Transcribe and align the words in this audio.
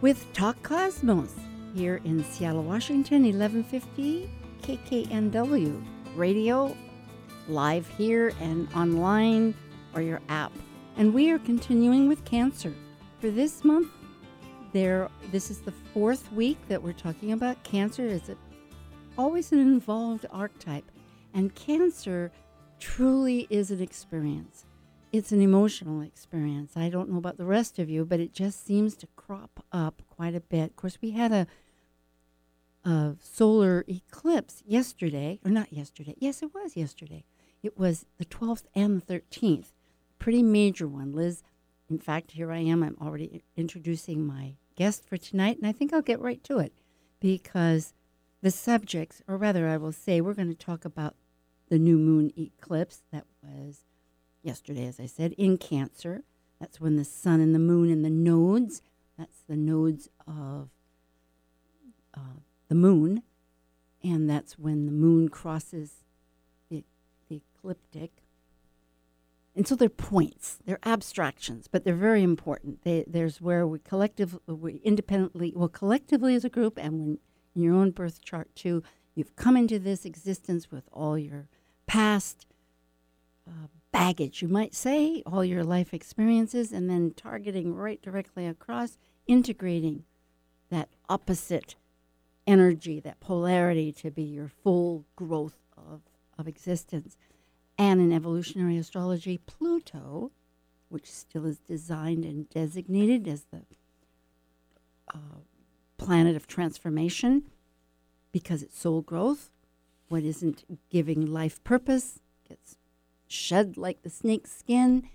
with 0.00 0.30
Talk 0.34 0.62
Cosmos 0.62 1.34
here 1.74 2.00
in 2.04 2.22
Seattle, 2.24 2.62
Washington, 2.62 3.22
1150 3.22 4.30
KKNW 4.62 5.84
radio, 6.14 6.76
live 7.48 7.88
here 7.88 8.32
and 8.40 8.68
online 8.74 9.54
or 9.94 10.02
your 10.02 10.20
app. 10.28 10.52
And 10.96 11.14
we 11.14 11.30
are 11.30 11.38
continuing 11.38 12.08
with 12.08 12.24
cancer. 12.24 12.74
For 13.20 13.30
this 13.30 13.64
month, 13.64 13.88
there 14.72 15.08
this 15.32 15.50
is 15.50 15.60
the 15.60 15.72
fourth 15.72 16.30
week 16.32 16.58
that 16.68 16.82
we're 16.82 16.92
talking 16.92 17.32
about 17.32 17.62
cancer. 17.62 18.04
Is 18.04 18.28
it 18.28 18.38
always 19.16 19.52
an 19.52 19.60
involved 19.60 20.26
archetype? 20.30 20.90
And 21.32 21.54
cancer 21.54 22.30
truly 22.78 23.46
is 23.48 23.70
an 23.70 23.80
experience 23.80 24.66
it's 25.16 25.32
an 25.32 25.40
emotional 25.40 26.02
experience. 26.02 26.76
I 26.76 26.90
don't 26.90 27.10
know 27.10 27.18
about 27.18 27.38
the 27.38 27.44
rest 27.44 27.78
of 27.78 27.88
you, 27.88 28.04
but 28.04 28.20
it 28.20 28.34
just 28.34 28.66
seems 28.66 28.94
to 28.96 29.06
crop 29.26 29.64
up 29.72 30.02
quite 30.08 30.34
a 30.34 30.40
bit. 30.40 30.70
Of 30.70 30.76
course, 30.76 30.98
we 31.00 31.10
had 31.10 31.32
a 31.32 31.46
a 32.86 33.16
solar 33.20 33.84
eclipse 33.88 34.62
yesterday, 34.64 35.40
or 35.44 35.50
not 35.50 35.72
yesterday. 35.72 36.14
Yes, 36.18 36.40
it 36.40 36.54
was 36.54 36.76
yesterday. 36.76 37.24
It 37.60 37.76
was 37.76 38.06
the 38.18 38.24
12th 38.24 38.62
and 38.76 39.02
the 39.02 39.14
13th. 39.14 39.72
Pretty 40.20 40.42
major 40.42 40.86
one, 40.86 41.12
Liz. 41.12 41.42
In 41.90 41.98
fact, 41.98 42.32
here 42.32 42.52
I 42.52 42.58
am. 42.58 42.84
I'm 42.84 42.96
already 43.02 43.42
introducing 43.56 44.24
my 44.24 44.54
guest 44.76 45.04
for 45.04 45.16
tonight, 45.16 45.58
and 45.58 45.66
I 45.66 45.72
think 45.72 45.92
I'll 45.92 46.00
get 46.00 46.20
right 46.20 46.42
to 46.44 46.58
it 46.58 46.72
because 47.18 47.92
the 48.40 48.52
subjects, 48.52 49.20
or 49.26 49.36
rather, 49.36 49.66
I 49.66 49.78
will 49.78 49.90
say, 49.90 50.20
we're 50.20 50.34
going 50.34 50.48
to 50.48 50.54
talk 50.54 50.84
about 50.84 51.16
the 51.68 51.78
new 51.80 51.98
moon 51.98 52.32
eclipse 52.38 53.02
that 53.10 53.26
was 53.42 53.84
yesterday, 54.44 54.86
as 54.86 55.00
I 55.00 55.06
said, 55.06 55.32
in 55.32 55.58
Cancer. 55.58 56.22
That's 56.60 56.80
when 56.80 56.94
the 56.94 57.04
sun 57.04 57.40
and 57.40 57.52
the 57.52 57.58
moon 57.58 57.90
and 57.90 58.04
the 58.04 58.10
nodes, 58.10 58.80
that's 59.18 59.40
the 59.48 59.56
nodes 59.56 60.08
of 60.26 60.68
uh, 62.14 62.40
the 62.68 62.74
moon, 62.74 63.22
and 64.02 64.28
that's 64.28 64.58
when 64.58 64.86
the 64.86 64.92
moon 64.92 65.28
crosses 65.28 66.04
the, 66.70 66.84
the 67.28 67.40
ecliptic. 67.56 68.22
And 69.54 69.66
so 69.66 69.74
they're 69.74 69.88
points, 69.88 70.58
they're 70.66 70.78
abstractions, 70.84 71.66
but 71.66 71.84
they're 71.84 71.94
very 71.94 72.22
important. 72.22 72.82
They, 72.82 73.04
there's 73.06 73.40
where 73.40 73.66
we 73.66 73.78
collectively, 73.78 74.40
we 74.46 74.74
independently, 74.84 75.52
well, 75.56 75.68
collectively 75.68 76.34
as 76.34 76.44
a 76.44 76.50
group, 76.50 76.78
and 76.78 77.00
when 77.00 77.18
in 77.54 77.62
your 77.62 77.74
own 77.74 77.90
birth 77.90 78.22
chart 78.22 78.54
too, 78.54 78.82
you've 79.14 79.34
come 79.34 79.56
into 79.56 79.78
this 79.78 80.04
existence 80.04 80.70
with 80.70 80.84
all 80.92 81.18
your 81.18 81.48
past 81.86 82.46
uh, 83.48 83.68
baggage, 83.96 84.42
you 84.42 84.48
might 84.48 84.74
say, 84.74 85.22
all 85.24 85.42
your 85.42 85.64
life 85.64 85.94
experiences, 85.94 86.70
and 86.70 86.90
then 86.90 87.14
targeting 87.16 87.74
right 87.74 88.02
directly 88.02 88.46
across, 88.46 88.98
integrating 89.26 90.04
that 90.68 90.90
opposite 91.08 91.76
energy, 92.46 93.00
that 93.00 93.20
polarity 93.20 93.90
to 93.90 94.10
be 94.10 94.22
your 94.22 94.48
full 94.48 95.06
growth 95.16 95.56
of, 95.78 96.02
of 96.38 96.46
existence. 96.46 97.16
And 97.78 97.98
in 98.02 98.12
evolutionary 98.12 98.76
astrology, 98.76 99.38
Pluto, 99.38 100.30
which 100.90 101.10
still 101.10 101.46
is 101.46 101.58
designed 101.60 102.26
and 102.26 102.50
designated 102.50 103.26
as 103.26 103.46
the 103.50 103.62
uh, 105.14 105.40
planet 105.96 106.36
of 106.36 106.46
transformation 106.46 107.44
because 108.30 108.62
it's 108.62 108.78
soul 108.78 109.00
growth, 109.00 109.50
what 110.08 110.22
isn't 110.22 110.64
giving 110.90 111.24
life 111.24 111.64
purpose 111.64 112.20
gets 112.46 112.76
shed 113.26 113.76
like 113.76 114.02
the 114.02 114.10
snake's 114.10 114.52
skin, 114.52 115.08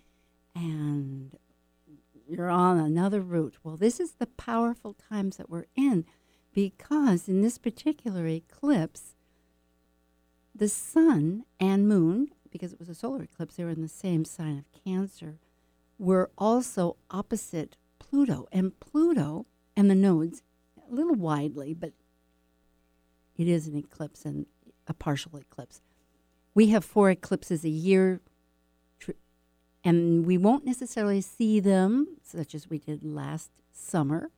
and 0.56 1.38
you're 2.28 2.50
on 2.50 2.78
another 2.78 3.22
route. 3.22 3.58
Well, 3.64 3.78
this 3.78 4.00
is 4.00 4.14
the 4.14 4.28
powerful 4.28 4.94
times 4.94 5.38
that 5.38 5.50
we're 5.50 5.66
in 5.76 6.06
because 6.54 7.28
in 7.28 7.42
this 7.42 7.58
particular 7.58 8.28
eclipse, 8.28 9.16
the 10.54 10.68
sun 10.68 11.44
and 11.60 11.88
moon, 11.88 12.30
because 12.52 12.74
it 12.74 12.80
was 12.80 12.90
a 12.90 12.96
solar 12.96 13.24
eclipse, 13.24 13.56
they 13.56 13.64
were 13.64 13.70
in 13.70 13.82
the 13.82 13.88
same 13.88 14.26
sign 14.26 14.58
of 14.58 14.84
Cancer, 14.84 15.40
were 15.98 16.32
also 16.38 16.98
opposite 17.10 17.78
Pluto. 18.00 18.48
And 18.52 18.78
Pluto 18.80 19.46
and 19.76 19.90
the 19.90 19.96
nodes, 19.96 20.44
a 20.78 20.94
little 20.94 21.16
widely, 21.16 21.74
but 21.74 21.94
it 23.38 23.48
is 23.48 23.68
an 23.68 23.78
eclipse 23.78 24.26
and 24.26 24.46
a 24.88 24.94
partial 24.94 25.38
eclipse 25.38 25.82
we 26.54 26.68
have 26.68 26.84
four 26.84 27.10
eclipses 27.10 27.64
a 27.64 27.70
year, 27.70 28.22
and 29.84 30.26
we 30.26 30.38
won't 30.38 30.66
necessarily 30.66 31.22
see 31.22 31.60
them 31.60 32.18
such 32.24 32.54
as 32.54 32.70
we 32.70 32.78
did 32.78 33.04
last 33.04 33.52
summer 33.72 34.30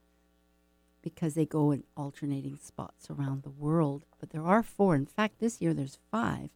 because 1.01 1.33
they 1.33 1.45
go 1.45 1.71
in 1.71 1.83
alternating 1.97 2.57
spots 2.57 3.09
around 3.09 3.43
the 3.43 3.49
world. 3.49 4.05
But 4.19 4.29
there 4.29 4.45
are 4.45 4.63
four. 4.63 4.95
In 4.95 5.05
fact, 5.05 5.39
this 5.39 5.61
year 5.61 5.73
there's 5.73 5.99
five 6.09 6.49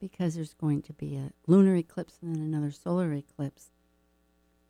because 0.00 0.36
there's 0.36 0.54
going 0.54 0.82
to 0.82 0.92
be 0.92 1.16
a 1.16 1.32
lunar 1.46 1.74
eclipse 1.74 2.18
and 2.22 2.34
then 2.34 2.42
another 2.42 2.70
solar 2.70 3.12
eclipse. 3.12 3.70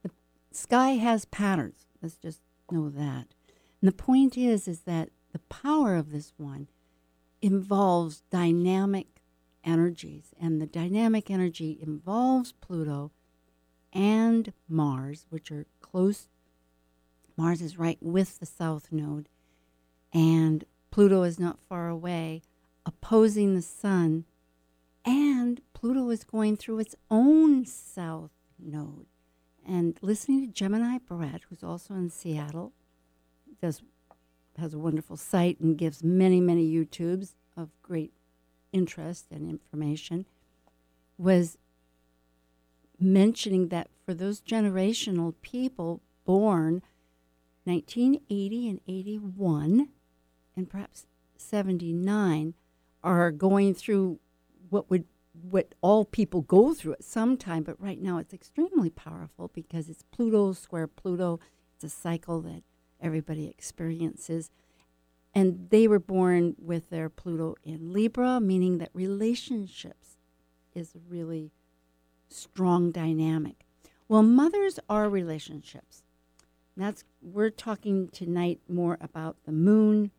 The 0.02 0.10
sky 0.50 0.92
has 0.92 1.26
patterns. 1.26 1.86
Let's 2.00 2.16
just 2.16 2.40
know 2.70 2.88
that. 2.88 3.26
And 3.80 3.88
the 3.88 3.92
point 3.92 4.38
is, 4.38 4.66
is 4.66 4.80
that 4.80 5.10
the 5.32 5.40
power 5.40 5.94
of 5.94 6.10
this 6.10 6.32
one 6.38 6.68
involves 7.42 8.22
dynamic 8.30 9.17
energies. 9.64 10.34
And 10.40 10.60
the 10.60 10.66
dynamic 10.66 11.30
energy 11.30 11.78
involves 11.80 12.52
Pluto 12.52 13.12
and 13.92 14.52
Mars, 14.68 15.26
which 15.30 15.50
are 15.50 15.66
close. 15.80 16.28
Mars 17.36 17.62
is 17.62 17.78
right 17.78 17.98
with 18.00 18.40
the 18.40 18.46
south 18.46 18.88
node, 18.90 19.28
and 20.12 20.64
Pluto 20.90 21.22
is 21.22 21.38
not 21.38 21.60
far 21.68 21.88
away, 21.88 22.42
opposing 22.84 23.54
the 23.54 23.62
sun. 23.62 24.24
And 25.04 25.60
Pluto 25.72 26.10
is 26.10 26.24
going 26.24 26.56
through 26.56 26.80
its 26.80 26.96
own 27.10 27.64
south 27.64 28.32
node. 28.58 29.06
And 29.66 29.98
listening 30.02 30.46
to 30.46 30.52
Gemini 30.52 30.98
Brett, 30.98 31.42
who's 31.48 31.62
also 31.62 31.94
in 31.94 32.10
Seattle, 32.10 32.72
does 33.60 33.82
has 34.58 34.74
a 34.74 34.78
wonderful 34.78 35.16
site 35.16 35.60
and 35.60 35.78
gives 35.78 36.02
many, 36.02 36.40
many 36.40 36.68
YouTubes 36.68 37.34
of 37.56 37.70
great 37.80 38.12
interest 38.72 39.26
and 39.30 39.48
information 39.48 40.26
was 41.16 41.58
mentioning 43.00 43.68
that 43.68 43.88
for 44.04 44.14
those 44.14 44.40
generational 44.40 45.34
people 45.42 46.00
born 46.24 46.82
1980 47.64 48.68
and 48.68 48.80
81 48.88 49.88
and 50.56 50.70
perhaps 50.70 51.06
79 51.36 52.54
are 53.04 53.30
going 53.30 53.74
through 53.74 54.18
what 54.70 54.90
would 54.90 55.04
what 55.50 55.74
all 55.82 56.04
people 56.04 56.40
go 56.40 56.74
through 56.74 56.92
at 56.94 57.04
some 57.04 57.36
time 57.36 57.62
but 57.62 57.80
right 57.80 58.02
now 58.02 58.18
it's 58.18 58.34
extremely 58.34 58.90
powerful 58.90 59.50
because 59.54 59.88
it's 59.88 60.02
pluto 60.10 60.52
square 60.52 60.88
pluto. 60.88 61.38
It's 61.76 61.84
a 61.84 61.88
cycle 61.88 62.40
that 62.40 62.64
everybody 63.00 63.46
experiences 63.46 64.50
and 65.38 65.68
they 65.70 65.86
were 65.86 66.00
born 66.00 66.56
with 66.58 66.90
their 66.90 67.08
Pluto 67.08 67.54
in 67.62 67.92
Libra, 67.92 68.40
meaning 68.40 68.78
that 68.78 68.90
relationships 68.92 70.16
is 70.74 70.96
a 70.96 71.08
really 71.08 71.52
strong 72.28 72.90
dynamic. 72.90 73.64
Well, 74.08 74.24
mothers 74.24 74.80
are 74.88 75.08
relationships. 75.08 76.02
That's 76.76 77.04
we're 77.22 77.50
talking 77.50 78.08
tonight 78.08 78.58
more 78.68 78.98
about 79.00 79.36
the 79.46 79.52
moon, 79.52 80.10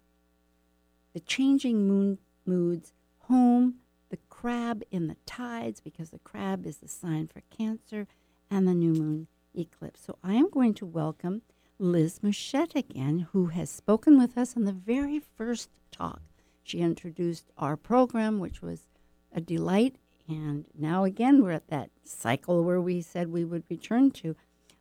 the 1.11 1.19
changing 1.19 1.85
moon 1.85 2.19
moods, 2.45 2.93
home, 3.23 3.75
the 4.09 4.19
crab 4.29 4.83
in 4.89 5.07
the 5.07 5.17
tides, 5.25 5.81
because 5.81 6.11
the 6.11 6.19
crab 6.19 6.65
is 6.65 6.77
the 6.77 6.87
sign 6.87 7.27
for 7.27 7.41
Cancer, 7.49 8.07
and 8.49 8.65
the 8.65 8.73
new 8.73 8.93
moon 8.93 9.27
eclipse. 9.53 9.99
So 9.99 10.17
I 10.23 10.35
am 10.35 10.49
going 10.49 10.75
to 10.75 10.85
welcome 10.85 11.41
Liz 11.81 12.21
Machette 12.21 12.75
again, 12.75 13.27
who 13.31 13.45
has 13.47 13.69
spoken 13.69 14.19
with 14.19 14.37
us 14.37 14.57
on 14.57 14.65
the 14.65 14.73
very 14.73 15.17
first 15.17 15.69
talk. 15.91 16.21
She 16.61 16.79
introduced 16.79 17.45
our 17.57 17.77
program, 17.77 18.39
which 18.39 18.61
was 18.61 18.89
a 19.31 19.39
delight. 19.39 19.95
And 20.27 20.65
now 20.77 21.05
again, 21.05 21.41
we're 21.41 21.53
at 21.53 21.69
that 21.69 21.89
cycle 22.03 22.65
where 22.65 22.81
we 22.81 23.01
said 23.01 23.31
we 23.31 23.45
would 23.45 23.63
return 23.69 24.11
to. 24.11 24.35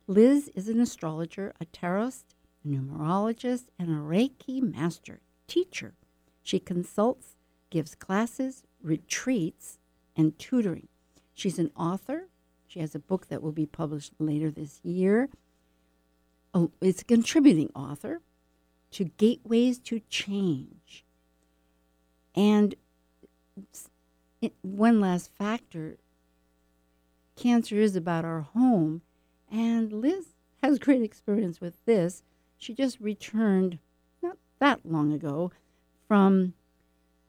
Liz 0.07 0.51
is 0.53 0.67
an 0.67 0.81
astrologer, 0.81 1.53
a 1.61 1.65
tarot 1.65 2.11
a 2.65 2.67
numerologist, 2.67 3.67
and 3.79 3.89
a 3.89 4.01
Reiki 4.01 4.61
master 4.61 5.21
teacher. 5.47 5.93
She 6.43 6.59
consults, 6.59 7.37
gives 7.69 7.95
classes, 7.95 8.63
retreats, 8.83 9.79
and 10.17 10.37
tutoring. 10.37 10.89
She's 11.33 11.59
an 11.59 11.71
author. 11.77 12.27
She 12.67 12.81
has 12.81 12.93
a 12.93 12.99
book 12.99 13.29
that 13.29 13.41
will 13.41 13.53
be 13.53 13.65
published 13.65 14.11
later 14.19 14.51
this 14.51 14.81
year. 14.83 15.29
It's 16.81 17.01
a 17.01 17.05
contributing 17.05 17.69
author 17.75 18.21
to 18.91 19.05
Gateways 19.05 19.79
to 19.79 20.01
Change. 20.09 21.05
And 22.35 22.75
it, 24.41 24.53
one 24.61 24.99
last 24.99 25.31
factor 25.37 25.97
cancer 27.35 27.75
is 27.75 27.95
about 27.95 28.25
our 28.25 28.41
home, 28.41 29.01
and 29.51 29.93
Liz 29.93 30.27
has 30.61 30.79
great 30.79 31.01
experience 31.01 31.61
with 31.61 31.83
this. 31.85 32.23
She 32.57 32.73
just 32.73 32.99
returned 32.99 33.79
not 34.21 34.37
that 34.59 34.85
long 34.85 35.13
ago 35.13 35.51
from 36.07 36.53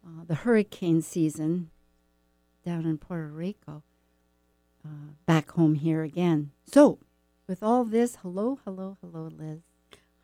uh, 0.04 0.24
the 0.26 0.34
hurricane 0.36 1.02
season 1.02 1.70
down 2.64 2.84
in 2.84 2.98
Puerto 2.98 3.28
Rico, 3.28 3.82
uh, 4.84 5.12
back 5.26 5.50
home 5.52 5.74
here 5.74 6.02
again. 6.02 6.50
So, 6.66 6.98
with 7.50 7.64
all 7.64 7.84
this, 7.84 8.18
hello, 8.22 8.60
hello, 8.64 8.96
hello, 9.00 9.28
Liz. 9.36 9.62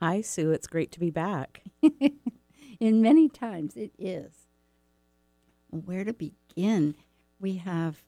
Hi, 0.00 0.20
Sue. 0.20 0.52
It's 0.52 0.68
great 0.68 0.92
to 0.92 1.00
be 1.00 1.10
back. 1.10 1.60
in 2.78 3.02
many 3.02 3.28
times, 3.28 3.76
it 3.76 3.90
is. 3.98 4.46
Where 5.70 6.04
to 6.04 6.12
begin? 6.12 6.94
We 7.40 7.56
have, 7.56 8.04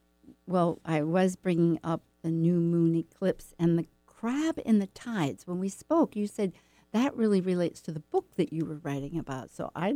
well, 0.47 0.79
I 0.85 1.01
was 1.01 1.35
bringing 1.35 1.81
up 1.83 2.01
the 2.21 2.31
new 2.31 2.61
moon 2.61 2.95
eclipse 2.95 3.53
and 3.59 3.77
the 3.77 3.87
crab 4.05 4.57
in 4.63 4.79
the 4.79 4.87
tides. 4.87 5.45
When 5.45 5.59
we 5.59 5.67
spoke, 5.67 6.15
you 6.15 6.25
said 6.25 6.53
that 6.93 7.13
really 7.13 7.41
relates 7.41 7.81
to 7.81 7.91
the 7.91 7.99
book 7.99 8.37
that 8.37 8.53
you 8.53 8.63
were 8.63 8.77
writing 8.77 9.19
about. 9.19 9.51
So 9.51 9.69
I, 9.75 9.95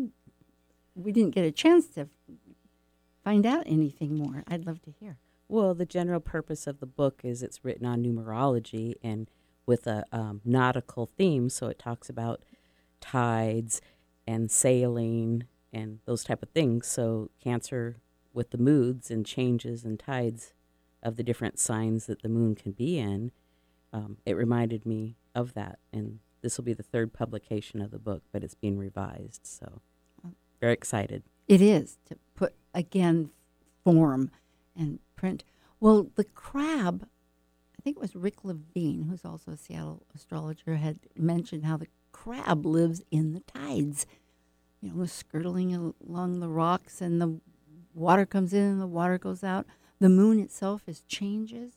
we 0.96 1.14
didn't 1.14 1.34
get 1.34 1.46
a 1.46 1.52
chance 1.52 1.88
to 1.96 2.10
find 3.24 3.46
out 3.46 3.64
anything 3.68 4.16
more. 4.18 4.44
I'd 4.50 4.66
love 4.66 4.82
to 4.82 4.92
hear. 4.92 5.16
Well, 5.48 5.74
the 5.74 5.86
general 5.86 6.20
purpose 6.20 6.68
of 6.68 6.80
the 6.80 6.86
book 6.86 7.22
is 7.24 7.44
it's 7.44 7.64
written 7.64 7.86
on 7.86 8.04
numerology 8.04 8.96
and 9.04 9.30
with 9.66 9.88
a 9.88 10.04
um, 10.12 10.42
nautical 10.44 11.06
theme. 11.06 11.50
So 11.50 11.68
it 11.68 11.80
talks 11.80 12.10
about 12.10 12.44
tides 13.00 13.82
and 14.26 14.50
sailing 14.50 15.44
and 15.72 16.00
those 16.06 16.24
type 16.24 16.44
of 16.44 16.50
things. 16.50 16.88
So 16.88 17.30
Cancer 17.44 17.98
with 18.34 18.52
the 18.52 18.58
moods 18.58 19.12
and 19.12 19.26
changes 19.26 19.84
and 19.84 20.00
tides 20.00 20.54
of 21.02 21.18
the 21.18 21.24
different 21.24 21.60
signs 21.60 22.06
that 22.08 22.22
the 22.22 22.30
moon 22.30 22.56
can 22.56 22.72
be 22.72 22.98
in, 22.98 23.32
um, 23.92 24.18
it 24.26 24.36
reminded 24.36 24.86
me 24.86 25.18
of 25.36 25.54
that. 25.54 25.80
And 25.92 26.20
this 26.42 26.58
will 26.58 26.64
be 26.64 26.74
the 26.74 26.84
third 26.84 27.14
publication 27.14 27.82
of 27.82 27.92
the 27.92 28.00
book, 28.00 28.24
but 28.32 28.44
it's 28.44 28.56
being 28.56 28.78
revised. 28.78 29.42
So 29.44 29.82
very 30.60 30.74
excited. 30.74 31.24
It 31.48 31.62
is 31.62 31.98
to 32.06 32.16
put 32.36 32.56
again 32.74 33.32
form 33.84 34.32
and 34.76 35.00
print. 35.24 35.46
Well, 35.80 36.10
the 36.16 36.26
crab, 36.26 37.08
I 37.80 37.82
think 37.82 37.96
it 37.96 38.02
was 38.02 38.14
Rick 38.14 38.44
Levine, 38.44 39.04
who's 39.04 39.24
also 39.24 39.52
a 39.52 39.58
Seattle 39.58 40.04
astrologer, 40.14 40.76
had 40.76 41.00
mentioned 41.16 41.64
how 41.64 41.78
the 41.78 41.88
crab 42.12 42.66
lives 42.66 43.02
in 43.10 43.32
the 43.32 43.40
tides. 43.40 44.06
You 44.82 44.92
know, 44.92 45.06
skirting 45.06 45.94
along 46.06 46.42
the 46.42 46.50
rocks, 46.50 47.00
and 47.00 47.22
the 47.22 47.40
water 47.94 48.26
comes 48.26 48.54
in 48.54 48.64
and 48.64 48.82
the 48.82 48.88
water 48.88 49.18
goes 49.18 49.46
out. 49.46 49.66
The 50.00 50.10
moon 50.10 50.42
itself 50.42 50.82
is 50.88 51.04
changes. 51.04 51.76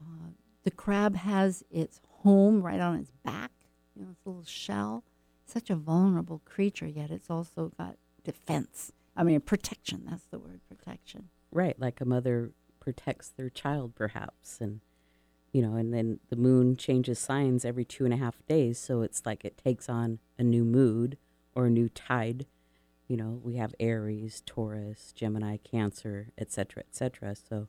Uh, 0.00 0.30
the 0.64 0.72
crab 0.72 1.14
has 1.14 1.62
its 1.70 2.00
home 2.22 2.60
right 2.60 2.80
on 2.80 2.96
its 2.96 3.12
back, 3.24 3.52
you 3.94 4.02
know, 4.02 4.10
its 4.10 4.26
little 4.26 4.44
shell. 4.44 5.04
Such 5.46 5.70
a 5.70 5.76
vulnerable 5.76 6.42
creature, 6.44 6.88
yet 6.88 7.12
it's 7.12 7.30
also 7.30 7.70
got 7.78 7.98
defense. 8.24 8.90
I 9.16 9.22
mean, 9.22 9.40
protection. 9.42 10.02
That's 10.10 10.24
the 10.24 10.40
word, 10.40 10.58
protection. 10.68 11.28
Right, 11.52 11.78
like 11.78 12.00
a 12.00 12.04
mother 12.04 12.50
protects 12.84 13.30
their 13.30 13.48
child, 13.48 13.94
perhaps, 13.94 14.60
and 14.60 14.80
you 15.52 15.62
know, 15.62 15.76
and 15.76 15.94
then 15.94 16.18
the 16.28 16.36
moon 16.36 16.76
changes 16.76 17.18
signs 17.18 17.64
every 17.64 17.84
two 17.84 18.04
and 18.04 18.12
a 18.12 18.18
half 18.18 18.44
days, 18.46 18.78
so 18.78 19.02
it's 19.02 19.24
like 19.24 19.44
it 19.44 19.56
takes 19.56 19.88
on 19.88 20.18
a 20.36 20.42
new 20.42 20.64
mood 20.64 21.16
or 21.54 21.66
a 21.66 21.70
new 21.70 21.88
tide. 21.88 22.46
You 23.08 23.16
know, 23.16 23.40
we 23.42 23.54
have 23.56 23.74
Aries, 23.78 24.42
Taurus, 24.44 25.12
Gemini, 25.14 25.58
Cancer, 25.58 26.28
etc., 26.36 26.82
etc. 26.88 27.36
So 27.36 27.68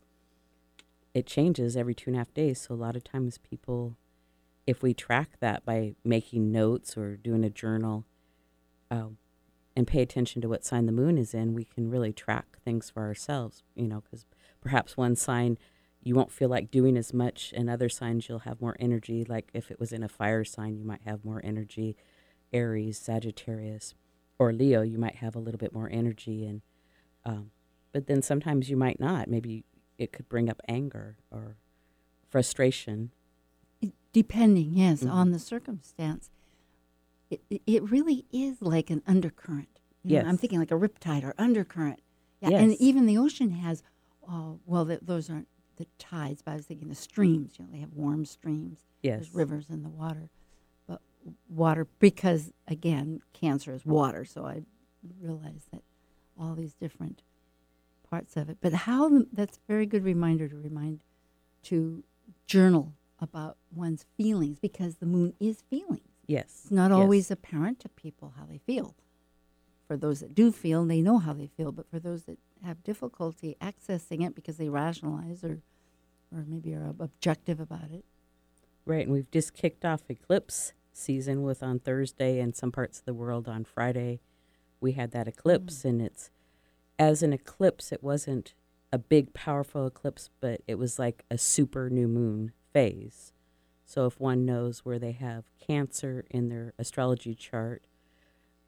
it 1.14 1.28
changes 1.28 1.78
every 1.78 1.94
two 1.94 2.10
and 2.10 2.16
a 2.16 2.20
half 2.20 2.34
days. 2.34 2.60
So 2.62 2.74
a 2.74 2.76
lot 2.76 2.96
of 2.96 3.04
times 3.04 3.38
people, 3.38 3.96
if 4.66 4.82
we 4.82 4.94
track 4.94 5.38
that 5.40 5.64
by 5.64 5.94
making 6.04 6.52
notes 6.52 6.98
or 6.98 7.16
doing 7.16 7.44
a 7.44 7.50
journal, 7.52 8.06
uh, 8.90 9.10
and 9.76 9.88
pay 9.88 10.02
attention 10.02 10.42
to 10.42 10.50
what 10.50 10.64
sign 10.64 10.86
the 10.86 10.92
moon 10.92 11.18
is 11.18 11.34
in, 11.34 11.54
we 11.54 11.66
can 11.66 11.90
really 11.90 12.14
track 12.14 12.58
things 12.64 12.90
for 12.90 13.04
ourselves, 13.04 13.64
you 13.76 13.88
know, 13.88 14.02
because 14.02 14.26
perhaps 14.66 14.98
one 14.98 15.16
sign 15.16 15.58
you 16.02 16.14
won't 16.14 16.32
feel 16.32 16.50
like 16.50 16.70
doing 16.70 16.98
as 16.98 17.14
much, 17.14 17.52
and 17.56 17.70
other 17.70 17.90
signs 17.90 18.30
you'll 18.30 18.40
have 18.40 18.62
more 18.62 18.76
energy. 18.80 19.26
Like 19.28 19.50
if 19.54 19.72
it 19.72 19.80
was 19.80 19.92
in 19.92 20.04
a 20.04 20.10
fire 20.10 20.44
sign, 20.44 20.76
you 20.76 20.86
might 20.86 21.02
have 21.04 21.26
more 21.26 21.42
energy. 21.44 21.96
Aries, 22.54 23.00
Sagittarius, 23.00 23.96
or 24.38 24.54
Leo, 24.54 24.82
you 24.82 25.00
might 25.00 25.16
have 25.16 25.36
a 25.36 25.40
little 25.40 25.58
bit 25.58 25.74
more 25.74 25.90
energy, 25.92 26.46
and 26.46 26.62
um, 27.26 27.52
but 27.92 28.08
then 28.08 28.22
sometimes 28.22 28.70
you 28.70 28.78
might 28.78 29.00
not. 29.00 29.28
Maybe 29.28 29.64
it 29.98 30.12
could 30.12 30.30
bring 30.30 30.50
up 30.50 30.62
anger 30.68 31.18
or 31.32 31.58
frustration. 32.30 33.12
Depending, 34.14 34.74
yes, 34.74 35.00
mm-hmm. 35.00 35.12
on 35.12 35.32
the 35.32 35.40
circumstance 35.40 36.30
it, 37.30 37.62
it 37.66 37.90
really 37.90 38.26
is 38.32 38.62
like 38.62 38.90
an 38.90 39.02
undercurrent. 39.08 39.80
You 40.04 40.16
yes. 40.16 40.24
Know, 40.24 40.30
I'm 40.30 40.38
thinking 40.38 40.60
like 40.60 40.72
a 40.72 40.76
riptide 40.76 41.24
or 41.24 41.34
undercurrent. 41.38 42.02
Yeah, 42.42 42.50
yes. 42.50 42.62
and 42.62 42.74
even 42.76 43.06
the 43.06 43.18
ocean 43.18 43.52
has, 43.52 43.82
uh, 44.30 44.54
well, 44.66 44.86
those 45.02 45.30
aren't 45.30 45.48
the 45.78 45.88
tides, 46.00 46.42
but 46.42 46.52
I 46.52 46.56
was 46.56 46.66
thinking 46.66 46.90
the 46.90 46.96
streams. 46.96 47.54
You 47.58 47.66
know, 47.66 47.72
they 47.72 47.80
have 47.80 47.94
warm 47.94 48.26
streams. 48.26 48.80
Yes. 49.02 49.20
There's 49.20 49.36
rivers 49.36 49.70
in 49.70 49.84
the 49.84 49.90
water, 49.90 50.30
but 50.88 51.02
water 51.50 51.88
because 52.00 52.52
again, 52.68 53.22
cancer 53.34 53.74
is 53.74 53.86
water. 53.86 54.26
So 54.26 54.46
I 54.46 54.64
realized 55.22 55.72
that 55.72 55.84
all 56.40 56.56
these 56.56 56.74
different 56.74 57.22
parts 58.10 58.36
of 58.38 58.50
it. 58.50 58.58
But 58.62 58.74
how 58.74 59.26
that's 59.32 59.58
a 59.58 59.62
very 59.68 59.86
good 59.86 60.04
reminder 60.04 60.48
to 60.48 60.56
remind 60.56 61.02
to 61.64 62.04
journal 62.48 62.94
about 63.20 63.58
one's 63.74 64.06
feelings 64.18 64.60
because 64.60 64.96
the 64.96 65.06
moon 65.06 65.34
is 65.40 65.64
feelings. 65.70 66.02
Yes. 66.28 66.62
It's 66.64 66.72
not 66.72 66.92
yes. 66.92 66.98
always 66.98 67.32
apparent 67.32 67.80
to 67.82 67.90
people 67.90 68.34
how 68.38 68.46
they 68.46 68.58
feel. 68.58 68.96
For 69.88 69.98
those 69.98 70.22
that 70.22 70.34
do 70.34 70.52
feel, 70.52 70.84
they 70.86 71.02
know 71.02 71.20
how 71.20 71.34
they 71.34 71.48
feel. 71.48 71.72
But 71.72 71.90
for 71.90 72.00
those 72.00 72.24
that 72.24 72.40
have 72.64 72.84
difficulty 72.84 73.56
accessing 73.62 74.26
it 74.26 74.36
because 74.36 74.58
they 74.58 74.70
rationalize 74.70 75.44
or, 75.44 75.62
or 76.32 76.46
maybe 76.48 76.74
are 76.74 76.94
objective 77.00 77.60
about 77.60 77.92
it. 77.92 78.06
Right. 78.86 79.06
And 79.06 79.12
we've 79.12 79.32
just 79.32 79.54
kicked 79.54 79.84
off 79.84 80.02
eclipse 80.10 80.74
season 80.94 81.44
with 81.44 81.62
on 81.62 81.80
Thursday 81.80 82.40
and 82.40 82.56
some 82.56 82.72
parts 82.72 83.00
of 83.00 83.06
the 83.06 83.14
world 83.14 83.48
on 83.48 83.66
Friday. 83.66 84.22
We 84.80 84.94
had 84.94 85.12
that 85.12 85.28
eclipse, 85.28 85.82
mm. 85.82 85.90
and 85.90 86.02
it's 86.02 86.30
as 86.98 87.24
an 87.24 87.34
eclipse, 87.34 87.92
it 87.92 88.04
wasn't 88.04 88.54
a 88.92 88.98
big, 88.98 89.34
powerful 89.34 89.88
eclipse, 89.88 90.30
but 90.40 90.62
it 90.68 90.76
was 90.76 90.98
like 90.98 91.26
a 91.30 91.38
super 91.38 91.90
new 91.90 92.08
moon 92.08 92.54
phase. 92.72 93.34
So 93.86 94.06
if 94.06 94.20
one 94.20 94.46
knows 94.46 94.80
where 94.86 95.00
they 95.00 95.12
have 95.12 95.46
cancer 95.60 96.26
in 96.30 96.50
their 96.50 96.74
astrology 96.80 97.36
chart, 97.36 97.84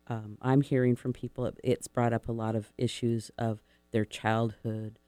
um, 0.08 0.38
I'm 0.41 0.62
hearing 0.62 0.96
from 0.96 1.13
people 1.13 1.51
it's 1.63 1.88
brought 1.88 2.13
up 2.13 2.27
a 2.27 2.34
lot 2.34 2.56
of 2.56 2.72
issues 2.77 3.32
of 3.38 3.62
their 3.98 4.06
childhood, 4.06 5.00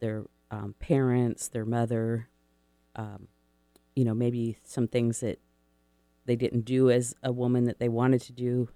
their 0.00 0.24
um, 0.50 0.74
parents, 0.78 1.48
their 1.48 1.64
mother, 1.64 2.28
um, 2.94 3.26
you 3.96 4.04
know, 4.04 4.12
maybe 4.12 4.58
some 4.62 4.86
things 4.86 5.20
that 5.20 5.40
they 6.26 6.36
didn't 6.36 6.66
do 6.66 6.90
as 6.90 7.14
a 7.22 7.32
woman 7.32 7.64
that 7.64 7.78
they 7.78 7.88
wanted 7.88 8.20
to 8.20 8.32
do. 8.32 8.68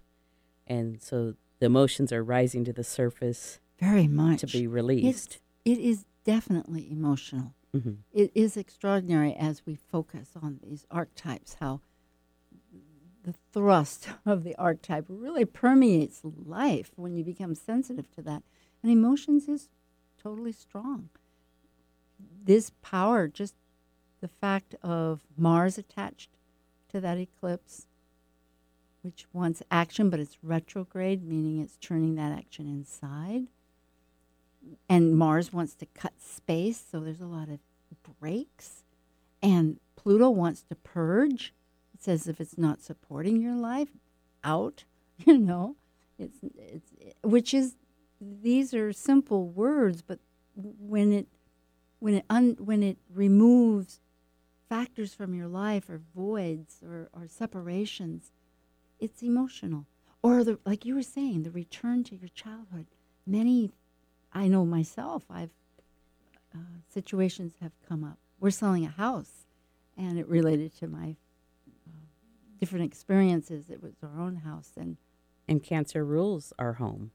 And 0.67 1.03
so 1.03 1.35
the 1.59 1.67
emotions 1.67 2.15
are 2.15 2.25
rising 2.25 2.65
to 2.65 2.73
the 2.73 2.83
surface. 2.83 3.61
Very 3.79 4.09
much. 4.09 4.41
To 4.41 4.47
be 4.47 4.67
released. 4.67 5.39
It's, 5.67 5.79
it 5.81 5.85
is 5.85 6.07
definitely 6.25 6.91
emotional. 6.91 7.53
Mm-hmm. 7.77 7.97
It 8.11 8.33
is 8.35 8.57
extraordinary 8.57 9.35
as 9.35 9.67
we 9.67 9.75
focus 9.75 10.31
on 10.41 10.61
these 10.63 10.87
archetypes, 10.91 11.59
how 11.61 11.83
the 13.23 13.35
thrust 13.53 14.09
of 14.25 14.45
the 14.45 14.57
archetype 14.57 15.05
really 15.11 15.45
permeates 15.45 16.23
life 16.25 16.93
when 16.97 17.19
you 17.19 17.23
become 17.23 17.55
sensitive 17.55 18.11
to 18.13 18.23
that. 18.23 18.43
And 18.83 18.93
emotions 18.93 19.49
is 19.49 19.69
totally 20.23 20.53
strong. 20.53 21.09
This 22.45 22.73
power, 22.83 23.29
just 23.29 23.55
the 24.21 24.29
fact 24.29 24.75
of 24.83 25.21
Mars 25.37 25.79
attached 25.79 26.31
to 26.91 27.01
that 27.01 27.19
eclipse, 27.19 27.87
which 29.03 29.27
wants 29.33 29.63
action, 29.71 30.11
but 30.11 30.21
it's 30.21 30.39
retrograde, 30.43 31.25
meaning 31.25 31.61
it's 31.61 31.77
turning 31.81 32.15
that 32.17 32.37
action 32.37 32.67
inside 32.67 33.49
and 34.89 35.17
Mars 35.17 35.53
wants 35.53 35.75
to 35.77 35.87
cut 35.87 36.21
space, 36.21 36.83
so 36.91 37.01
there's 37.01 37.21
a 37.21 37.27
lot 37.27 37.49
of 37.49 37.59
breaks. 38.21 38.83
And 39.43 39.79
Pluto 39.97 40.31
wants 40.31 40.63
to 40.63 40.75
purge. 40.75 41.55
It 41.95 42.03
says 42.03 42.27
if 42.27 42.41
it's 42.41 42.59
not 42.59 42.83
supporting 42.83 43.41
your 43.41 43.55
life, 43.55 43.91
out. 44.45 44.85
You 45.27 45.37
know, 45.37 45.75
it's 46.17 46.39
it's 46.57 46.93
which 47.25 47.53
is 47.53 47.75
these 48.21 48.75
are 48.75 48.93
simple 48.93 49.49
words, 49.49 50.03
but 50.03 50.19
when 50.55 51.13
it 51.13 51.29
when 52.01 52.15
it 52.15 52.25
un, 52.31 52.57
when 52.59 52.83
it 52.83 52.99
removes 53.13 54.01
factors 54.69 55.15
from 55.15 55.35
your 55.35 55.49
life 55.49 55.89
or 55.89 56.01
voids 56.15 56.83
or, 56.85 57.09
or 57.13 57.27
separations, 57.27 58.33
it's 59.01 59.23
emotional. 59.23 59.87
Or 60.23 60.45
the 60.45 60.59
like 60.65 60.85
you 60.85 60.95
were 60.95 61.03
saying, 61.03 61.43
the 61.43 61.51
return 61.51 62.05
to 62.05 62.17
your 62.17 62.29
childhood. 62.29 62.87
Many, 63.27 63.73
I 64.33 64.49
know 64.49 64.65
myself. 64.65 65.25
I've 65.31 65.51
uh, 66.55 66.81
situations 66.89 67.55
have 67.61 67.73
come 67.89 68.05
up. 68.05 68.19
We're 68.41 68.51
selling 68.51 68.85
a 68.85 68.91
house, 68.91 69.47
and 69.97 70.19
it 70.19 70.27
related 70.29 70.77
to 70.79 70.89
my 70.89 71.17
uh, 71.87 72.07
different 72.59 72.85
experiences. 72.87 73.71
It 73.71 73.83
was 73.83 73.95
our 74.03 74.21
own 74.21 74.37
house, 74.37 74.73
and 74.77 74.97
And 75.47 75.63
cancer 75.63 76.05
rules 76.05 76.53
our 76.59 76.75
home 76.75 77.13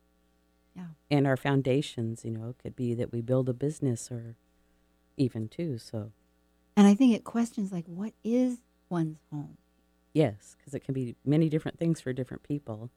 yeah, 0.76 0.86
and 1.10 1.28
our 1.28 1.38
foundations. 1.38 2.24
You 2.24 2.32
know, 2.32 2.50
it 2.50 2.58
could 2.58 2.76
be 2.76 2.94
that 2.94 3.12
we 3.12 3.22
build 3.22 3.50
a 3.50 3.54
business 3.54 4.12
or 4.12 4.36
even 5.18 5.48
too. 5.48 5.78
So, 5.78 6.12
and 6.76 6.88
I 6.88 6.96
think 6.96 7.16
it 7.16 7.24
questions 7.24 7.72
like, 7.72 7.86
what 7.86 8.14
is 8.24 8.60
one's 8.90 9.20
home? 9.32 9.58
yes, 10.14 10.56
because 10.58 10.74
it 10.74 10.84
can 10.84 10.94
be 10.94 11.16
many 11.26 11.50
different 11.50 11.80
things 11.80 12.00
for 12.00 12.14
different 12.14 12.44
people. 12.44 12.90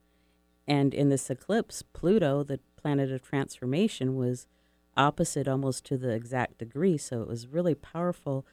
And 0.67 0.93
in 0.93 1.09
this 1.09 1.29
eclipse, 1.29 1.81
Pluto, 1.81 2.43
the 2.43 2.59
planet 2.75 3.11
of 3.11 3.21
transformation, 3.21 4.15
was 4.15 4.47
opposite 4.95 5.47
almost 5.47 5.85
to 5.85 5.97
the 5.97 6.11
exact 6.11 6.57
degree. 6.59 6.97
So 6.97 7.21
it 7.21 7.27
was 7.27 7.47
really 7.47 7.75
powerful 7.75 8.45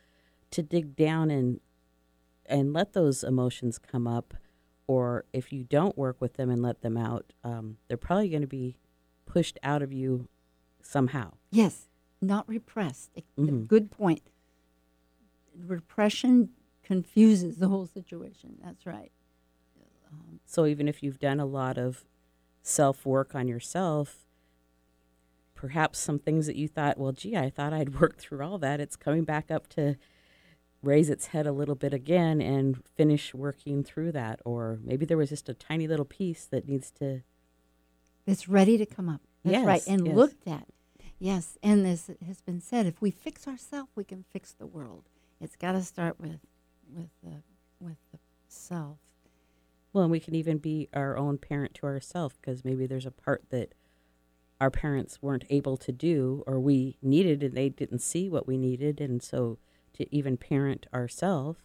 to 0.50 0.62
dig 0.62 0.96
down 0.96 1.30
and 1.30 1.60
and 2.46 2.74
let 2.74 2.92
those 2.92 3.24
emotions 3.24 3.78
come 3.78 4.06
up. 4.06 4.34
Or 4.86 5.24
if 5.32 5.50
you 5.50 5.64
don't 5.64 5.96
work 5.96 6.20
with 6.20 6.34
them 6.34 6.50
and 6.50 6.60
let 6.60 6.82
them 6.82 6.98
out, 6.98 7.32
um, 7.42 7.78
they're 7.88 7.96
probably 7.96 8.28
going 8.28 8.42
to 8.42 8.46
be 8.46 8.76
pushed 9.26 9.58
out 9.62 9.82
of 9.82 9.92
you 9.92 10.28
somehow. 10.82 11.32
Yes, 11.50 11.88
not 12.20 12.48
repressed. 12.48 13.10
Mhm. 13.38 13.66
Good 13.66 13.90
point. 13.90 14.22
Repression 15.56 16.50
confuses 16.82 17.56
the 17.58 17.68
whole 17.68 17.86
situation. 17.86 18.58
That's 18.62 18.86
right. 18.86 19.12
Um, 20.10 20.40
So 20.44 20.66
even 20.66 20.88
if 20.88 21.02
you've 21.02 21.18
done 21.18 21.40
a 21.40 21.46
lot 21.46 21.78
of 21.78 22.04
self 22.62 23.06
work 23.06 23.34
on 23.34 23.46
yourself, 23.48 24.26
perhaps 25.54 25.98
some 25.98 26.18
things 26.18 26.46
that 26.46 26.56
you 26.56 26.68
thought, 26.68 26.98
well, 26.98 27.12
gee, 27.12 27.36
I 27.36 27.50
thought 27.50 27.72
I'd 27.72 27.94
worked 28.00 28.20
through 28.20 28.42
all 28.44 28.58
that, 28.58 28.80
it's 28.80 28.96
coming 28.96 29.24
back 29.24 29.50
up 29.50 29.68
to 29.70 29.96
raise 30.82 31.08
its 31.08 31.28
head 31.28 31.46
a 31.46 31.52
little 31.52 31.74
bit 31.74 31.94
again 31.94 32.42
and 32.42 32.84
finish 32.84 33.32
working 33.32 33.82
through 33.82 34.12
that. 34.12 34.40
Or 34.44 34.78
maybe 34.82 35.06
there 35.06 35.16
was 35.16 35.30
just 35.30 35.48
a 35.48 35.54
tiny 35.54 35.86
little 35.86 36.04
piece 36.04 36.44
that 36.46 36.68
needs 36.68 36.90
to, 36.92 37.22
it's 38.26 38.48
ready 38.48 38.78
to 38.78 38.86
come 38.86 39.08
up. 39.08 39.20
That's 39.44 39.64
right. 39.64 39.82
And 39.86 40.06
yes. 40.06 40.16
looked 40.16 40.48
at. 40.48 40.66
Yes. 41.18 41.58
And 41.62 41.84
this 41.84 42.10
has 42.26 42.40
been 42.40 42.60
said 42.60 42.86
if 42.86 43.00
we 43.00 43.10
fix 43.10 43.46
ourselves, 43.46 43.90
we 43.94 44.04
can 44.04 44.24
fix 44.32 44.52
the 44.52 44.66
world. 44.66 45.04
It's 45.40 45.56
got 45.56 45.72
to 45.72 45.82
start 45.82 46.18
with 46.18 46.40
with 46.94 47.10
the 47.22 47.42
with 47.80 47.96
the 48.12 48.18
self. 48.48 48.98
well, 49.92 50.04
and 50.04 50.10
we 50.10 50.20
can 50.20 50.34
even 50.34 50.58
be 50.58 50.88
our 50.94 51.16
own 51.16 51.38
parent 51.38 51.74
to 51.74 51.86
ourselves 51.86 52.36
because 52.40 52.64
maybe 52.64 52.86
there's 52.86 53.06
a 53.06 53.10
part 53.10 53.44
that 53.50 53.74
our 54.60 54.70
parents 54.70 55.18
weren't 55.20 55.44
able 55.50 55.76
to 55.76 55.92
do 55.92 56.42
or 56.46 56.58
we 56.60 56.96
needed 57.02 57.42
and 57.42 57.54
they 57.54 57.68
didn't 57.68 57.98
see 57.98 58.28
what 58.28 58.46
we 58.46 58.56
needed. 58.56 59.00
And 59.00 59.22
so 59.22 59.58
to 59.94 60.14
even 60.14 60.36
parent 60.36 60.86
ourselves 60.94 61.60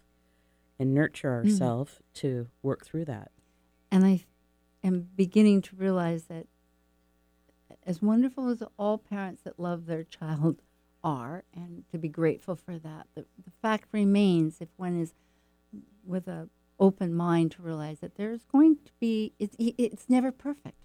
and 0.78 0.94
nurture 0.94 1.30
mm-hmm. 1.30 1.50
ourselves 1.50 2.00
to 2.16 2.48
work 2.62 2.86
through 2.86 3.06
that. 3.06 3.32
And 3.92 4.06
I 4.06 4.26
am 4.84 5.10
beginning 5.16 5.62
to 5.64 5.76
realize 5.76 6.24
that 6.26 6.48
as 7.86 8.02
wonderful 8.02 8.50
as 8.50 8.64
all 8.78 8.98
parents 8.98 9.42
that 9.44 9.60
love 9.60 9.86
their 9.86 10.04
child 10.04 10.62
are, 11.04 11.44
and 11.56 11.86
to 11.92 11.98
be 11.98 12.10
grateful 12.10 12.56
for 12.56 12.78
that, 12.78 13.08
the, 13.16 13.22
the 13.22 13.52
fact 13.62 13.88
remains 13.94 14.58
if 14.60 14.68
one 14.76 15.00
is 15.00 15.14
with 16.06 16.28
a 16.28 16.50
open 16.80 17.14
mind 17.14 17.52
to 17.52 17.62
realize 17.62 18.00
that 18.00 18.16
there's 18.16 18.44
going 18.46 18.78
to 18.86 18.92
be 19.00 19.34
it's 19.38 19.56
it's 19.60 20.10
never 20.10 20.32
perfect 20.32 20.78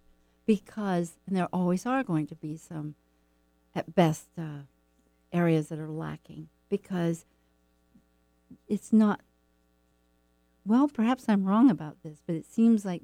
because 0.44 1.14
and 1.26 1.36
there 1.36 1.48
always 1.52 1.86
are 1.86 2.02
going 2.02 2.26
to 2.26 2.34
be 2.34 2.56
some 2.56 2.94
at 3.74 3.94
best 3.94 4.26
uh, 4.36 4.62
areas 5.32 5.68
that 5.68 5.78
are 5.78 5.90
lacking 5.90 6.48
because 6.68 7.24
it's 8.68 8.92
not 8.92 9.20
well 10.66 10.88
perhaps 10.88 11.28
i'm 11.28 11.44
wrong 11.44 11.70
about 11.70 11.96
this 12.02 12.18
but 12.26 12.34
it 12.34 12.44
seems 12.44 12.84
like 12.84 13.02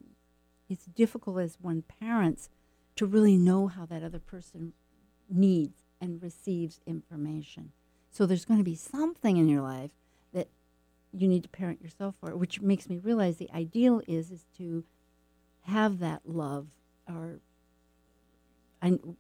it's 0.71 0.87
difficult 0.87 1.39
as 1.39 1.59
one 1.61 1.83
parents 2.00 2.49
to 2.97 3.07
really 3.07 3.37
know 3.37 3.67
how 3.67 3.85
that 3.87 4.03
other 4.03 4.19
person 4.19 4.73
needs 5.29 5.85
and 6.00 6.23
receives 6.23 6.81
information 6.87 7.73
so 8.11 8.27
there's 8.27 8.45
going 8.45 8.59
to 8.59 8.65
be 8.65 8.75
something 8.75 9.37
in 9.37 9.49
your 9.49 9.62
life 9.62 9.91
that 10.33 10.49
you 11.12 11.29
need 11.29 11.43
to 11.43 11.49
parent 11.49 11.83
yourself 11.83 12.15
for 12.21 12.37
which 12.37 12.61
makes 12.61 12.89
me 12.89 12.99
realize 12.99 13.37
the 13.37 13.50
ideal 13.53 14.00
is 14.07 14.31
is 14.31 14.45
to 14.57 14.85
have 15.62 15.99
that 15.99 16.23
love 16.25 16.69
or 17.09 17.41
and 18.83 19.17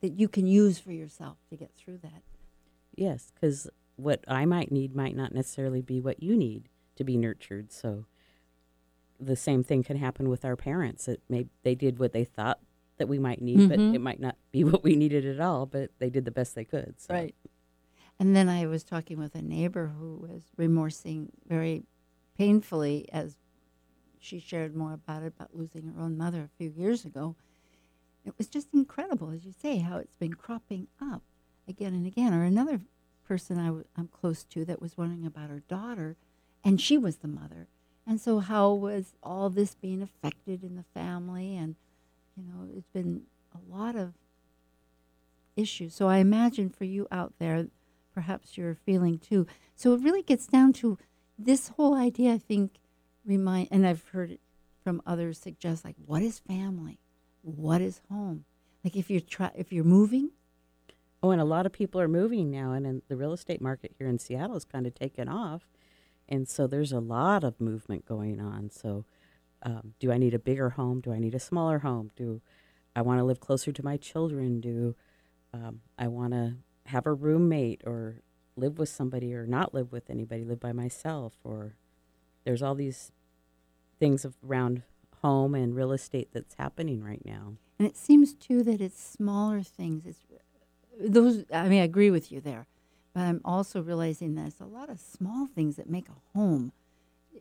that 0.00 0.12
you 0.12 0.28
can 0.28 0.46
use 0.46 0.78
for 0.78 0.92
yourself 0.92 1.38
to 1.48 1.56
get 1.56 1.72
through 1.74 1.98
that 1.98 2.22
Yes, 2.98 3.30
because 3.32 3.68
what 3.94 4.24
I 4.26 4.44
might 4.44 4.72
need 4.72 4.96
might 4.96 5.14
not 5.14 5.32
necessarily 5.32 5.82
be 5.82 6.00
what 6.00 6.20
you 6.20 6.36
need 6.36 6.68
to 6.96 7.04
be 7.04 7.16
nurtured. 7.16 7.72
So 7.72 8.06
the 9.20 9.36
same 9.36 9.62
thing 9.64 9.82
can 9.82 9.96
happen 9.96 10.28
with 10.28 10.44
our 10.44 10.56
parents. 10.56 11.06
That 11.06 11.20
maybe 11.28 11.50
they 11.62 11.74
did 11.74 11.98
what 11.98 12.12
they 12.12 12.24
thought 12.24 12.60
that 12.98 13.08
we 13.08 13.18
might 13.18 13.40
need, 13.40 13.68
but 13.68 13.78
Mhm. 13.78 13.94
it 13.94 14.00
might 14.00 14.20
not 14.20 14.36
be 14.52 14.64
what 14.64 14.82
we 14.82 14.96
needed 14.96 15.24
at 15.26 15.40
all. 15.40 15.66
But 15.66 15.90
they 15.98 16.10
did 16.10 16.24
the 16.24 16.30
best 16.30 16.54
they 16.54 16.64
could. 16.64 16.94
So. 17.00 17.14
Right. 17.14 17.34
And 18.20 18.34
then 18.34 18.48
I 18.48 18.66
was 18.66 18.82
talking 18.82 19.18
with 19.18 19.34
a 19.36 19.42
neighbor 19.42 19.88
who 19.98 20.16
was 20.16 20.42
remorsing 20.56 21.30
very 21.46 21.84
painfully 22.36 23.08
as 23.12 23.36
she 24.18 24.40
shared 24.40 24.74
more 24.74 24.92
about 24.92 25.22
it, 25.22 25.28
about 25.36 25.54
losing 25.54 25.86
her 25.86 26.00
own 26.00 26.16
mother 26.16 26.42
a 26.42 26.56
few 26.58 26.70
years 26.70 27.04
ago. 27.04 27.36
It 28.24 28.34
was 28.36 28.48
just 28.48 28.74
incredible, 28.74 29.30
as 29.30 29.44
you 29.44 29.52
say, 29.52 29.78
how 29.78 29.98
it's 29.98 30.16
been 30.16 30.34
cropping 30.34 30.88
up 31.00 31.22
again 31.68 31.94
and 31.94 32.06
again. 32.06 32.34
Or 32.34 32.42
another 32.42 32.80
person 33.24 33.58
I 33.58 33.66
w- 33.66 33.84
I'm 33.96 34.08
close 34.08 34.42
to 34.44 34.64
that 34.64 34.80
was 34.82 34.96
wondering 34.98 35.24
about 35.24 35.50
her 35.50 35.60
daughter, 35.68 36.16
and 36.64 36.80
she 36.80 36.98
was 36.98 37.18
the 37.18 37.28
mother. 37.28 37.68
And 38.08 38.18
so, 38.18 38.38
how 38.38 38.72
was 38.72 39.14
all 39.22 39.50
this 39.50 39.74
being 39.74 40.00
affected 40.00 40.64
in 40.64 40.76
the 40.76 40.84
family? 40.94 41.54
And, 41.54 41.76
you 42.34 42.42
know, 42.42 42.66
it's 42.74 42.88
been 42.88 43.24
a 43.54 43.58
lot 43.70 43.96
of 43.96 44.14
issues. 45.56 45.94
So, 45.94 46.08
I 46.08 46.16
imagine 46.18 46.70
for 46.70 46.84
you 46.84 47.06
out 47.12 47.34
there, 47.38 47.66
perhaps 48.14 48.56
you're 48.56 48.74
feeling 48.74 49.18
too. 49.18 49.46
So, 49.76 49.92
it 49.92 50.00
really 50.00 50.22
gets 50.22 50.46
down 50.46 50.72
to 50.74 50.96
this 51.38 51.68
whole 51.68 51.94
idea, 51.94 52.32
I 52.32 52.38
think, 52.38 52.78
remind, 53.26 53.68
and 53.70 53.86
I've 53.86 54.08
heard 54.08 54.30
it 54.30 54.40
from 54.82 55.02
others 55.06 55.38
suggest, 55.38 55.84
like, 55.84 55.96
what 56.06 56.22
is 56.22 56.38
family? 56.38 56.98
What 57.42 57.82
is 57.82 58.00
home? 58.08 58.46
Like, 58.82 58.96
if 58.96 59.10
you're 59.10 59.20
try, 59.20 59.50
if 59.54 59.70
you're 59.70 59.84
moving, 59.84 60.30
Oh, 61.20 61.32
and 61.32 61.40
a 61.40 61.44
lot 61.44 61.66
of 61.66 61.72
people 61.72 62.00
are 62.00 62.08
moving 62.08 62.48
now, 62.50 62.72
and, 62.72 63.02
the 63.08 63.16
real 63.16 63.32
estate 63.32 63.60
market 63.60 63.92
here 63.98 64.06
in 64.06 64.20
Seattle 64.20 64.56
is 64.56 64.64
kind 64.64 64.86
of 64.86 64.94
taken 64.94 65.28
off, 65.28 65.66
and 66.28 66.48
so 66.48 66.66
there's 66.66 66.92
a 66.92 67.00
lot 67.00 67.44
of 67.44 67.60
movement 67.60 68.06
going 68.06 68.40
on. 68.40 68.70
So, 68.70 69.04
um, 69.62 69.94
do 69.98 70.12
I 70.12 70.18
need 70.18 70.34
a 70.34 70.38
bigger 70.38 70.70
home? 70.70 71.00
Do 71.00 71.12
I 71.12 71.18
need 71.18 71.34
a 71.34 71.40
smaller 71.40 71.80
home? 71.80 72.10
Do 72.16 72.42
I 72.94 73.02
want 73.02 73.18
to 73.20 73.24
live 73.24 73.40
closer 73.40 73.72
to 73.72 73.84
my 73.84 73.96
children? 73.96 74.60
Do 74.60 74.94
um, 75.52 75.80
I 75.98 76.08
want 76.08 76.32
to 76.32 76.56
have 76.86 77.06
a 77.06 77.12
roommate 77.12 77.82
or 77.84 78.22
live 78.56 78.78
with 78.78 78.88
somebody 78.88 79.34
or 79.34 79.46
not 79.46 79.74
live 79.74 79.90
with 79.90 80.10
anybody? 80.10 80.44
Live 80.44 80.60
by 80.60 80.72
myself? 80.72 81.34
Or 81.44 81.76
there's 82.44 82.62
all 82.62 82.74
these 82.74 83.10
things 83.98 84.26
around 84.46 84.82
home 85.22 85.54
and 85.54 85.74
real 85.74 85.92
estate 85.92 86.28
that's 86.32 86.54
happening 86.54 87.02
right 87.02 87.24
now. 87.24 87.54
And 87.78 87.86
it 87.86 87.96
seems 87.96 88.34
too 88.34 88.62
that 88.64 88.80
it's 88.80 89.00
smaller 89.00 89.62
things. 89.62 90.04
It's 90.06 90.20
those. 91.00 91.44
I 91.52 91.68
mean, 91.68 91.80
I 91.80 91.84
agree 91.84 92.10
with 92.10 92.32
you 92.32 92.40
there, 92.40 92.66
but 93.18 93.24
I'm 93.24 93.40
also 93.44 93.82
realizing 93.82 94.36
that 94.36 94.46
it's 94.46 94.60
a 94.60 94.64
lot 94.64 94.88
of 94.88 95.00
small 95.00 95.48
things 95.48 95.74
that 95.74 95.90
make 95.90 96.08
a 96.08 96.38
home. 96.38 96.70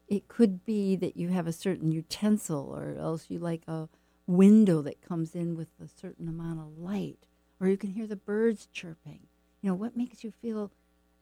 It 0.07 0.27
could 0.27 0.65
be 0.65 0.95
that 0.95 1.15
you 1.15 1.29
have 1.29 1.45
a 1.45 1.51
certain 1.51 1.91
utensil, 1.91 2.75
or 2.75 2.99
else 2.99 3.27
you 3.29 3.37
like 3.37 3.61
a 3.67 3.87
window 4.25 4.81
that 4.81 5.07
comes 5.07 5.35
in 5.35 5.55
with 5.55 5.69
a 5.79 5.87
certain 5.87 6.27
amount 6.27 6.61
of 6.61 6.79
light, 6.79 7.27
or 7.59 7.67
you 7.67 7.77
can 7.77 7.91
hear 7.91 8.07
the 8.07 8.15
birds 8.15 8.67
chirping. 8.73 9.19
You 9.61 9.69
know 9.69 9.75
what 9.75 9.95
makes 9.95 10.23
you 10.23 10.33
feel 10.41 10.71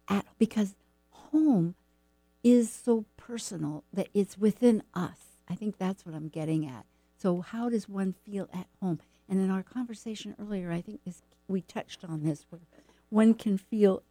at 0.07 0.25
because 0.39 0.75
home 1.09 1.75
is 2.41 2.71
so 2.71 3.03
personal 3.17 3.83
that 3.91 4.07
it's 4.13 4.37
within 4.37 4.83
us. 4.93 5.35
I 5.49 5.55
think 5.55 5.77
that's 5.77 6.05
what 6.05 6.15
I'm 6.15 6.29
getting 6.29 6.65
at. 6.65 6.85
So 7.17 7.41
how 7.41 7.67
does 7.67 7.89
one 7.89 8.15
feel 8.25 8.47
at 8.53 8.67
home? 8.81 9.01
And 9.27 9.41
in 9.41 9.51
our 9.51 9.63
conversation 9.63 10.33
earlier, 10.39 10.71
I 10.71 10.79
think 10.79 11.03
this 11.03 11.23
we 11.49 11.59
touched 11.59 12.05
on 12.05 12.23
this 12.23 12.45
where 12.49 12.61
one 13.09 13.33
can 13.33 13.57
feel 13.57 14.01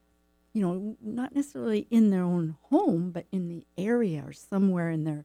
you 0.54 0.62
know, 0.62 0.96
not 1.02 1.34
necessarily 1.34 1.86
in 1.90 2.10
their 2.10 2.22
own 2.22 2.56
home, 2.70 3.10
but 3.10 3.26
in 3.32 3.48
the 3.48 3.66
area 3.76 4.22
or 4.24 4.32
somewhere 4.32 4.88
in 4.88 5.04
their 5.04 5.24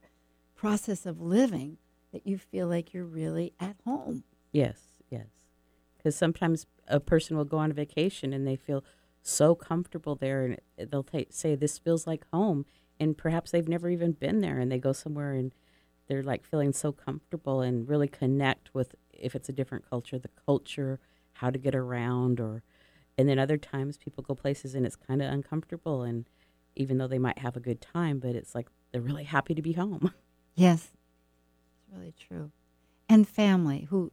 process 0.55 1.05
of 1.05 1.21
living 1.21 1.77
that 2.11 2.25
you 2.27 2.37
feel 2.37 2.67
like 2.67 2.93
you're 2.93 3.05
really 3.05 3.53
at 3.59 3.75
home. 3.85 4.23
Yes, 4.51 4.81
yes. 5.09 5.27
Because 5.97 6.15
sometimes 6.15 6.65
a 6.87 6.99
person 6.99 7.37
will 7.37 7.45
go 7.45 7.59
on 7.59 7.71
a 7.71 7.75
vacation 7.75 8.33
and 8.33 8.45
they 8.47 8.55
feel 8.55 8.83
so 9.21 9.53
comfortable 9.53 10.15
there, 10.15 10.43
and 10.77 10.91
they'll 10.91 11.03
ta 11.03 11.19
say, 11.29 11.53
This 11.55 11.77
feels 11.77 12.07
like 12.07 12.25
home. 12.33 12.65
And 12.99 13.17
perhaps 13.17 13.51
they've 13.51 13.67
never 13.67 13.89
even 13.89 14.13
been 14.13 14.41
there, 14.41 14.59
and 14.59 14.71
they 14.71 14.79
go 14.79 14.91
somewhere 14.93 15.31
and 15.33 15.53
they're 16.07 16.23
like 16.23 16.43
feeling 16.43 16.73
so 16.73 16.91
comfortable 16.91 17.61
and 17.61 17.87
really 17.87 18.07
connect 18.07 18.73
with, 18.73 18.95
if 19.13 19.35
it's 19.35 19.47
a 19.47 19.53
different 19.53 19.87
culture, 19.87 20.17
the 20.17 20.29
culture, 20.45 20.99
how 21.33 21.49
to 21.51 21.59
get 21.59 21.75
around, 21.75 22.39
or, 22.39 22.63
and 23.19 23.27
then 23.27 23.37
other 23.37 23.57
times 23.57 23.97
people 23.97 24.23
go 24.23 24.33
places 24.33 24.73
and 24.73 24.85
it's 24.85 24.95
kind 24.95 25.21
of 25.21 25.29
uncomfortable. 25.29 26.03
And 26.03 26.23
even 26.77 26.97
though 26.97 27.07
they 27.07 27.19
might 27.19 27.39
have 27.39 27.57
a 27.57 27.59
good 27.59 27.81
time, 27.81 28.17
but 28.17 28.33
it's 28.33 28.55
like 28.55 28.67
they're 28.93 29.01
really 29.01 29.25
happy 29.25 29.53
to 29.53 29.61
be 29.61 29.73
home. 29.73 30.13
Yes, 30.55 30.91
it's 31.87 31.97
really 31.97 32.13
true. 32.19 32.51
And 33.07 33.25
family 33.25 33.87
who, 33.89 34.11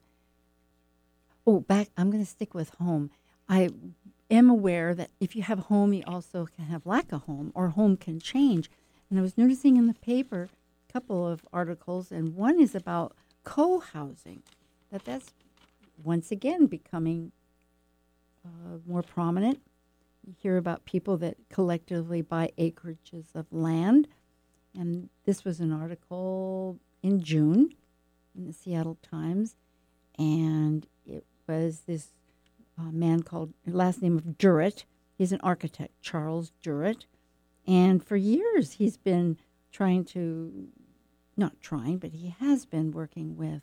oh, 1.44 1.58
back, 1.58 1.88
I'm 1.96 2.08
going 2.08 2.22
to 2.22 2.30
stick 2.30 2.54
with 2.54 2.70
home. 2.78 3.10
I 3.48 3.70
am 4.30 4.48
aware 4.48 4.94
that 4.94 5.10
if 5.18 5.34
you 5.34 5.42
have 5.42 5.58
home, 5.60 5.92
you 5.92 6.04
also 6.06 6.46
can 6.46 6.66
have 6.66 6.86
lack 6.86 7.10
of 7.10 7.22
home, 7.22 7.50
or 7.52 7.70
home 7.70 7.96
can 7.96 8.20
change. 8.20 8.70
And 9.10 9.18
I 9.18 9.22
was 9.22 9.36
noticing 9.36 9.76
in 9.76 9.88
the 9.88 9.94
paper 9.94 10.48
a 10.88 10.92
couple 10.92 11.26
of 11.26 11.44
articles, 11.52 12.12
and 12.12 12.36
one 12.36 12.60
is 12.60 12.76
about 12.76 13.16
co 13.42 13.80
housing, 13.80 14.44
that 14.92 15.04
that's 15.04 15.32
once 16.04 16.30
again 16.30 16.66
becoming 16.66 17.32
uh, 18.46 18.78
more 18.86 19.02
prominent. 19.02 19.60
You 20.26 20.34
hear 20.38 20.56
about 20.56 20.84
people 20.84 21.16
that 21.18 21.36
collectively 21.50 22.22
buy 22.22 22.52
acreages 22.58 23.34
of 23.34 23.46
land 23.52 24.08
and 24.76 25.08
this 25.24 25.44
was 25.44 25.60
an 25.60 25.72
article 25.72 26.78
in 27.02 27.22
June 27.22 27.70
in 28.36 28.46
the 28.46 28.52
Seattle 28.52 28.98
Times. 29.02 29.56
And 30.18 30.86
it 31.06 31.24
was 31.48 31.80
this 31.86 32.08
uh, 32.78 32.90
man 32.92 33.22
called, 33.22 33.54
last 33.66 34.02
name 34.02 34.18
of 34.18 34.38
Durrett. 34.38 34.84
He's 35.16 35.32
an 35.32 35.40
architect, 35.42 36.00
Charles 36.02 36.52
Durrett. 36.62 37.06
And 37.66 38.04
for 38.04 38.16
years, 38.16 38.72
he's 38.72 38.96
been 38.96 39.38
trying 39.72 40.04
to, 40.06 40.68
not 41.36 41.60
trying, 41.60 41.98
but 41.98 42.10
he 42.10 42.34
has 42.38 42.66
been 42.66 42.92
working 42.92 43.36
with 43.36 43.62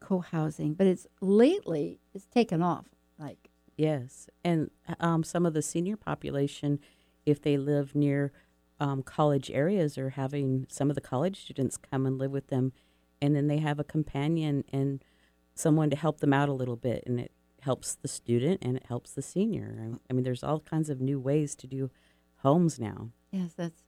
co 0.00 0.20
housing. 0.20 0.74
But 0.74 0.86
it's 0.86 1.06
lately, 1.20 1.98
it's 2.14 2.26
taken 2.26 2.62
off. 2.62 2.86
Like, 3.18 3.50
yes. 3.76 4.28
And 4.44 4.70
um, 5.00 5.24
some 5.24 5.46
of 5.46 5.54
the 5.54 5.62
senior 5.62 5.96
population, 5.96 6.78
if 7.24 7.40
they 7.40 7.56
live 7.56 7.94
near 7.94 8.32
um, 8.80 9.02
college 9.02 9.50
areas 9.50 9.96
are 9.96 10.10
having 10.10 10.66
some 10.68 10.90
of 10.90 10.94
the 10.94 11.00
college 11.00 11.40
students 11.40 11.76
come 11.76 12.06
and 12.06 12.18
live 12.18 12.32
with 12.32 12.48
them, 12.48 12.72
and 13.20 13.36
then 13.36 13.46
they 13.46 13.58
have 13.58 13.78
a 13.78 13.84
companion 13.84 14.64
and 14.72 15.04
someone 15.54 15.90
to 15.90 15.96
help 15.96 16.20
them 16.20 16.32
out 16.32 16.48
a 16.48 16.52
little 16.52 16.76
bit, 16.76 17.04
and 17.06 17.20
it 17.20 17.32
helps 17.60 17.94
the 17.94 18.08
student 18.08 18.60
and 18.62 18.76
it 18.76 18.84
helps 18.88 19.12
the 19.12 19.22
senior. 19.22 19.96
I 20.10 20.12
mean, 20.12 20.24
there's 20.24 20.42
all 20.42 20.60
kinds 20.60 20.90
of 20.90 21.00
new 21.00 21.20
ways 21.20 21.54
to 21.56 21.66
do 21.66 21.90
homes 22.38 22.80
now. 22.80 23.10
Yes, 23.30 23.52
that's 23.56 23.82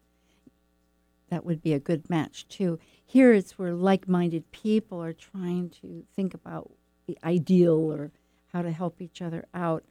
that 1.31 1.45
would 1.45 1.63
be 1.63 1.73
a 1.73 1.81
good 1.81 2.09
match 2.09 2.47
too. 2.47 2.79
Here, 3.05 3.33
it's 3.33 3.59
where 3.59 3.75
like-minded 3.75 4.53
people 4.53 5.03
are 5.03 5.13
trying 5.13 5.71
to 5.81 6.05
think 6.15 6.35
about 6.35 6.71
the 7.07 7.19
ideal 7.25 7.93
or 7.93 8.13
how 8.55 8.63
to 8.63 8.73
help 8.73 9.03
each 9.03 9.21
other 9.21 9.45
out. 9.53 9.85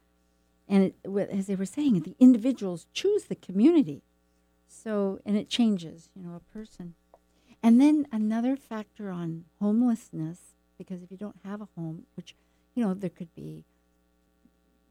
And 0.67 0.85
it, 0.85 1.29
as 1.29 1.45
they 1.45 1.55
were 1.55 1.65
saying, 1.65 1.99
the 1.99 2.15
individuals 2.19 2.87
choose 2.93 3.25
the 3.25 3.35
community 3.35 4.01
so, 4.73 5.19
and 5.25 5.37
it 5.37 5.49
changes, 5.49 6.09
you 6.15 6.23
know, 6.23 6.35
a 6.35 6.53
person. 6.53 6.95
And 7.61 7.79
then 7.79 8.07
another 8.11 8.55
factor 8.55 9.09
on 9.09 9.45
homelessness, 9.61 10.39
because 10.77 11.03
if 11.03 11.11
you 11.11 11.17
don't 11.17 11.39
have 11.45 11.61
a 11.61 11.67
home, 11.75 12.03
which, 12.15 12.35
you 12.73 12.83
know, 12.83 12.93
there 12.93 13.09
could 13.09 13.33
be 13.35 13.63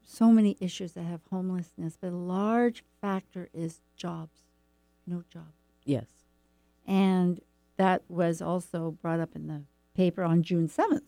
so 0.03 0.31
many 0.31 0.57
issues 0.59 0.93
that 0.93 1.03
have 1.03 1.21
homelessness, 1.29 1.97
but 1.99 2.11
a 2.11 2.15
large 2.15 2.83
factor 3.01 3.49
is 3.53 3.81
jobs, 3.95 4.39
no 5.05 5.23
job. 5.29 5.51
Yes. 5.85 6.07
And 6.87 7.41
that 7.77 8.03
was 8.07 8.41
also 8.41 8.91
brought 9.01 9.19
up 9.19 9.35
in 9.35 9.47
the 9.47 9.63
paper 9.95 10.23
on 10.23 10.43
June 10.43 10.67
7th. 10.67 11.01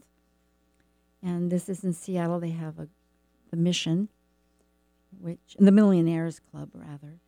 And 1.25 1.51
this 1.51 1.67
is 1.67 1.83
in 1.83 1.91
Seattle. 1.91 2.39
They 2.39 2.51
have 2.51 2.77
a 2.77 2.87
the 3.49 3.57
mission, 3.57 4.09
which 5.19 5.55
the 5.57 5.71
Millionaires 5.71 6.39
Club 6.51 6.69
rather, 6.73 7.19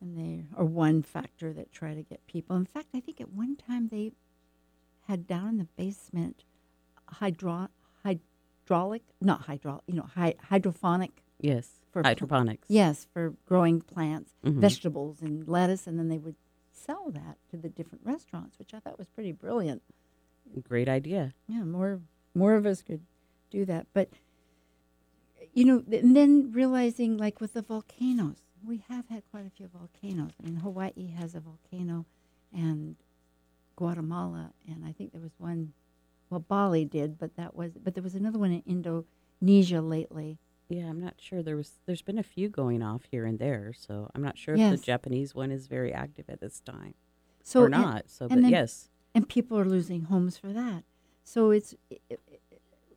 and 0.00 0.16
they 0.16 0.44
are 0.56 0.64
one 0.64 1.02
factor 1.02 1.52
that 1.52 1.72
try 1.72 1.94
to 1.94 2.02
get 2.02 2.26
people. 2.26 2.56
In 2.56 2.64
fact, 2.64 2.88
I 2.94 3.00
think 3.00 3.20
at 3.20 3.32
one 3.32 3.56
time 3.56 3.88
they 3.88 4.12
had 5.06 5.26
down 5.26 5.48
in 5.48 5.58
the 5.58 5.68
basement 5.76 6.44
hydro, 7.06 7.68
hydraulic, 8.02 9.02
not 9.20 9.42
hydraulic, 9.42 9.82
you 9.86 9.94
know, 9.94 10.08
hy, 10.14 10.34
hydrophonic. 10.50 11.10
Yes, 11.40 11.80
for 11.92 12.02
hydroponics. 12.02 12.66
yes, 12.68 13.06
for 13.12 13.34
growing 13.46 13.80
plants, 13.80 14.32
mm-hmm. 14.44 14.60
vegetables, 14.60 15.22
and 15.22 15.46
lettuce, 15.46 15.86
and 15.86 15.98
then 15.98 16.08
they 16.08 16.18
would 16.18 16.34
sell 16.72 17.10
that 17.10 17.36
to 17.50 17.56
the 17.56 17.68
different 17.68 18.04
restaurants, 18.04 18.58
which 18.58 18.74
I 18.74 18.80
thought 18.80 18.98
was 18.98 19.08
pretty 19.08 19.32
brilliant. 19.32 19.82
Great 20.68 20.88
idea. 20.88 21.34
Yeah, 21.46 21.62
more 21.62 22.00
more 22.34 22.54
of 22.54 22.66
us 22.66 22.82
could 22.82 23.02
do 23.50 23.64
that, 23.64 23.86
but 23.92 24.10
you 25.52 25.64
know, 25.64 25.82
and 25.90 26.16
then 26.16 26.52
realizing 26.52 27.16
like 27.16 27.40
with 27.40 27.54
the 27.54 27.62
volcanoes 27.62 28.36
we 28.64 28.82
have 28.88 29.08
had 29.08 29.22
quite 29.30 29.46
a 29.46 29.50
few 29.50 29.68
volcanoes. 29.68 30.32
I 30.40 30.46
mean, 30.46 30.56
Hawaii 30.56 31.14
has 31.18 31.34
a 31.34 31.40
volcano, 31.40 32.06
and 32.52 32.96
Guatemala, 33.76 34.52
and 34.66 34.84
I 34.84 34.92
think 34.92 35.12
there 35.12 35.20
was 35.20 35.32
one. 35.38 35.72
Well, 36.30 36.40
Bali 36.40 36.84
did, 36.84 37.18
but 37.18 37.36
that 37.36 37.54
was. 37.54 37.72
But 37.82 37.94
there 37.94 38.02
was 38.02 38.14
another 38.14 38.38
one 38.38 38.52
in 38.52 38.62
Indonesia 38.66 39.80
lately. 39.80 40.38
Yeah, 40.68 40.84
I'm 40.84 41.00
not 41.00 41.14
sure. 41.18 41.42
There 41.42 41.56
was. 41.56 41.78
There's 41.86 42.02
been 42.02 42.18
a 42.18 42.22
few 42.22 42.48
going 42.48 42.82
off 42.82 43.02
here 43.10 43.24
and 43.24 43.38
there, 43.38 43.72
so 43.72 44.10
I'm 44.14 44.22
not 44.22 44.36
sure 44.36 44.54
if 44.54 44.70
the 44.70 44.76
Japanese 44.84 45.34
one 45.34 45.50
is 45.50 45.66
very 45.66 45.92
active 45.92 46.26
at 46.28 46.40
this 46.40 46.60
time, 46.60 46.94
so 47.42 47.62
or 47.62 47.68
not. 47.68 48.02
And, 48.02 48.10
so, 48.10 48.28
but 48.28 48.42
then, 48.42 48.50
yes, 48.50 48.90
and 49.14 49.28
people 49.28 49.58
are 49.58 49.64
losing 49.64 50.02
homes 50.02 50.36
for 50.36 50.52
that. 50.52 50.84
So 51.24 51.50
it's 51.50 51.74
it, 51.90 52.00
it, 52.10 52.20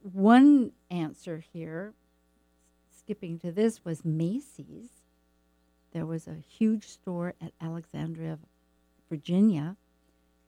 one 0.02 0.72
answer 0.90 1.44
here. 1.54 1.94
Skipping 2.90 3.40
to 3.40 3.52
this 3.52 3.84
was 3.84 4.06
Macy's 4.06 5.02
there 5.92 6.06
was 6.06 6.28
a 6.28 6.36
huge 6.36 6.88
store 6.88 7.34
at 7.42 7.52
Alexandria, 7.62 8.40
Virginia, 9.10 9.76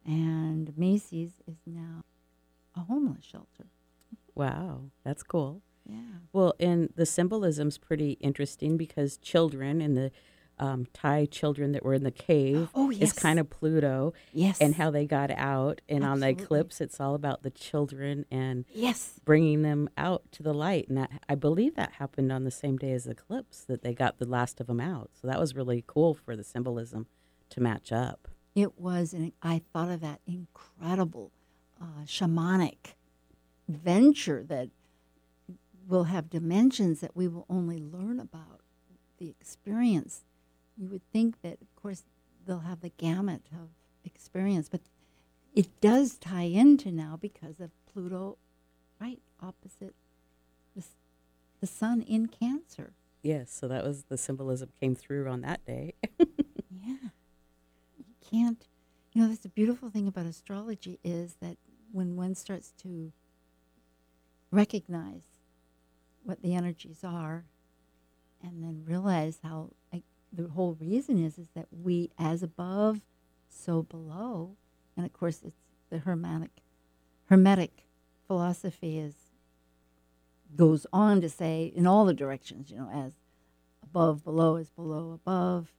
and 0.06 0.76
Macy's 0.78 1.42
is 1.48 1.58
now 1.66 2.02
a 2.76 2.82
homeless 2.82 3.26
shelter. 3.26 3.68
Wow, 4.36 4.92
that's 5.04 5.24
cool. 5.24 5.62
Yeah. 5.86 6.20
Well, 6.32 6.56
and 6.60 6.90
the 6.96 7.06
symbolism's 7.06 7.78
pretty 7.78 8.14
interesting 8.14 8.78
because 8.78 9.18
children 9.18 9.82
and 9.82 9.98
the 9.98 10.12
um, 10.60 10.88
Thai 10.94 11.26
children 11.26 11.72
that 11.72 11.84
were 11.84 11.94
in 11.94 12.04
the 12.04 12.12
cave 12.12 12.70
oh, 12.76 12.90
yes. 12.90 13.12
is 13.12 13.14
kind 13.14 13.40
of 13.40 13.50
Pluto. 13.50 14.14
Yes. 14.34 14.60
And 14.62 14.76
how 14.76 14.92
they 14.92 15.06
got 15.06 15.32
out. 15.32 15.82
And 15.90 16.04
Absolutely. 16.04 16.08
on 16.08 16.20
the 16.20 16.44
eclipse, 16.44 16.82
it's 16.82 17.00
all 17.00 17.16
about 17.16 17.44
the 17.44 17.50
children 17.50 18.26
and 18.32 18.66
yes. 18.74 19.20
bringing 19.26 19.62
them 19.62 19.90
out 19.98 20.24
to 20.34 20.44
the 20.44 20.54
light. 20.54 20.88
And 20.88 20.98
that, 20.98 21.12
I 21.28 21.36
believe 21.36 21.76
that 21.76 21.94
happened 21.94 22.32
on 22.32 22.44
the 22.44 22.52
same 22.52 22.78
day 22.78 22.92
as 22.92 23.06
the 23.06 23.12
eclipse, 23.12 23.62
that 23.62 23.82
they 23.82 23.94
got 23.94 24.20
the 24.20 24.26
last 24.26 24.60
of 24.62 24.68
them 24.68 24.80
out. 24.80 25.12
So 25.20 25.28
that 25.28 25.40
was 25.40 25.56
really 25.56 25.84
cool 25.86 26.14
for 26.14 26.36
the 26.36 26.44
symbolism 26.44 27.08
to 27.50 27.62
match 27.62 27.92
up. 27.92 28.28
It 28.56 28.80
was, 28.80 29.14
and 29.14 29.32
I 29.42 29.62
thought 29.74 29.90
of 29.90 30.02
that 30.02 30.22
incredible 30.28 31.32
uh, 31.82 32.06
shamanic 32.06 32.94
venture 33.68 34.44
that 34.48 34.70
will 35.88 36.06
have 36.06 36.30
dimensions 36.30 37.02
that 37.02 37.16
we 37.16 37.28
will 37.28 37.46
only 37.50 37.80
learn 37.80 38.20
about 38.20 38.62
the 39.18 39.30
experience 39.30 40.24
you 40.78 40.90
would 40.90 41.04
think 41.12 41.42
that, 41.42 41.62
of 41.62 41.76
course, 41.76 42.04
they'll 42.46 42.60
have 42.60 42.82
the 42.82 42.90
gamut 42.90 43.44
of 43.54 43.70
experience, 44.04 44.70
but 44.70 44.82
it 45.54 45.82
does 45.82 46.18
tie 46.18 46.44
into 46.44 46.92
now 46.92 47.18
because 47.20 47.60
of 47.60 47.72
Pluto, 47.92 48.38
right 49.00 49.20
opposite 49.42 49.94
the, 50.76 50.84
the 51.62 51.68
sun 51.68 52.02
in 52.02 52.28
Cancer. 52.28 52.94
Yes, 53.22 53.52
so 53.52 53.68
that 53.68 53.84
was 53.84 54.04
the 54.06 54.18
symbolism 54.18 54.70
came 54.82 54.96
through 54.96 55.30
on 55.30 55.42
that 55.42 55.66
day. 55.66 55.94
yeah. 56.20 56.98
You 57.98 58.06
can't, 58.30 58.68
you 59.14 59.22
know, 59.22 59.30
that's 59.30 59.42
the 59.42 59.50
beautiful 59.50 59.90
thing 59.90 60.08
about 60.08 60.26
astrology 60.26 61.00
is 61.04 61.36
that 61.42 61.58
when 61.92 62.16
one 62.16 62.36
starts 62.36 62.74
to 62.80 63.14
recognize 64.52 65.24
what 66.24 66.42
the 66.42 66.54
energies 66.54 67.04
are 67.04 67.46
and 68.42 68.64
then 68.64 68.84
realize 68.86 69.40
how 69.44 69.70
like, 69.92 70.04
the 70.34 70.50
whole 70.50 70.74
reason 70.80 71.24
is 71.24 71.38
is 71.38 71.48
that 71.56 71.68
we 71.72 72.10
as 72.18 72.42
above 72.44 73.02
so 73.48 73.84
below 73.84 74.56
and 74.98 75.06
of 75.06 75.14
course 75.14 75.42
it's 75.46 75.56
the 75.90 76.00
hermetic 76.00 76.50
hermetic 77.26 77.86
philosophy 78.26 78.98
is 78.98 79.14
goes 80.56 80.86
on 80.92 81.22
to 81.22 81.30
say 81.30 81.72
in 81.76 81.86
all 81.88 82.06
the 82.06 82.14
directions 82.14 82.72
you 82.72 82.78
know 82.78 82.90
as 82.94 83.14
above 83.84 84.24
below 84.24 84.56
is 84.56 84.70
below 84.70 85.12
above 85.12 85.72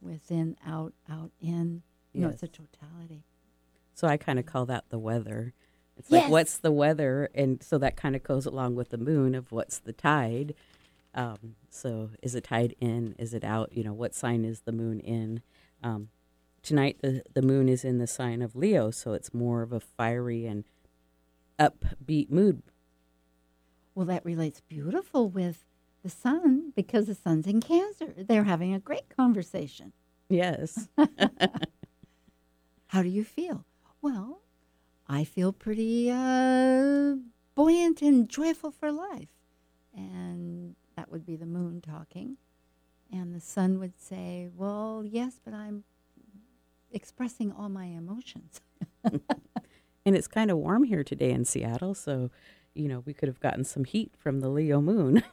within, 0.00 0.56
out, 0.66 0.92
out, 1.10 1.30
in. 1.40 1.82
You 2.12 2.22
know, 2.22 2.28
it's 2.28 2.42
a 2.42 2.48
totality. 2.48 3.22
So 3.94 4.08
I 4.08 4.16
kind 4.16 4.38
of 4.38 4.46
call 4.46 4.66
that 4.66 4.84
the 4.88 4.98
weather. 4.98 5.52
It's 5.96 6.10
Yes. 6.10 6.22
like 6.22 6.30
what's 6.30 6.56
the 6.58 6.72
weather, 6.72 7.28
and 7.34 7.62
so 7.62 7.78
that 7.78 7.96
kind 7.96 8.16
of 8.16 8.22
goes 8.24 8.46
along 8.46 8.74
with 8.74 8.88
the 8.88 8.98
moon 8.98 9.34
of 9.34 9.52
what's 9.52 9.78
the 9.78 9.92
tide. 9.92 10.54
Um, 11.14 11.56
so 11.68 12.10
is 12.22 12.34
it 12.34 12.44
tied 12.44 12.74
in? 12.80 13.14
Is 13.18 13.34
it 13.34 13.44
out? 13.44 13.72
You 13.72 13.84
know, 13.84 13.92
what 13.92 14.14
sign 14.14 14.44
is 14.44 14.60
the 14.60 14.72
moon 14.72 15.00
in? 15.00 15.42
Um, 15.82 16.08
tonight 16.62 16.98
the 17.00 17.22
the 17.34 17.42
moon 17.42 17.68
is 17.68 17.84
in 17.84 17.98
the 17.98 18.06
sign 18.06 18.42
of 18.42 18.54
Leo, 18.54 18.90
so 18.90 19.12
it's 19.12 19.34
more 19.34 19.62
of 19.62 19.72
a 19.72 19.80
fiery 19.80 20.46
and 20.46 20.64
upbeat 21.58 22.30
mood. 22.30 22.62
Well, 23.94 24.06
that 24.06 24.24
relates 24.24 24.60
beautiful 24.60 25.28
with 25.28 25.64
the 26.02 26.10
sun 26.10 26.72
because 26.74 27.06
the 27.06 27.14
sun's 27.14 27.46
in 27.46 27.60
Cancer. 27.60 28.14
They're 28.16 28.44
having 28.44 28.72
a 28.72 28.78
great 28.78 29.14
conversation. 29.14 29.92
Yes. 30.28 30.88
How 32.88 33.02
do 33.02 33.08
you 33.08 33.24
feel? 33.24 33.64
Well, 34.00 34.40
I 35.08 35.24
feel 35.24 35.52
pretty 35.52 36.10
uh, 36.10 37.16
buoyant 37.54 38.00
and 38.00 38.28
joyful 38.28 38.70
for 38.70 38.90
life. 38.90 39.28
And 39.94 40.76
that 41.00 41.10
would 41.10 41.24
be 41.24 41.34
the 41.34 41.46
moon 41.46 41.80
talking. 41.80 42.36
And 43.10 43.34
the 43.34 43.40
sun 43.40 43.78
would 43.78 43.98
say, 43.98 44.50
Well, 44.54 45.02
yes, 45.02 45.40
but 45.42 45.54
I'm 45.54 45.84
expressing 46.92 47.50
all 47.50 47.70
my 47.70 47.86
emotions. 47.86 48.60
and 49.04 49.22
it's 50.04 50.28
kind 50.28 50.50
of 50.50 50.58
warm 50.58 50.84
here 50.84 51.02
today 51.02 51.30
in 51.30 51.46
Seattle, 51.46 51.94
so 51.94 52.30
you 52.74 52.86
know 52.86 53.02
we 53.06 53.14
could 53.14 53.28
have 53.28 53.40
gotten 53.40 53.64
some 53.64 53.84
heat 53.84 54.12
from 54.18 54.40
the 54.40 54.50
Leo 54.50 54.80
moon. 54.80 55.22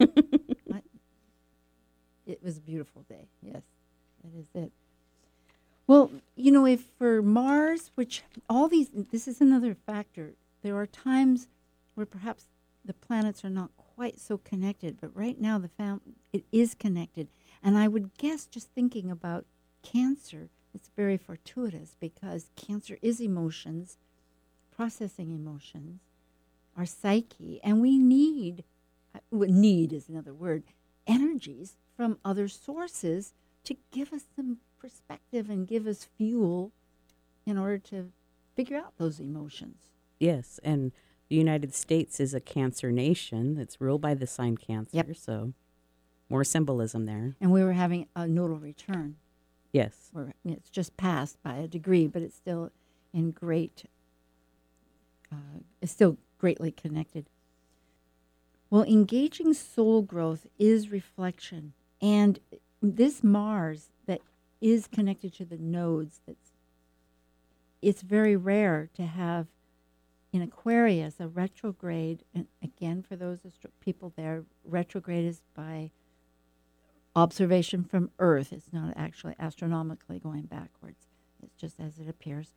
It 2.26 2.44
was 2.44 2.58
a 2.58 2.60
beautiful 2.60 3.06
day. 3.08 3.26
Yes, 3.40 3.62
that 4.22 4.38
is 4.38 4.48
it. 4.54 4.70
Well, 5.86 6.10
you 6.36 6.52
know, 6.52 6.66
if 6.66 6.82
for 6.98 7.22
Mars, 7.22 7.90
which 7.94 8.22
all 8.50 8.68
these, 8.68 8.90
this 9.10 9.26
is 9.26 9.40
another 9.40 9.74
factor, 9.74 10.34
there 10.62 10.76
are 10.76 10.86
times 10.86 11.48
where 11.94 12.04
perhaps 12.04 12.44
the 12.84 12.92
planets 12.92 13.46
are 13.46 13.50
not 13.50 13.70
quite 13.98 14.20
so 14.20 14.38
connected, 14.38 14.96
but 15.00 15.10
right 15.16 15.40
now 15.40 15.58
the 15.58 15.66
fam- 15.66 16.00
it 16.32 16.44
is 16.52 16.72
connected. 16.72 17.26
And 17.64 17.76
I 17.76 17.88
would 17.88 18.16
guess 18.16 18.46
just 18.46 18.70
thinking 18.70 19.10
about 19.10 19.44
Cancer, 19.82 20.50
it's 20.72 20.88
very 20.94 21.16
fortuitous 21.16 21.96
because 21.98 22.50
Cancer 22.54 22.98
is 23.02 23.20
emotions, 23.20 23.98
processing 24.70 25.32
emotions, 25.32 25.98
our 26.76 26.86
psyche, 26.86 27.58
and 27.64 27.80
we 27.80 27.98
need, 27.98 28.62
uh, 29.16 29.18
need 29.32 29.92
is 29.92 30.08
another 30.08 30.32
word, 30.32 30.62
energies 31.04 31.76
from 31.96 32.18
other 32.24 32.46
sources 32.46 33.34
to 33.64 33.76
give 33.90 34.12
us 34.12 34.26
some 34.36 34.58
perspective 34.78 35.50
and 35.50 35.66
give 35.66 35.88
us 35.88 36.06
fuel 36.16 36.70
in 37.44 37.58
order 37.58 37.78
to 37.78 38.12
figure 38.54 38.76
out 38.76 38.96
those 38.96 39.18
emotions. 39.18 39.88
Yes, 40.20 40.60
and 40.62 40.92
the 41.28 41.36
United 41.36 41.74
States 41.74 42.20
is 42.20 42.34
a 42.34 42.40
Cancer 42.40 42.90
nation 42.90 43.54
that's 43.54 43.80
ruled 43.80 44.00
by 44.00 44.14
the 44.14 44.26
sign 44.26 44.56
Cancer, 44.56 44.96
Yep. 44.96 45.16
so 45.16 45.52
more 46.28 46.44
symbolism 46.44 47.04
there. 47.06 47.36
And 47.40 47.52
we 47.52 47.62
were 47.62 47.72
having 47.74 48.06
a 48.16 48.26
nodal 48.26 48.58
return. 48.58 49.16
Yes, 49.72 50.08
Where 50.12 50.32
it's 50.44 50.70
just 50.70 50.96
passed 50.96 51.42
by 51.42 51.56
a 51.56 51.68
degree, 51.68 52.06
but 52.06 52.22
it's 52.22 52.34
still 52.36 52.70
in 53.12 53.30
great, 53.32 53.84
uh, 55.30 55.60
it's 55.82 55.92
still 55.92 56.16
greatly 56.38 56.70
connected. 56.70 57.26
Well, 58.70 58.84
engaging 58.84 59.52
soul 59.54 60.02
growth 60.02 60.46
is 60.58 60.90
reflection. 60.90 61.74
And 62.00 62.38
this 62.80 63.22
Mars 63.22 63.90
that 64.06 64.20
is 64.60 64.86
connected 64.86 65.34
to 65.34 65.44
the 65.44 65.58
nodes, 65.58 66.20
that's, 66.26 66.52
it's 67.82 68.02
very 68.02 68.36
rare 68.36 68.88
to 68.94 69.04
have 69.04 69.46
in 70.32 70.42
Aquarius 70.42 71.16
a 71.20 71.28
retrograde. 71.28 72.24
And 72.34 72.46
again, 72.62 73.02
for 73.02 73.16
those 73.16 73.38
astro- 73.46 73.70
people 73.80 74.12
there, 74.16 74.44
retrograde 74.64 75.24
is 75.24 75.42
by 75.54 75.90
observation 77.16 77.84
from 77.84 78.10
Earth. 78.18 78.52
It's 78.52 78.72
not 78.72 78.94
actually 78.96 79.34
astronomically 79.38 80.18
going 80.18 80.42
backwards, 80.42 81.06
it's 81.42 81.56
just 81.56 81.80
as 81.80 81.98
it 81.98 82.08
appears. 82.08 82.54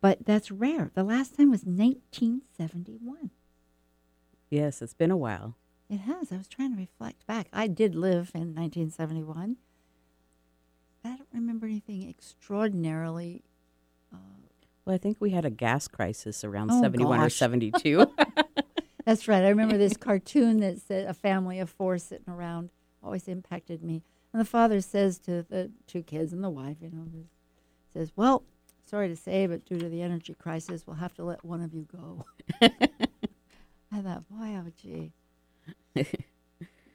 But 0.00 0.24
that's 0.26 0.50
rare. 0.50 0.90
The 0.94 1.04
last 1.04 1.36
time 1.36 1.50
was 1.50 1.64
1971. 1.64 3.30
yes, 4.50 4.82
it's 4.82 4.94
been 4.94 5.10
a 5.12 5.16
while. 5.16 5.56
It 5.88 5.98
has. 6.00 6.32
I 6.32 6.36
was 6.38 6.48
trying 6.48 6.72
to 6.72 6.78
reflect 6.80 7.26
back. 7.26 7.48
I 7.52 7.66
did 7.68 7.94
live 7.94 8.30
in 8.34 8.54
1971. 8.54 9.58
I 11.04 11.16
don't 11.16 11.28
remember 11.32 11.66
anything 11.66 12.08
extraordinarily. 12.08 13.44
Uh, 14.12 14.16
Well, 14.84 14.94
I 14.94 14.98
think 14.98 15.18
we 15.20 15.30
had 15.30 15.44
a 15.44 15.50
gas 15.50 15.86
crisis 15.88 16.42
around 16.44 16.70
Oh, 16.72 16.80
71 16.80 17.20
or 17.20 17.30
72. 17.30 18.06
That's 19.04 19.28
right. 19.28 19.44
I 19.44 19.48
remember 19.48 19.76
this 19.78 19.96
cartoon 19.98 20.60
that 20.60 20.80
said 20.80 21.06
a 21.06 21.14
family 21.14 21.58
of 21.60 21.70
four 21.70 21.98
sitting 21.98 22.32
around 22.32 22.70
always 23.02 23.28
impacted 23.28 23.82
me. 23.82 24.02
And 24.32 24.40
the 24.40 24.46
father 24.46 24.80
says 24.80 25.18
to 25.20 25.42
the 25.48 25.70
two 25.86 26.02
kids 26.02 26.32
and 26.32 26.42
the 26.42 26.50
wife, 26.50 26.78
you 26.80 26.90
know, 26.90 27.06
says, 27.92 28.12
Well, 28.16 28.42
sorry 28.84 29.08
to 29.08 29.16
say, 29.16 29.46
but 29.46 29.64
due 29.64 29.78
to 29.78 29.88
the 29.88 30.02
energy 30.02 30.34
crisis, 30.34 30.86
we'll 30.86 30.96
have 30.96 31.14
to 31.14 31.24
let 31.24 31.44
one 31.44 31.62
of 31.62 31.74
you 31.74 31.86
go. 31.92 32.24
I 33.92 34.00
thought, 34.00 34.28
boy, 34.30 34.56
oh, 34.56 34.72
gee. 34.80 35.12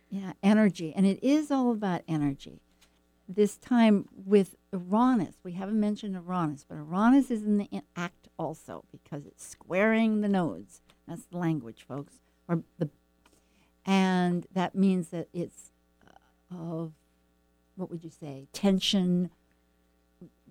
yeah, 0.10 0.34
energy. 0.42 0.94
And 0.96 1.06
it 1.06 1.20
is 1.24 1.52
all 1.52 1.72
about 1.72 2.02
energy. 2.08 2.62
This 3.28 3.58
time 3.58 4.08
with 4.16 4.56
Uranus, 4.72 5.36
we 5.44 5.52
haven't 5.54 5.80
mentioned 5.80 6.16
Uranus, 6.16 6.66
but 6.68 6.76
Uranus 6.76 7.30
is 7.30 7.44
in 7.44 7.58
the 7.58 7.70
act 7.96 8.30
also 8.40 8.86
because 8.92 9.26
it's 9.26 9.46
squaring 9.46 10.22
the 10.22 10.30
nodes. 10.30 10.82
That's 11.08 11.26
the 11.26 11.38
language, 11.38 11.86
folks. 11.86 12.14
Or 12.48 12.64
the, 12.78 12.90
and 13.86 14.48
that 14.54 14.76
means 14.76 15.10
that 15.10 15.28
it's 15.34 15.72
uh, 16.08 16.56
of, 16.56 16.94
what 17.76 17.90
would 17.92 18.04
you 18.04 18.10
say, 18.10 18.48
tension, 18.54 19.30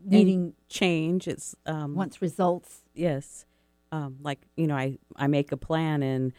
needing 0.05 0.53
Change. 0.69 1.29
It's 1.29 1.57
um, 1.65 1.95
wants 1.95 2.21
results. 2.21 2.83
yes, 2.95 3.47
um, 3.91 4.19
like 4.23 4.41
you 4.57 4.67
know, 4.67 4.77
I 4.77 4.99
I 5.17 5.27
make 5.29 5.51
a 5.53 5.57
plan 5.57 6.03
and. 6.03 6.33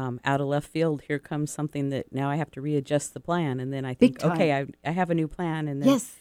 Um, 0.00 0.18
out 0.24 0.40
of 0.40 0.46
left 0.46 0.68
field, 0.68 1.02
here 1.08 1.18
comes 1.18 1.50
something 1.52 1.90
that 1.90 2.10
now 2.12 2.30
I 2.30 2.36
have 2.36 2.50
to 2.52 2.60
readjust 2.62 3.12
the 3.12 3.20
plan, 3.20 3.60
and 3.60 3.70
then 3.72 3.84
I 3.84 3.92
think, 3.92 4.24
okay, 4.24 4.52
I, 4.54 4.66
I 4.84 4.92
have 4.92 5.10
a 5.10 5.14
new 5.14 5.28
plan, 5.28 5.68
and 5.68 5.82
then 5.82 5.88
Yes. 5.90 6.16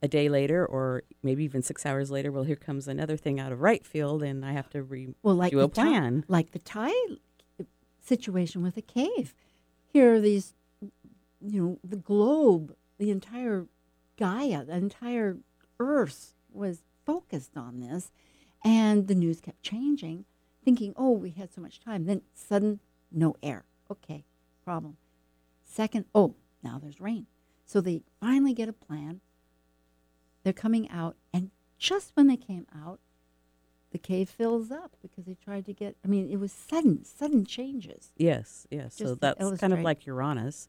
a 0.00 0.08
day 0.08 0.28
later, 0.30 0.64
or 0.64 1.02
maybe 1.22 1.44
even 1.44 1.60
six 1.62 1.84
hours 1.84 2.10
later, 2.10 2.32
well, 2.32 2.44
here 2.44 2.56
comes 2.56 2.88
another 2.88 3.16
thing 3.18 3.38
out 3.38 3.52
of 3.52 3.60
right 3.60 3.84
field, 3.84 4.22
and 4.22 4.42
I 4.44 4.52
have 4.52 4.70
to 4.70 4.82
re 4.82 5.08
Well, 5.22 5.34
like 5.34 5.50
do 5.50 5.58
the 5.58 5.64
a 5.64 5.68
plan. 5.68 6.24
like 6.28 6.52
the 6.52 6.60
Thai 6.60 6.92
situation 8.00 8.62
with 8.62 8.74
the 8.74 8.82
cave. 8.82 9.34
Here 9.92 10.14
are 10.14 10.20
these, 10.20 10.54
you 10.80 11.62
know, 11.62 11.78
the 11.84 11.96
globe, 11.96 12.74
the 12.98 13.10
entire 13.10 13.66
Gaia, 14.16 14.64
the 14.64 14.76
entire 14.76 15.36
Earth 15.78 16.34
was 16.50 16.84
focused 17.04 17.56
on 17.56 17.80
this, 17.80 18.10
and 18.64 19.08
the 19.08 19.14
news 19.14 19.40
kept 19.40 19.62
changing, 19.62 20.24
thinking, 20.68 20.92
oh, 20.98 21.12
we 21.12 21.30
had 21.30 21.50
so 21.50 21.62
much 21.62 21.80
time. 21.80 22.04
Then 22.04 22.20
sudden, 22.34 22.80
no 23.10 23.34
air. 23.42 23.64
Okay, 23.90 24.26
problem. 24.62 24.98
Second, 25.64 26.04
oh, 26.14 26.34
now 26.62 26.78
there's 26.78 27.00
rain. 27.00 27.26
So 27.64 27.80
they 27.80 28.02
finally 28.20 28.52
get 28.52 28.68
a 28.68 28.74
plan. 28.74 29.22
They're 30.42 30.52
coming 30.52 30.90
out, 30.90 31.16
and 31.32 31.50
just 31.78 32.12
when 32.14 32.26
they 32.26 32.36
came 32.36 32.66
out, 32.76 33.00
the 33.92 33.98
cave 33.98 34.28
fills 34.28 34.70
up 34.70 34.94
because 35.00 35.24
they 35.24 35.38
tried 35.42 35.64
to 35.64 35.72
get. 35.72 35.96
I 36.04 36.08
mean, 36.08 36.28
it 36.28 36.38
was 36.38 36.52
sudden, 36.52 37.02
sudden 37.02 37.46
changes. 37.46 38.12
Yes, 38.18 38.66
yes. 38.70 38.96
So 38.96 39.04
Just 39.04 39.14
to 39.14 39.20
that's 39.20 39.60
kind 39.60 39.72
of 39.72 39.80
like 39.80 40.04
Uranus, 40.04 40.68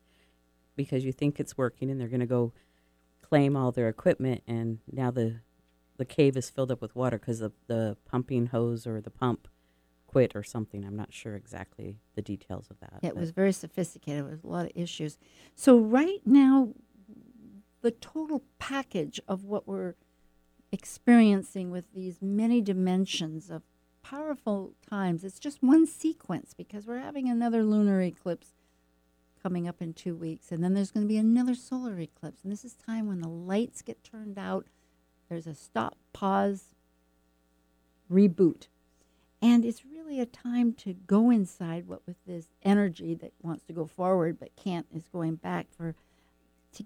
because 0.78 1.04
you 1.04 1.12
think 1.12 1.42
it's 1.42 1.58
working, 1.58 1.92
and 1.92 2.00
they're 2.00 2.08
going 2.08 2.22
to 2.22 2.26
go 2.26 2.54
claim 3.22 3.58
all 3.58 3.74
their 3.74 3.90
equipment, 3.90 4.44
and 4.48 4.80
now 4.90 5.12
the 5.12 5.42
the 5.98 6.06
cave 6.06 6.38
is 6.38 6.50
filled 6.50 6.72
up 6.72 6.82
with 6.82 6.96
water 6.96 7.20
because 7.20 7.40
the 7.40 7.52
the 7.68 7.98
pumping 8.10 8.46
hose 8.48 8.88
or 8.88 9.02
the 9.02 9.10
pump 9.10 9.50
quit 10.10 10.36
or 10.36 10.42
something. 10.42 10.84
I'm 10.84 10.96
not 10.96 11.14
sure 11.14 11.36
exactly 11.36 11.98
the 12.16 12.24
details 12.24 12.66
of 12.72 12.80
that. 12.80 13.00
It 13.04 13.16
was 13.16 13.30
very 13.30 13.52
sophisticated. 13.52 14.26
It 14.26 14.32
was 14.32 14.44
a 14.44 14.48
lot 14.48 14.66
of 14.66 14.72
issues. 14.74 15.20
So 15.56 15.78
right 15.78 16.22
now, 16.26 16.70
the 17.82 17.92
total 17.92 18.42
package 18.58 19.22
of 19.28 19.46
what 19.46 19.68
we're 19.68 19.94
experiencing 20.72 21.70
with 21.70 21.94
these 21.94 22.24
many 22.24 22.60
dimensions 22.60 23.52
of 23.52 23.62
powerful 24.02 24.74
times, 24.90 25.24
it's 25.24 25.38
just 25.38 25.62
one 25.62 25.86
sequence 25.86 26.56
because 26.56 26.88
we're 26.88 26.98
having 26.98 27.30
another 27.30 27.64
lunar 27.64 28.02
eclipse 28.02 28.56
coming 29.44 29.68
up 29.68 29.80
in 29.80 29.94
two 29.94 30.16
weeks, 30.16 30.52
and 30.52 30.64
then 30.64 30.74
there's 30.74 30.90
going 30.90 31.06
to 31.06 31.08
be 31.08 31.18
another 31.18 31.54
solar 31.54 32.00
eclipse, 32.00 32.40
and 32.44 32.52
this 32.52 32.66
is 32.66 32.74
time 32.74 33.08
when 33.08 33.22
the 33.22 33.30
lights 33.30 33.84
get 33.84 34.04
turned 34.04 34.40
out. 34.40 34.66
There's 35.30 35.46
a 35.46 35.54
stop, 35.54 35.98
pause, 36.14 36.74
reboot. 38.12 38.70
And 39.42 39.64
it's 39.64 39.86
really 39.86 39.99
a 40.18 40.26
time 40.26 40.74
to 40.74 40.94
go 40.94 41.30
inside 41.30 41.88
what 41.88 42.02
with 42.08 42.18
this 42.26 42.48
energy 42.64 43.14
that 43.16 43.34
wants 43.44 43.64
to 43.66 43.74
go 43.74 43.86
forward 43.86 44.40
but 44.40 44.56
can't 44.56 44.88
is 44.94 45.04
going 45.12 45.36
back 45.36 45.68
for 45.76 45.94
to 46.74 46.86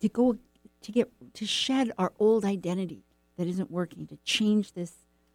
to 0.00 0.08
go 0.08 0.36
to 0.82 0.92
get 0.92 1.10
to 1.34 1.46
shed 1.46 1.90
our 1.98 2.12
old 2.18 2.44
identity 2.44 3.04
that 3.36 3.48
isn't 3.48 3.70
working, 3.70 4.06
to 4.06 4.18
change 4.24 4.72
this 4.72 4.92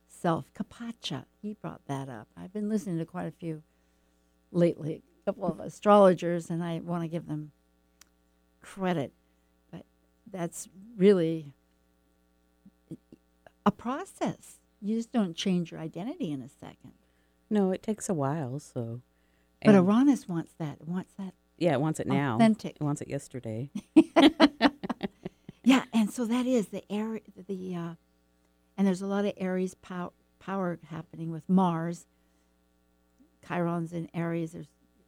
self. 0.08 0.46
Kaypacha, 0.54 1.26
he 1.42 1.54
brought 1.54 1.82
that 1.88 2.08
up. 2.08 2.28
I've 2.38 2.54
been 2.54 2.70
listening 2.70 3.00
to 3.00 3.06
quite 3.06 3.28
a 3.28 3.32
few 3.32 3.64
lately, 4.52 5.02
a 5.24 5.26
couple 5.26 5.48
of 5.48 5.60
astrologers, 5.60 6.52
and 6.52 6.64
I 6.64 6.80
want 6.80 7.02
to 7.04 7.08
give 7.08 7.28
them 7.28 7.52
credit. 8.62 9.12
But 9.72 9.86
that's 10.32 10.70
really 10.96 11.48
a 13.66 13.72
process. 13.72 14.60
You 14.82 14.96
just 14.96 15.12
don't 15.12 15.36
change 15.36 15.72
your 15.72 15.80
identity 15.80 16.32
in 16.32 16.42
a 16.42 16.50
second. 16.50 16.94
No, 17.50 17.72
it 17.72 17.84
takes 17.84 18.10
a 18.10 18.14
while. 18.14 18.60
So, 18.60 19.02
But 19.64 19.76
and- 19.76 19.86
Uranus 19.86 20.28
wants 20.28 20.54
that. 20.60 20.78
It 20.82 20.88
wants 20.88 21.14
that 21.18 21.34
yeah, 21.58 21.74
it 21.74 21.80
wants 21.82 22.00
it 22.02 22.08
now. 22.08 22.36
authentic. 22.36 22.76
It 22.76 22.84
wants 22.84 23.02
it 23.02 23.08
yesterday. 23.08 23.70
Yeah, 25.68 25.84
and 25.92 26.12
so 26.12 26.26
that 26.26 26.46
is 26.46 26.68
the 26.68 26.84
air 26.92 27.20
the 27.48 27.76
uh, 27.76 27.94
and 28.78 28.86
there's 28.86 29.02
a 29.02 29.08
lot 29.08 29.26
of 29.26 29.34
Aries 29.38 29.74
pow- 29.74 30.14
power 30.40 30.78
happening 30.90 31.32
with 31.32 31.50
Mars. 31.50 32.06
Chiron's 33.48 33.92
in 33.92 34.08
Aries, 34.14 34.56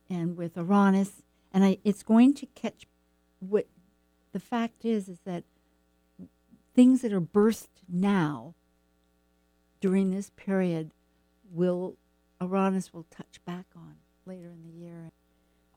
and 0.09 0.35
with 0.35 0.57
Uranus, 0.57 1.21
and 1.53 1.63
I 1.63 1.77
it's 1.83 2.01
going 2.01 2.33
to 2.35 2.47
catch. 2.47 2.87
What 3.39 3.67
the 4.31 4.39
fact 4.39 4.83
is 4.83 5.07
is 5.07 5.19
that 5.25 5.43
things 6.73 7.01
that 7.03 7.13
are 7.13 7.19
burst 7.19 7.69
now 7.87 8.55
during 9.79 10.09
this 10.09 10.31
period 10.31 10.89
will 11.51 11.97
Uranus 12.41 12.93
will 12.93 13.05
touch 13.09 13.43
back 13.45 13.65
on 13.75 13.95
later 14.25 14.49
in 14.49 14.63
the 14.63 14.77
year. 14.77 15.11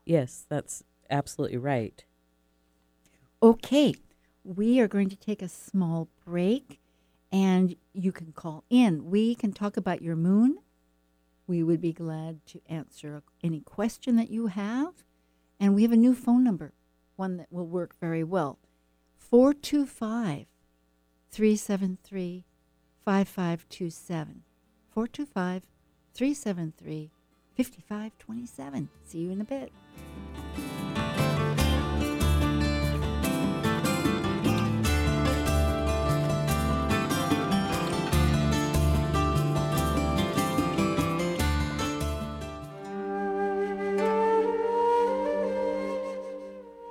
Yes, 0.05 0.45
that's 0.47 0.83
absolutely 1.09 1.57
right. 1.57 2.03
Okay, 3.41 3.95
we 4.43 4.79
are 4.79 4.87
going 4.87 5.09
to 5.09 5.15
take 5.15 5.41
a 5.41 5.49
small 5.49 6.07
break 6.25 6.79
and 7.31 7.75
you 7.93 8.11
can 8.11 8.33
call 8.33 8.63
in. 8.69 9.09
We 9.09 9.35
can 9.35 9.53
talk 9.53 9.77
about 9.77 10.01
your 10.01 10.15
moon. 10.15 10.57
We 11.47 11.63
would 11.63 11.81
be 11.81 11.93
glad 11.93 12.45
to 12.47 12.61
answer 12.67 13.23
any 13.43 13.61
question 13.61 14.15
that 14.17 14.29
you 14.29 14.47
have. 14.47 15.03
And 15.59 15.75
we 15.75 15.83
have 15.83 15.91
a 15.91 15.97
new 15.97 16.15
phone 16.15 16.43
number, 16.43 16.73
one 17.15 17.37
that 17.37 17.51
will 17.51 17.67
work 17.67 17.95
very 17.99 18.23
well 18.23 18.59
425 19.17 20.47
373 21.31 22.45
5527. 23.05 24.43
425 24.89 25.63
373 26.13 27.11
5527. 27.57 28.89
See 29.05 29.19
you 29.19 29.31
in 29.31 29.41
a 29.41 29.43
bit. 29.43 29.71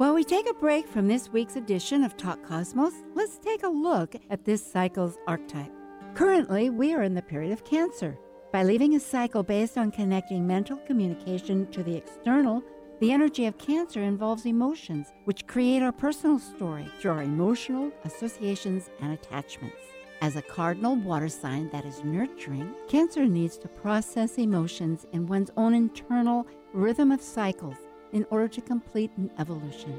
While 0.00 0.14
we 0.14 0.24
take 0.24 0.48
a 0.48 0.54
break 0.54 0.88
from 0.88 1.08
this 1.08 1.30
week's 1.30 1.56
edition 1.56 2.04
of 2.04 2.16
Talk 2.16 2.42
Cosmos, 2.42 2.94
let's 3.14 3.36
take 3.36 3.64
a 3.64 3.68
look 3.68 4.14
at 4.30 4.46
this 4.46 4.64
cycle's 4.64 5.18
archetype. 5.26 5.70
Currently, 6.14 6.70
we 6.70 6.94
are 6.94 7.02
in 7.02 7.12
the 7.12 7.20
period 7.20 7.52
of 7.52 7.64
Cancer. 7.64 8.18
By 8.52 8.64
leaving 8.64 8.96
a 8.96 9.00
cycle 9.00 9.44
based 9.44 9.78
on 9.78 9.92
connecting 9.92 10.44
mental 10.44 10.76
communication 10.78 11.70
to 11.70 11.84
the 11.84 11.94
external, 11.94 12.64
the 12.98 13.12
energy 13.12 13.46
of 13.46 13.56
Cancer 13.58 14.02
involves 14.02 14.44
emotions, 14.44 15.12
which 15.24 15.46
create 15.46 15.84
our 15.84 15.92
personal 15.92 16.40
story 16.40 16.90
through 16.98 17.12
our 17.12 17.22
emotional 17.22 17.92
associations 18.04 18.90
and 19.00 19.12
attachments. 19.12 19.76
As 20.20 20.34
a 20.34 20.42
cardinal 20.42 20.96
water 20.96 21.28
sign 21.28 21.70
that 21.70 21.84
is 21.84 22.02
nurturing, 22.02 22.74
Cancer 22.88 23.24
needs 23.24 23.56
to 23.58 23.68
process 23.68 24.36
emotions 24.36 25.06
in 25.12 25.28
one's 25.28 25.52
own 25.56 25.72
internal 25.72 26.44
rhythm 26.72 27.12
of 27.12 27.20
cycles 27.22 27.76
in 28.12 28.26
order 28.30 28.48
to 28.48 28.60
complete 28.60 29.12
an 29.16 29.30
evolution. 29.38 29.96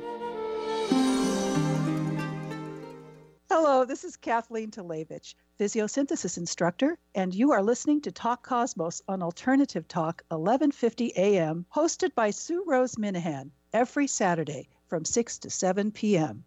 Hello, 3.49 3.85
this 3.85 4.03
is 4.03 4.17
Kathleen 4.17 4.71
Talevich, 4.71 5.35
psychosynthesis 5.65 6.38
instructor, 6.38 6.97
and 7.13 7.34
you 7.34 7.52
are 7.52 7.62
listening 7.62 8.02
to 8.02 8.12
Talk 8.12 8.43
Cosmos 8.43 9.02
on 9.08 9.21
Alternative 9.21 9.88
Talk 9.88 10.24
1150 10.30 11.13
AM, 11.15 11.65
hosted 11.74 12.15
by 12.15 12.32
Sue 12.32 12.63
Rose 12.65 12.95
Minahan 12.95 13.52
every 13.74 14.08
Saturday 14.08 14.69
from 14.88 15.06
6 15.06 15.38
to 15.39 15.50
7 15.50 15.91
p.m. 15.91 16.43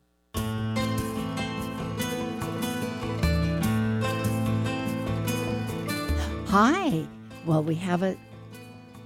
Hi. 6.48 7.06
Well, 7.46 7.62
we 7.62 7.74
have 7.76 8.02
a 8.02 8.16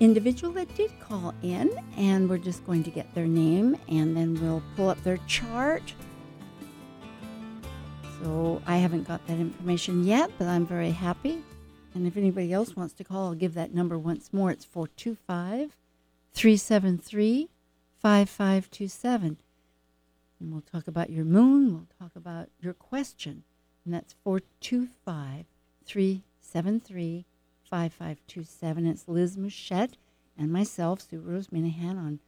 individual 0.01 0.53
that 0.53 0.75
did 0.75 0.93
call 1.01 1.35
in, 1.43 1.71
and 1.97 2.29
we're 2.29 2.39
just 2.39 2.65
going 2.67 2.85
to 2.85 2.91
get 2.91 3.15
their 3.15 3.27
name, 3.27 3.77
and 3.89 4.17
then 4.17 4.41
we'll 4.41 4.63
pull 4.77 4.89
up 4.89 5.03
their 5.03 5.19
chart. 5.27 5.95
So 8.23 8.61
I 8.67 8.79
haven't 8.79 9.07
got 9.07 9.27
that 9.27 9.39
information 9.39 10.05
yet, 10.05 10.31
but 10.39 10.47
I'm 10.47 10.67
very 10.67 10.91
happy. 10.91 11.43
And 11.95 12.07
if 12.07 12.17
anybody 12.17 12.53
else 12.53 12.77
wants 12.77 12.95
to 12.95 13.05
call, 13.05 13.29
I'll 13.29 13.35
give 13.35 13.55
that 13.55 13.75
number 13.75 13.99
once 13.99 14.33
more. 14.33 14.51
It's 14.51 14.65
425 14.65 15.77
373 16.33 17.49
5527. 18.01 19.37
And 20.41 20.53
we'll 20.53 20.63
talk 20.63 20.87
about 20.87 21.11
your 21.11 21.25
moon, 21.25 21.73
we'll 21.73 21.87
talk 21.99 22.15
about 22.15 22.49
your 22.61 22.75
question. 22.75 23.43
And 23.85 23.95
that's 23.95 24.15
425 24.25 25.47
373 25.85 27.25
5527. 27.69 28.87
It's 28.87 29.09
Liz 29.09 29.37
Mouchette 29.37 29.97
and 30.37 30.53
myself, 30.53 31.01
Sue 31.01 31.21
Rose 31.21 31.49
Minahan, 31.49 31.99
on 31.99 32.19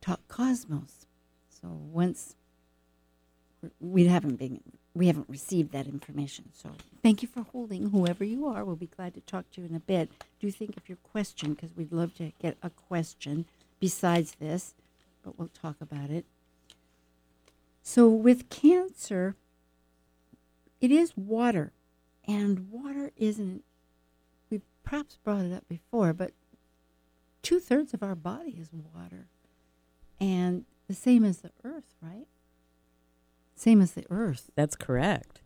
Talk 0.00 0.26
Cosmos. 0.28 1.06
So 1.48 1.68
once 1.68 2.34
we 3.80 4.06
haven't 4.06 4.36
been 4.36 4.60
we 4.94 5.08
haven't 5.08 5.28
received 5.28 5.72
that 5.72 5.86
information. 5.86 6.50
So 6.52 6.70
thank 7.02 7.20
you 7.20 7.28
for 7.28 7.42
holding. 7.42 7.90
Whoever 7.90 8.24
you 8.24 8.46
are, 8.46 8.64
we'll 8.64 8.76
be 8.76 8.86
glad 8.86 9.14
to 9.14 9.20
talk 9.20 9.50
to 9.52 9.60
you 9.60 9.66
in 9.66 9.74
a 9.74 9.80
bit. 9.80 10.10
Do 10.40 10.50
think 10.50 10.76
of 10.76 10.88
your 10.88 10.98
question 10.98 11.54
because 11.54 11.76
we'd 11.76 11.92
love 11.92 12.14
to 12.16 12.32
get 12.40 12.56
a 12.62 12.70
question 12.70 13.46
besides 13.80 14.36
this, 14.38 14.74
but 15.24 15.38
we'll 15.38 15.48
talk 15.48 15.76
about 15.80 16.10
it. 16.10 16.24
So 17.82 18.08
with 18.08 18.48
cancer, 18.50 19.34
it 20.80 20.90
is 20.90 21.16
water, 21.16 21.72
and 22.26 22.70
water 22.70 23.10
isn't. 23.16 23.64
We've 24.48 24.62
perhaps 24.84 25.18
brought 25.24 25.44
it 25.44 25.52
up 25.52 25.68
before, 25.68 26.12
but 26.12 26.32
two 27.42 27.58
thirds 27.58 27.92
of 27.92 28.02
our 28.02 28.14
body 28.14 28.56
is 28.60 28.70
water, 28.72 29.26
and 30.20 30.64
the 30.88 30.94
same 30.94 31.24
as 31.24 31.38
the 31.38 31.50
earth, 31.64 31.94
right? 32.00 32.26
Same 33.54 33.80
as 33.80 33.92
the 33.92 34.06
earth. 34.10 34.50
That's 34.54 34.76
correct. 34.76 35.40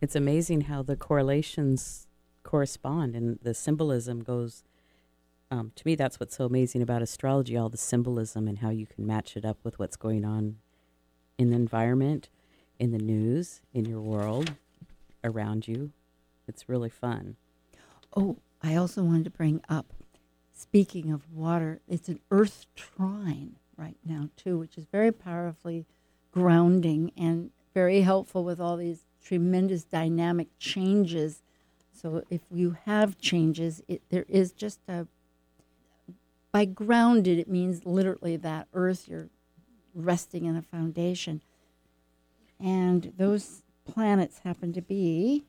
It's 0.00 0.16
amazing 0.16 0.62
how 0.62 0.82
the 0.82 0.96
correlations 0.96 2.06
correspond 2.42 3.14
and 3.14 3.38
the 3.42 3.54
symbolism 3.54 4.22
goes. 4.22 4.64
Um, 5.50 5.72
to 5.76 5.86
me, 5.86 5.94
that's 5.94 6.20
what's 6.20 6.36
so 6.36 6.44
amazing 6.44 6.80
about 6.80 7.02
astrology 7.02 7.56
all 7.56 7.68
the 7.68 7.76
symbolism 7.76 8.46
and 8.48 8.58
how 8.58 8.70
you 8.70 8.86
can 8.86 9.06
match 9.06 9.36
it 9.36 9.44
up 9.44 9.58
with 9.64 9.78
what's 9.78 9.96
going 9.96 10.24
on 10.24 10.56
in 11.38 11.50
the 11.50 11.56
environment, 11.56 12.28
in 12.78 12.92
the 12.92 12.98
news, 12.98 13.60
in 13.72 13.84
your 13.84 14.00
world, 14.00 14.52
around 15.24 15.66
you. 15.66 15.92
It's 16.46 16.68
really 16.68 16.90
fun. 16.90 17.36
Oh, 18.16 18.38
I 18.62 18.76
also 18.76 19.02
wanted 19.02 19.24
to 19.24 19.30
bring 19.30 19.60
up, 19.68 19.92
speaking 20.52 21.10
of 21.10 21.32
water, 21.32 21.80
it's 21.88 22.08
an 22.08 22.20
earth 22.30 22.66
trine 22.74 23.56
right 23.76 23.96
now, 24.04 24.28
too, 24.36 24.58
which 24.58 24.76
is 24.76 24.86
very 24.90 25.12
powerfully 25.12 25.86
grounding 26.32 27.12
and 27.16 27.50
very 27.74 28.02
helpful 28.02 28.44
with 28.44 28.60
all 28.60 28.76
these 28.76 29.04
tremendous 29.22 29.84
dynamic 29.84 30.48
changes. 30.58 31.42
So 31.92 32.24
if 32.30 32.40
you 32.50 32.76
have 32.86 33.18
changes, 33.18 33.82
it, 33.88 34.02
there 34.10 34.26
is 34.28 34.52
just 34.52 34.80
a, 34.88 35.06
by 36.52 36.64
grounded, 36.64 37.38
it 37.38 37.48
means 37.48 37.84
literally 37.84 38.36
that 38.38 38.68
earth, 38.72 39.06
you're 39.08 39.28
resting 39.94 40.44
in 40.44 40.56
a 40.56 40.62
foundation. 40.62 41.42
And 42.58 43.12
those 43.16 43.62
planets 43.84 44.40
happen 44.40 44.72
to 44.72 44.82
be, 44.82 45.44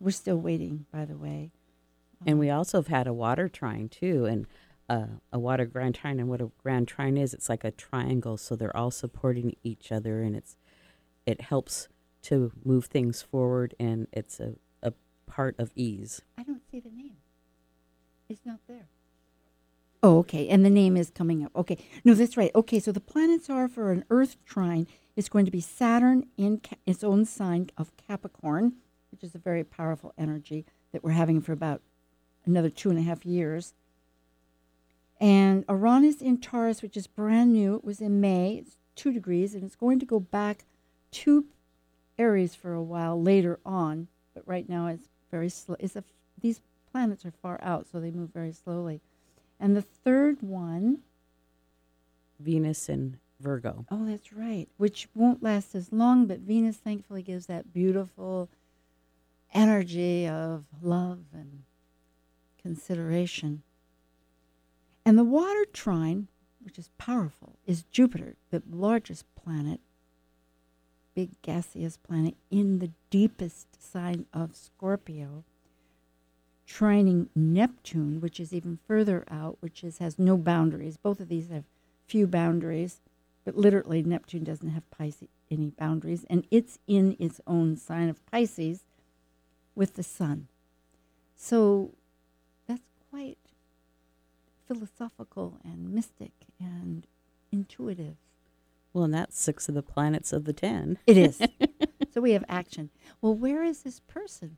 we're 0.00 0.10
still 0.10 0.38
waiting, 0.38 0.86
by 0.92 1.04
the 1.04 1.16
way. 1.16 1.50
And 2.24 2.34
um, 2.34 2.38
we 2.38 2.50
also 2.50 2.78
have 2.78 2.88
had 2.88 3.06
a 3.06 3.12
water 3.12 3.48
trine 3.48 3.88
too, 3.88 4.24
and 4.24 4.46
uh, 4.88 5.06
a 5.32 5.38
water 5.38 5.64
grand 5.64 5.94
trine. 5.94 6.18
And 6.20 6.28
what 6.28 6.40
a 6.40 6.50
grand 6.62 6.88
trine 6.88 7.16
is, 7.16 7.34
it's 7.34 7.48
like 7.48 7.64
a 7.64 7.70
triangle, 7.70 8.36
so 8.36 8.56
they're 8.56 8.76
all 8.76 8.90
supporting 8.90 9.56
each 9.62 9.90
other, 9.92 10.22
and 10.22 10.36
it's 10.36 10.56
it 11.24 11.40
helps 11.40 11.88
to 12.22 12.52
move 12.64 12.86
things 12.86 13.22
forward, 13.22 13.74
and 13.78 14.06
it's 14.12 14.40
a, 14.40 14.54
a 14.82 14.92
part 15.26 15.54
of 15.58 15.70
ease. 15.74 16.22
I 16.38 16.42
don't 16.42 16.62
see 16.70 16.80
the 16.80 16.90
name. 16.90 17.16
It's 18.28 18.44
not 18.44 18.60
there. 18.68 18.88
Oh, 20.02 20.18
okay. 20.18 20.48
And 20.48 20.64
the 20.64 20.70
name 20.70 20.96
is 20.96 21.10
coming 21.10 21.44
up. 21.44 21.52
Okay. 21.56 21.78
No, 22.04 22.14
that's 22.14 22.36
right. 22.36 22.50
Okay, 22.54 22.78
so 22.78 22.92
the 22.92 23.00
planets 23.00 23.50
are 23.50 23.68
for 23.68 23.90
an 23.90 24.04
Earth 24.10 24.36
trine 24.44 24.86
It's 25.16 25.28
going 25.28 25.46
to 25.46 25.50
be 25.50 25.60
Saturn 25.60 26.26
in 26.36 26.60
Ca- 26.60 26.76
its 26.84 27.02
own 27.02 27.24
sign 27.24 27.70
of 27.76 27.96
Capricorn, 27.96 28.74
which 29.10 29.24
is 29.24 29.34
a 29.34 29.38
very 29.38 29.64
powerful 29.64 30.12
energy 30.18 30.66
that 30.92 31.02
we're 31.02 31.10
having 31.12 31.40
for 31.40 31.52
about 31.52 31.82
another 32.44 32.70
two 32.70 32.90
and 32.90 32.98
a 32.98 33.02
half 33.02 33.24
years. 33.24 33.74
And 35.20 35.64
Uranus 35.68 36.20
in 36.20 36.38
Taurus, 36.38 36.82
which 36.82 36.96
is 36.96 37.06
brand 37.06 37.52
new. 37.52 37.76
It 37.76 37.84
was 37.84 38.00
in 38.00 38.20
May. 38.20 38.62
It's 38.62 38.76
two 38.94 39.12
degrees, 39.12 39.54
and 39.54 39.64
it's 39.64 39.76
going 39.76 39.98
to 40.00 40.06
go 40.06 40.20
back 40.20 40.64
to 41.12 41.46
Aries 42.18 42.54
for 42.54 42.72
a 42.72 42.82
while 42.82 43.20
later 43.20 43.58
on. 43.64 44.08
But 44.34 44.46
right 44.46 44.68
now, 44.68 44.88
it's 44.88 45.08
very 45.30 45.48
slow. 45.48 45.76
It's 45.78 45.96
a, 45.96 46.04
these 46.40 46.60
planets 46.90 47.24
are 47.24 47.32
far 47.42 47.58
out, 47.62 47.86
so 47.90 48.00
they 48.00 48.10
move 48.10 48.30
very 48.32 48.52
slowly. 48.52 49.00
And 49.58 49.74
the 49.74 49.82
third 49.82 50.42
one, 50.42 50.98
Venus 52.38 52.88
in 52.88 53.18
Virgo. 53.40 53.84
oh, 53.90 54.06
that's 54.06 54.32
right, 54.32 54.68
which 54.78 55.08
won't 55.14 55.42
last 55.42 55.74
as 55.74 55.92
long, 55.92 56.26
but 56.26 56.40
Venus 56.40 56.76
thankfully 56.76 57.22
gives 57.22 57.46
that 57.46 57.72
beautiful 57.72 58.48
energy 59.52 60.26
of 60.26 60.64
love 60.82 61.20
and 61.34 61.64
consideration. 62.60 63.62
And 65.06 65.16
the 65.16 65.22
water 65.22 65.64
trine, 65.72 66.26
which 66.60 66.80
is 66.80 66.90
powerful, 66.98 67.54
is 67.64 67.84
Jupiter, 67.92 68.34
the 68.50 68.60
largest 68.68 69.24
planet, 69.36 69.78
big 71.14 71.40
gaseous 71.42 71.96
planet 71.96 72.34
in 72.50 72.80
the 72.80 72.90
deepest 73.08 73.80
sign 73.80 74.26
of 74.34 74.56
Scorpio, 74.56 75.44
trining 76.68 77.28
Neptune, 77.36 78.20
which 78.20 78.40
is 78.40 78.52
even 78.52 78.80
further 78.88 79.24
out, 79.30 79.58
which 79.60 79.84
is 79.84 79.98
has 79.98 80.18
no 80.18 80.36
boundaries. 80.36 80.96
Both 80.96 81.20
of 81.20 81.28
these 81.28 81.50
have 81.50 81.66
few 82.08 82.26
boundaries, 82.26 83.00
but 83.44 83.56
literally 83.56 84.02
Neptune 84.02 84.42
doesn't 84.42 84.70
have 84.70 84.90
Pisces 84.90 85.28
any 85.48 85.70
boundaries, 85.70 86.26
and 86.28 86.44
it's 86.50 86.80
in 86.88 87.14
its 87.20 87.40
own 87.46 87.76
sign 87.76 88.08
of 88.08 88.26
Pisces 88.26 88.82
with 89.76 89.94
the 89.94 90.02
sun. 90.02 90.48
So 91.36 91.92
that's 92.66 92.88
quite 93.08 93.38
philosophical 94.66 95.58
and 95.64 95.90
mystic 95.90 96.32
and 96.60 97.06
intuitive. 97.52 98.16
Well, 98.92 99.04
and 99.04 99.14
that's 99.14 99.38
six 99.40 99.68
of 99.68 99.74
the 99.74 99.82
planets 99.82 100.32
of 100.32 100.44
the 100.44 100.52
ten. 100.52 100.98
It 101.06 101.16
is. 101.18 101.40
so 102.12 102.20
we 102.20 102.32
have 102.32 102.44
action. 102.48 102.90
Well, 103.20 103.34
where 103.34 103.62
is 103.62 103.82
this 103.82 104.00
person? 104.00 104.56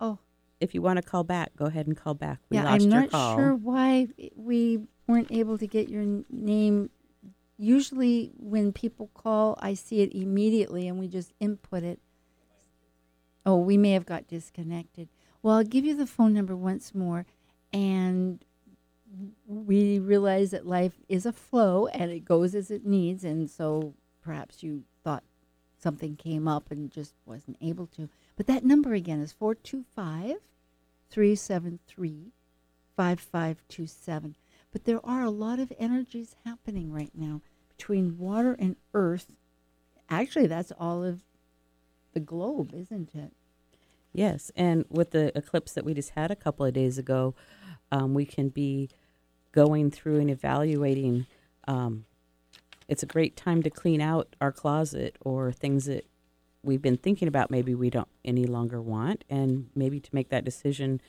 Oh, 0.00 0.18
If 0.60 0.74
you 0.74 0.80
want 0.82 0.96
to 0.96 1.02
call 1.02 1.24
back, 1.24 1.54
go 1.56 1.66
ahead 1.66 1.86
and 1.86 1.96
call 1.96 2.14
back. 2.14 2.38
We 2.50 2.56
yeah, 2.56 2.64
lost 2.64 2.84
I'm 2.84 2.88
not 2.88 3.10
call. 3.10 3.36
sure 3.36 3.54
why 3.54 4.08
we 4.34 4.80
weren't 5.06 5.30
able 5.30 5.58
to 5.58 5.66
get 5.66 5.88
your 5.88 6.02
n- 6.02 6.24
name. 6.30 6.90
Usually, 7.58 8.32
when 8.38 8.72
people 8.72 9.10
call, 9.14 9.58
I 9.60 9.74
see 9.74 10.00
it 10.00 10.12
immediately 10.14 10.86
and 10.88 10.98
we 10.98 11.08
just 11.08 11.32
input 11.40 11.82
it. 11.82 11.98
Oh, 13.44 13.56
we 13.56 13.76
may 13.76 13.92
have 13.92 14.06
got 14.06 14.28
disconnected. 14.28 15.08
Well, 15.42 15.56
I'll 15.56 15.64
give 15.64 15.84
you 15.84 15.96
the 15.96 16.06
phone 16.06 16.32
number 16.34 16.54
once 16.56 16.94
more. 16.94 17.26
And 17.72 18.42
we 19.46 19.98
realize 19.98 20.50
that 20.50 20.66
life 20.66 21.00
is 21.08 21.26
a 21.26 21.32
flow 21.32 21.86
and 21.88 22.10
it 22.10 22.24
goes 22.24 22.54
as 22.54 22.70
it 22.70 22.84
needs. 22.84 23.24
And 23.24 23.50
so 23.50 23.94
perhaps 24.22 24.62
you 24.62 24.84
thought 25.04 25.24
something 25.78 26.16
came 26.16 26.46
up 26.48 26.70
and 26.70 26.90
just 26.90 27.14
wasn't 27.24 27.56
able 27.60 27.86
to. 27.88 28.08
But 28.36 28.46
that 28.46 28.64
number 28.64 28.94
again 28.94 29.20
is 29.20 29.32
425 29.32 30.36
373 31.10 32.32
5527. 32.96 34.36
But 34.72 34.84
there 34.84 35.04
are 35.04 35.22
a 35.22 35.30
lot 35.30 35.58
of 35.58 35.72
energies 35.78 36.36
happening 36.44 36.92
right 36.92 37.12
now 37.14 37.40
between 37.76 38.18
water 38.18 38.56
and 38.58 38.76
earth. 38.92 39.36
Actually, 40.10 40.46
that's 40.46 40.72
all 40.78 41.04
of 41.04 41.22
the 42.12 42.20
globe, 42.20 42.72
isn't 42.74 43.14
it? 43.14 43.32
Yes, 44.18 44.50
and 44.56 44.84
with 44.90 45.12
the 45.12 45.30
eclipse 45.38 45.74
that 45.74 45.84
we 45.84 45.94
just 45.94 46.10
had 46.10 46.32
a 46.32 46.34
couple 46.34 46.66
of 46.66 46.74
days 46.74 46.98
ago, 46.98 47.36
um, 47.92 48.14
we 48.14 48.24
can 48.24 48.48
be 48.48 48.90
going 49.52 49.92
through 49.92 50.18
and 50.18 50.28
evaluating. 50.28 51.26
Um, 51.68 52.04
it's 52.88 53.04
a 53.04 53.06
great 53.06 53.36
time 53.36 53.62
to 53.62 53.70
clean 53.70 54.00
out 54.00 54.34
our 54.40 54.50
closet 54.50 55.14
or 55.20 55.52
things 55.52 55.84
that 55.84 56.04
we've 56.64 56.82
been 56.82 56.96
thinking 56.96 57.28
about. 57.28 57.48
Maybe 57.48 57.76
we 57.76 57.90
don't 57.90 58.08
any 58.24 58.44
longer 58.44 58.82
want, 58.82 59.22
and 59.30 59.70
maybe 59.76 60.00
to 60.00 60.10
make 60.12 60.30
that 60.30 60.44
decision. 60.44 61.00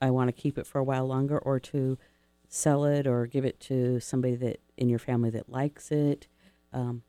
I 0.00 0.10
want 0.10 0.26
to 0.26 0.32
keep 0.32 0.58
it 0.58 0.66
for 0.66 0.80
a 0.80 0.84
while 0.84 1.06
longer, 1.06 1.38
or 1.38 1.60
to 1.60 1.98
sell 2.48 2.84
it, 2.84 3.06
or 3.06 3.28
give 3.28 3.44
it 3.44 3.60
to 3.60 4.00
somebody 4.00 4.34
that 4.34 4.58
in 4.76 4.88
your 4.88 4.98
family 4.98 5.30
that 5.30 5.48
likes 5.48 5.92
it. 5.92 6.26
Um, 6.72 7.04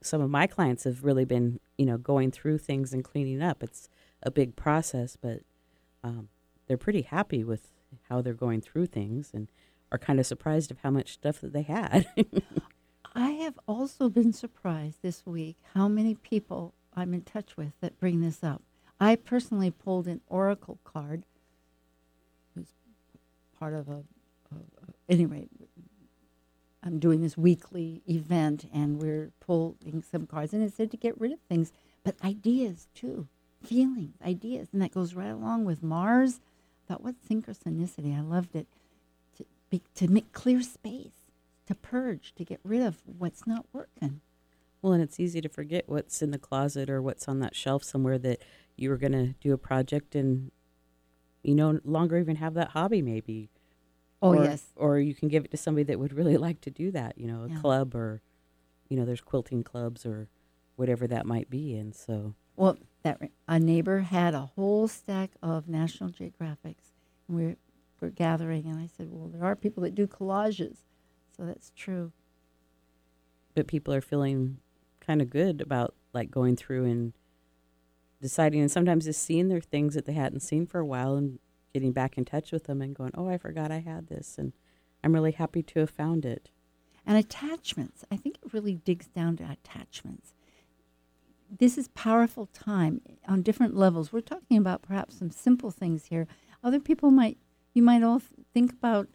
some 0.00 0.20
of 0.20 0.30
my 0.30 0.48
clients 0.48 0.82
have 0.82 1.04
really 1.04 1.24
been, 1.24 1.60
you 1.78 1.86
know, 1.86 1.96
going 1.96 2.32
through 2.32 2.58
things 2.58 2.92
and 2.92 3.04
cleaning 3.04 3.40
up. 3.40 3.62
It's 3.62 3.88
a 4.22 4.30
big 4.30 4.56
process, 4.56 5.16
but 5.20 5.40
um, 6.02 6.28
they're 6.66 6.76
pretty 6.76 7.02
happy 7.02 7.44
with 7.44 7.68
how 8.08 8.22
they're 8.22 8.34
going 8.34 8.60
through 8.60 8.86
things 8.86 9.30
and 9.34 9.48
are 9.90 9.98
kind 9.98 10.18
of 10.18 10.26
surprised 10.26 10.70
of 10.70 10.78
how 10.82 10.90
much 10.90 11.12
stuff 11.12 11.40
that 11.40 11.52
they 11.52 11.62
had. 11.62 12.06
I 13.14 13.32
have 13.32 13.58
also 13.68 14.08
been 14.08 14.32
surprised 14.32 15.02
this 15.02 15.26
week 15.26 15.56
how 15.74 15.86
many 15.86 16.14
people 16.14 16.72
I'm 16.94 17.12
in 17.12 17.22
touch 17.22 17.56
with 17.56 17.72
that 17.80 17.98
bring 17.98 18.20
this 18.20 18.42
up. 18.42 18.62
I 18.98 19.16
personally 19.16 19.70
pulled 19.70 20.06
an 20.06 20.20
oracle 20.28 20.78
card. 20.84 21.24
Was 22.56 22.72
part 23.58 23.74
of 23.74 23.88
a, 23.88 24.04
a, 24.50 24.54
a 24.54 25.12
anyway. 25.12 25.48
I'm 26.82 26.98
doing 26.98 27.22
this 27.22 27.36
weekly 27.36 28.02
event, 28.08 28.68
and 28.72 29.00
we're 29.00 29.30
pulling 29.40 30.02
some 30.10 30.26
cards, 30.26 30.52
and 30.52 30.62
it 30.62 30.72
said 30.72 30.90
to 30.90 30.96
get 30.96 31.20
rid 31.20 31.32
of 31.32 31.38
things, 31.48 31.72
but 32.02 32.16
ideas 32.24 32.88
too, 32.94 33.28
feelings, 33.62 34.14
ideas, 34.24 34.68
and 34.72 34.80
that 34.82 34.92
goes 34.92 35.14
right 35.14 35.30
along 35.30 35.64
with 35.64 35.82
Mars. 35.82 36.40
Thought 36.88 37.02
what 37.02 37.14
synchronicity! 37.28 38.16
I 38.16 38.20
loved 38.20 38.54
it 38.56 38.66
to 39.36 39.44
be, 39.70 39.82
to 39.94 40.08
make 40.08 40.32
clear 40.32 40.62
space 40.62 41.12
to 41.66 41.74
purge, 41.76 42.34
to 42.34 42.44
get 42.44 42.60
rid 42.64 42.82
of 42.82 43.00
what's 43.06 43.46
not 43.46 43.64
working. 43.72 44.20
well, 44.82 44.92
and 44.92 45.02
it's 45.02 45.20
easy 45.20 45.40
to 45.40 45.48
forget 45.48 45.84
what's 45.88 46.20
in 46.22 46.32
the 46.32 46.38
closet 46.38 46.90
or 46.90 47.00
what's 47.00 47.28
on 47.28 47.38
that 47.38 47.54
shelf 47.54 47.84
somewhere 47.84 48.18
that 48.18 48.42
you 48.76 48.90
were 48.90 48.96
going 48.96 49.12
to 49.12 49.28
do 49.40 49.52
a 49.52 49.58
project 49.58 50.16
and 50.16 50.50
you 51.44 51.54
no 51.54 51.78
longer 51.84 52.18
even 52.18 52.36
have 52.36 52.54
that 52.54 52.70
hobby, 52.70 53.00
maybe. 53.00 53.48
Oh 54.20 54.34
or, 54.34 54.44
yes, 54.44 54.66
Or 54.76 54.98
you 54.98 55.14
can 55.14 55.28
give 55.28 55.44
it 55.44 55.50
to 55.52 55.56
somebody 55.56 55.84
that 55.84 55.98
would 56.00 56.12
really 56.12 56.36
like 56.46 56.60
to 56.62 56.70
do 56.70 56.90
that, 56.90 57.16
you 57.16 57.26
know, 57.28 57.44
a 57.44 57.48
Yeah. 57.48 57.60
club 57.60 57.94
or, 57.94 58.22
you 58.88 58.96
know, 58.96 59.04
there's 59.04 59.20
quilting 59.20 59.62
clubs 59.62 60.04
or 60.04 60.28
whatever 60.76 61.06
that 61.06 61.26
might 61.26 61.48
be. 61.48 61.76
And 61.76 61.94
so, 61.94 62.34
well, 62.56 62.76
that 63.02 63.20
a 63.48 63.58
neighbor 63.58 64.00
had 64.00 64.34
a 64.34 64.50
whole 64.56 64.88
stack 64.88 65.30
of 65.42 65.68
National 65.68 66.10
Geographics, 66.10 66.92
and 67.28 67.36
we 67.36 67.56
were 68.00 68.10
gathering, 68.10 68.66
and 68.66 68.78
I 68.78 68.86
said, 68.86 69.08
"Well, 69.10 69.28
there 69.28 69.44
are 69.44 69.56
people 69.56 69.82
that 69.84 69.94
do 69.94 70.06
collages, 70.06 70.78
so 71.36 71.44
that's 71.44 71.70
true." 71.76 72.12
but 73.54 73.66
people 73.66 73.92
are 73.92 74.00
feeling 74.00 74.58
kind 75.00 75.20
of 75.20 75.30
good 75.30 75.60
about 75.60 75.94
like 76.12 76.30
going 76.30 76.56
through 76.56 76.84
and 76.84 77.12
deciding 78.20 78.60
and 78.60 78.70
sometimes 78.70 79.04
just 79.04 79.22
seeing 79.22 79.48
their 79.48 79.60
things 79.60 79.94
that 79.94 80.06
they 80.06 80.12
hadn't 80.12 80.40
seen 80.40 80.66
for 80.66 80.78
a 80.78 80.86
while 80.86 81.16
and 81.16 81.38
getting 81.74 81.92
back 81.92 82.16
in 82.16 82.24
touch 82.24 82.52
with 82.52 82.64
them 82.64 82.80
and 82.80 82.94
going 82.94 83.10
oh 83.14 83.28
i 83.28 83.36
forgot 83.36 83.70
i 83.70 83.80
had 83.80 84.06
this 84.08 84.36
and 84.38 84.52
i'm 85.02 85.12
really 85.12 85.32
happy 85.32 85.62
to 85.62 85.80
have 85.80 85.90
found 85.90 86.24
it 86.24 86.50
And 87.04 87.18
attachments, 87.18 88.04
I 88.12 88.16
think 88.16 88.38
it 88.42 88.52
really 88.52 88.74
digs 88.74 89.08
down 89.08 89.36
to 89.38 89.50
attachments. 89.50 90.34
This 91.58 91.76
is 91.76 91.88
powerful 91.88 92.46
time 92.46 93.02
on 93.28 93.42
different 93.42 93.76
levels. 93.76 94.10
We're 94.10 94.20
talking 94.20 94.56
about 94.56 94.80
perhaps 94.80 95.18
some 95.18 95.30
simple 95.30 95.70
things 95.70 96.06
here. 96.06 96.26
Other 96.64 96.80
people 96.80 97.10
might, 97.10 97.36
you 97.74 97.82
might 97.82 98.02
all 98.02 98.22
think 98.54 98.72
about, 98.72 99.08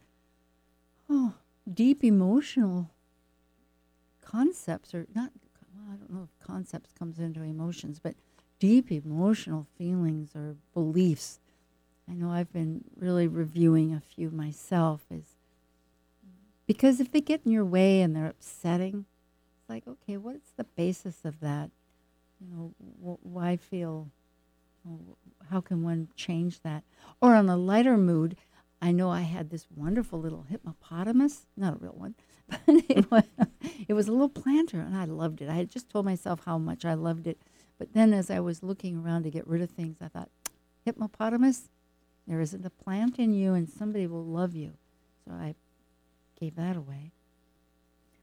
oh, 1.10 1.34
deep 1.71 2.04
emotional 2.04 2.91
concepts 4.23 4.93
or 4.93 5.08
not. 5.15 5.32
Well, 5.76 5.93
I 5.93 5.95
don't 5.95 6.13
know 6.13 6.27
if 6.31 6.46
concepts 6.46 6.92
comes 6.92 7.17
into 7.17 7.42
emotions, 7.42 8.00
but 8.00 8.13
deep 8.60 8.92
emotional 8.92 9.65
feelings 9.75 10.35
or 10.35 10.58
beliefs. 10.75 11.40
I 12.08 12.13
know 12.13 12.29
I've 12.29 12.54
been 12.54 12.83
really 12.96 13.27
reviewing 13.27 13.94
a 13.94 14.00
few 14.00 14.29
myself. 14.29 15.06
Is 15.10 15.35
because 16.67 17.00
if 17.00 17.12
they 17.12 17.21
get 17.21 17.42
in 17.46 17.52
your 17.52 17.65
way 17.65 18.02
and 18.02 18.15
they're 18.15 18.27
upsetting, 18.27 19.06
it's 19.60 19.69
like, 19.69 19.88
okay, 19.88 20.17
what's 20.17 20.52
the 20.56 20.65
basis 20.65 21.25
of 21.25 21.40
that? 21.40 21.71
You 22.40 22.48
know, 22.50 22.73
wh- 23.04 23.25
why 23.25 23.58
feel? 23.58 24.10
How 25.50 25.62
can 25.62 25.83
one 25.83 26.10
change 26.15 26.62
that? 26.62 26.83
Or 27.21 27.35
on 27.35 27.50
a 27.50 27.58
lighter 27.58 27.98
mood, 27.98 28.38
I 28.81 28.92
know 28.92 29.10
I 29.10 29.21
had 29.21 29.50
this 29.50 29.67
wonderful 29.75 30.19
little 30.19 30.44
hippopotamus, 30.44 31.46
not 31.58 31.73
a 31.73 31.77
real 31.77 31.94
one, 31.94 32.15
but 32.50 32.62
it 32.67 33.10
was, 33.12 33.23
it 33.88 33.94
was 33.94 34.08
a 34.08 34.12
little 34.12 34.29
planter, 34.29 34.79
and 34.79 34.96
I 34.96 35.06
loved 35.06 35.42
it. 35.42 35.50
I 35.50 35.56
had 35.56 35.69
just 35.69 35.90
told 35.90 36.06
myself 36.06 36.42
how 36.46 36.58
much 36.58 36.85
I 36.85 36.94
loved 36.94 37.27
it, 37.27 37.40
but 37.77 37.94
then 37.94 38.13
as 38.13 38.29
I 38.29 38.40
was 38.40 38.63
looking 38.63 38.98
around 38.98 39.23
to 39.23 39.31
get 39.31 39.48
rid 39.48 39.62
of 39.62 39.69
things, 39.71 39.98
I 40.02 40.08
thought, 40.08 40.29
hippopotamus, 40.85 41.69
there 42.27 42.42
isn't 42.42 42.65
a 42.65 42.69
plant 42.69 43.19
in 43.19 43.33
you, 43.33 43.54
and 43.54 43.69
somebody 43.69 44.08
will 44.08 44.25
love 44.25 44.56
you. 44.56 44.73
So 45.25 45.33
I 45.33 45.56
gave 46.40 46.56
that 46.56 46.75
away. 46.77 47.12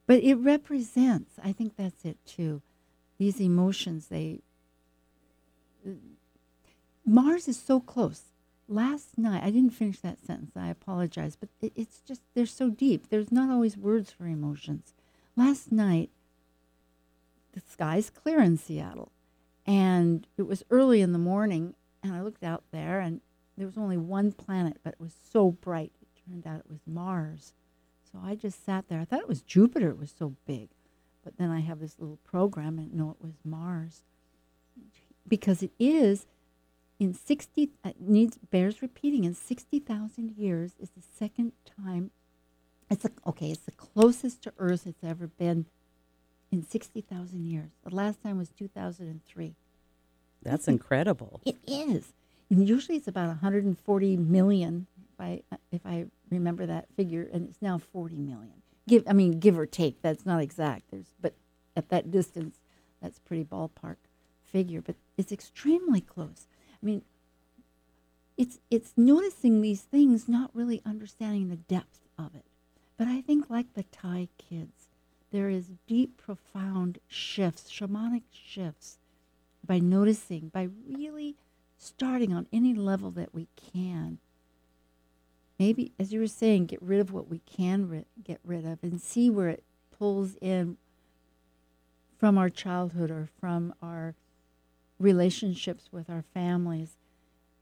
but 0.07 0.23
it 0.23 0.35
represents. 0.37 1.33
I 1.43 1.53
think 1.53 1.77
that's 1.77 2.05
it 2.05 2.19
too. 2.27 2.63
These 3.25 3.41
emotions, 3.41 4.09
they. 4.09 4.43
Mars 7.07 7.49
is 7.49 7.57
so 7.57 7.81
close. 7.81 8.25
Last 8.69 9.17
night, 9.17 9.43
I 9.43 9.49
didn't 9.51 9.71
finish 9.71 10.01
that 10.01 10.21
sentence. 10.21 10.53
I 10.55 10.69
apologize, 10.69 11.35
but 11.35 11.49
it, 11.63 11.73
it's 11.75 12.01
just 12.01 12.21
they're 12.35 12.45
so 12.45 12.69
deep. 12.69 13.09
There's 13.09 13.33
not 13.33 13.49
always 13.49 13.79
words 13.79 14.11
for 14.11 14.27
emotions. 14.27 14.93
Last 15.37 15.73
night, 15.73 16.11
the 17.55 17.63
sky's 17.67 18.11
clear 18.11 18.43
in 18.43 18.59
Seattle, 18.59 19.11
and 19.67 20.27
it 20.37 20.43
was 20.43 20.63
early 20.69 21.01
in 21.01 21.15
the 21.15 21.19
morning, 21.19 21.73
and 22.03 22.13
I 22.13 22.21
looked 22.21 22.45
out 22.45 22.65
there, 22.73 23.01
and 23.01 23.23
there 23.57 23.67
was 23.67 23.79
only 23.79 23.97
one 23.97 24.33
planet, 24.33 24.81
but 24.85 24.93
it 24.93 25.01
was 25.01 25.15
so 25.33 25.51
bright. 25.51 25.93
It 26.03 26.09
turned 26.29 26.47
out 26.47 26.61
it 26.61 26.71
was 26.71 26.81
Mars. 26.87 27.55
So 28.13 28.19
I 28.23 28.35
just 28.35 28.67
sat 28.67 28.91
there. 28.91 29.01
I 29.01 29.07
thought 29.07 29.23
it 29.23 29.29
was 29.29 29.41
Jupiter. 29.41 29.89
It 29.89 29.99
was 29.99 30.13
so 30.15 30.37
big, 30.47 30.69
but 31.25 31.39
then 31.39 31.51
I 31.51 31.61
have 31.61 31.81
this 31.81 31.97
little 31.99 32.19
program, 32.25 32.79
and 32.79 32.93
no, 32.95 33.11
it 33.11 33.25
was 33.25 33.35
Mars, 33.45 34.03
because 35.27 35.63
it 35.63 35.73
is 35.79 36.27
in 37.01 37.15
60 37.15 37.71
uh, 37.85 37.91
needs 37.99 38.39
bears 38.39 38.81
repeating 38.83 39.25
in 39.25 39.35
60,000 39.35 40.31
years 40.37 40.73
is 40.79 40.91
the 40.91 41.03
second 41.03 41.53
time 41.85 42.11
it's 42.89 43.05
a, 43.05 43.11
okay 43.27 43.51
it's 43.51 43.63
the 43.65 43.73
closest 43.73 44.43
to 44.43 44.53
earth 44.59 44.87
it's 44.87 45.03
ever 45.03 45.27
been 45.27 45.67
in 46.53 46.65
60,000 46.65 47.45
years. 47.47 47.71
The 47.83 47.95
last 47.95 48.23
time 48.23 48.39
was 48.39 48.51
2003 48.51 49.57
That's 50.43 50.69
incredible. 50.69 51.41
it 51.45 51.57
is. 51.67 52.13
And 52.49 52.69
usually 52.69 52.97
it's 52.97 53.09
about 53.09 53.27
140 53.29 54.17
million 54.17 54.87
if 55.13 55.21
i 55.21 55.43
if 55.73 55.81
i 55.87 56.07
remember 56.31 56.67
that 56.67 56.87
figure 56.97 57.29
and 57.33 57.49
it's 57.49 57.61
now 57.63 57.79
40 57.79 58.17
million 58.17 58.63
give 58.89 59.03
i 59.09 59.13
mean 59.13 59.39
give 59.39 59.59
or 59.59 59.67
take 59.67 60.01
that's 60.03 60.27
not 60.27 60.43
exact 60.43 60.91
there's 60.91 61.15
but 61.21 61.35
at 61.77 61.89
that 61.89 62.11
distance 62.11 62.59
that's 63.01 63.19
pretty 63.19 63.45
ballpark 63.45 63.97
figure 64.55 64.81
but 64.81 64.95
it's 65.17 65.33
extremely 65.33 66.01
close. 66.01 66.47
I 66.83 66.87
mean 66.87 67.03
it's 68.37 68.59
it's 68.71 68.93
noticing 68.97 69.61
these 69.61 69.83
things 69.83 70.29
not 70.29 70.51
really 70.55 70.81
understanding 70.85 71.49
the 71.49 71.57
depth 71.57 72.01
of 72.19 72.35
it. 72.35 72.45
But 72.97 73.09
i 73.09 73.21
think 73.21 73.51
like 73.51 73.75
the 73.75 73.85
thai 73.85 74.29
kids 74.39 74.89
there 75.33 75.49
is 75.49 75.73
deep 75.89 76.17
profound 76.17 76.99
shifts 77.09 77.71
shamanic 77.71 78.23
shifts 78.31 78.99
by 79.67 79.81
noticing 79.81 80.49
by 80.49 80.69
really 80.89 81.37
starting 81.79 82.33
on 82.33 82.47
any 82.53 82.75
level 82.75 83.11
that 83.11 83.35
we 83.35 83.49
can 83.73 84.19
maybe 85.65 85.93
as 85.99 86.13
you 86.13 86.21
were 86.21 86.27
saying 86.27 86.67
get 86.67 86.83
rid 86.83 87.01
of 87.01 87.13
what 87.13 87.29
we 87.29 87.39
can 87.41 87.89
ri- 87.89 88.05
get 88.23 88.39
rid 88.45 88.67
of 88.67 88.79
and 88.83 89.01
see 89.01 89.31
where 89.31 89.49
it 89.49 89.65
pulls 89.97 90.37
in 90.43 90.77
from 92.19 92.37
our 92.37 92.51
childhood 92.51 93.11
or 93.11 93.29
from 93.41 93.75
our 93.81 94.15
relationships 94.99 95.89
with 95.91 96.11
our 96.11 96.23
families 96.35 96.97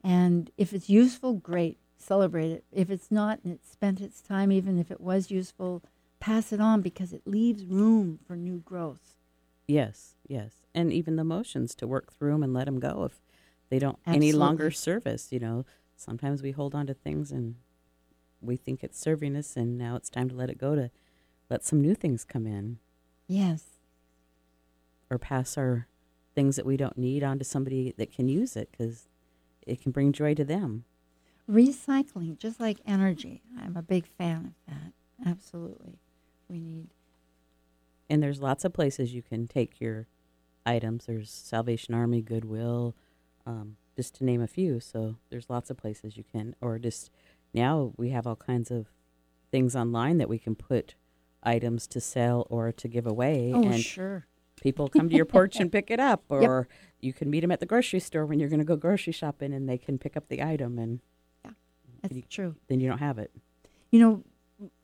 and 0.03 0.51
if 0.57 0.73
it's 0.73 0.91
useful 0.91 1.35
great 1.35 1.79
celebrate 1.97 2.51
it 2.51 2.65
if 2.73 2.91
it's 2.91 3.11
not 3.11 3.39
and 3.45 3.53
it's 3.55 3.71
spent 3.71 4.01
its 4.01 4.21
time 4.21 4.51
even 4.51 4.79
if 4.79 4.91
it 4.91 5.01
was 5.01 5.31
useful 5.31 5.83
pass 6.19 6.53
it 6.53 6.61
on 6.61 6.81
because 6.81 7.13
it 7.13 7.23
leaves 7.25 7.65
room 7.65 8.19
for 8.27 8.37
new 8.37 8.59
growth 8.65 9.17
Yes, 9.69 10.17
yes. 10.27 10.67
And 10.75 10.93
even 10.93 11.17
the 11.17 11.21
emotions 11.23 11.75
to 11.77 11.87
work 11.87 12.13
through 12.13 12.33
them 12.33 12.43
and 12.43 12.53
let 12.53 12.67
them 12.67 12.81
go 12.81 13.05
if 13.05 13.21
they 13.71 13.79
don't 13.79 13.99
any 14.07 14.33
longer 14.33 14.67
Absolutely. 14.67 15.03
serve 15.03 15.07
us. 15.07 15.33
You 15.33 15.39
know, 15.39 15.65
sometimes 15.97 16.43
we 16.43 16.51
hold 16.51 16.75
on 16.75 16.87
to 16.89 16.95
things 16.95 17.31
and 17.31 17.55
we 18.43 18.57
think 18.57 18.83
it's 18.83 18.99
serving 18.99 19.37
us, 19.37 19.57
and 19.57 19.79
now 19.79 19.97
it's 19.97 20.11
time 20.11 20.29
to 20.29 20.35
let 20.35 20.51
it 20.51 20.59
go 20.59 20.75
to 20.75 20.91
let 21.51 21.65
some 21.65 21.81
new 21.81 21.95
things 21.95 22.25
come 22.25 22.47
in 22.47 22.79
yes 23.29 23.65
or 25.11 25.19
pass 25.19 25.59
our 25.59 25.87
things 26.35 26.57
that 26.57 26.65
we 26.67 26.77
don't 26.79 26.97
need 26.97 27.23
on 27.23 27.39
to 27.39 27.45
somebody 27.45 27.93
that 27.99 28.11
can 28.13 28.27
use 28.29 28.57
it 28.57 28.71
because 28.71 29.09
it 29.67 29.81
can 29.83 29.93
bring 29.93 30.13
joy 30.13 30.35
to 30.35 30.45
them. 30.45 30.85
recycling 31.51 32.39
just 32.39 32.59
like 32.59 32.79
energy 32.87 33.43
i'm 33.61 33.77
a 33.77 33.83
big 33.83 34.07
fan 34.07 34.55
of 34.69 34.75
that 34.75 34.93
absolutely 35.31 35.99
we 36.49 36.59
need 36.61 36.89
And 38.09 38.23
there's 38.23 38.41
lots 38.41 38.65
of 38.65 38.73
places 38.73 39.15
you 39.15 39.23
can 39.23 39.47
take 39.49 39.81
your 39.81 40.07
items. 40.67 41.07
There's 41.07 41.31
Salvation 41.31 41.95
Army, 41.95 42.21
Goodwill, 42.23 42.95
um, 43.47 43.77
just 43.97 44.15
to 44.17 44.25
name 44.25 44.41
a 44.43 44.47
few. 44.47 44.81
So 44.81 45.17
there's 45.31 45.49
lots 45.51 45.71
of 45.71 45.77
places 45.79 46.17
you 46.17 46.25
can, 46.31 46.55
or 46.61 46.79
just 46.79 47.11
now 47.55 47.93
we 47.97 48.11
have 48.11 48.27
all 48.27 48.37
kinds 48.37 48.71
of 48.71 48.87
things 49.51 49.77
online 49.77 50.19
that 50.19 50.29
we 50.29 50.39
can 50.39 50.55
put 50.55 50.95
items 51.43 51.87
to 51.89 52.01
sell 52.01 52.47
or 52.51 52.73
to 52.73 52.89
give 52.89 53.07
away. 53.07 53.53
oh 53.55 53.63
and 53.63 53.81
sure 53.81 54.27
people 54.61 54.89
come 54.89 55.09
to 55.09 55.17
your 55.17 55.25
porch 55.25 55.57
and 55.57 55.73
pick 55.73 55.91
it 55.91 55.99
up, 55.99 56.23
or 56.29 56.69
you 57.01 57.13
can 57.13 57.29
meet 57.29 57.41
them 57.41 57.51
at 57.51 57.59
the 57.61 57.67
grocery 57.67 57.99
store 58.01 58.25
when 58.25 58.39
you're 58.39 58.49
going 58.49 58.61
to 58.61 58.65
go 58.65 58.77
grocery 58.77 59.13
shopping 59.13 59.53
and 59.53 59.69
they 59.69 59.77
can 59.79 59.99
pick 59.99 60.17
up 60.17 60.29
the 60.29 60.43
item 60.43 60.79
and 60.79 61.01
yeah, 61.45 61.51
that's 62.01 62.15
you- 62.15 62.23
true 62.29 62.55
then 62.69 62.81
you 62.81 62.89
don't 62.89 62.99
have 62.99 63.19
it. 63.19 63.31
You 63.91 64.01
know, 64.01 64.25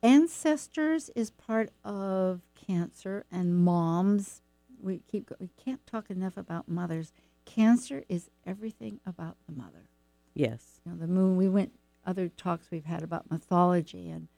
ancestors 0.03 1.11
is 1.15 1.31
part 1.31 1.71
of 1.85 2.43
cancer 2.55 3.25
and 3.31 3.57
moms. 3.57 4.43
We 4.81 5.01
keep 5.11 5.31
we 5.39 5.51
can't 5.63 5.85
talk 5.87 6.11
enough 6.11 6.37
about 6.37 6.69
mothers. 6.69 7.13
Cancer 7.45 8.05
is 8.09 8.29
everything 8.47 9.01
about 9.07 9.37
the 9.47 9.55
mother. 9.55 9.89
Yes. 10.35 10.81
You 10.85 10.93
know, 10.93 10.99
the 10.99 11.07
moon. 11.07 11.37
We 11.37 11.49
went 11.49 11.73
other 12.07 12.29
talks 12.29 12.71
we've 12.71 12.85
had 12.85 13.03
about 13.03 13.31
mythology 13.31 14.09
and 14.11 14.29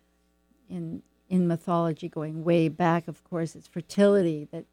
in 0.68 1.02
in 1.28 1.46
mythology 1.46 2.08
going 2.08 2.42
way 2.42 2.68
back. 2.68 3.06
Of 3.06 3.22
course, 3.24 3.54
it's 3.54 3.68
fertility 3.68 4.48
that 4.50 4.64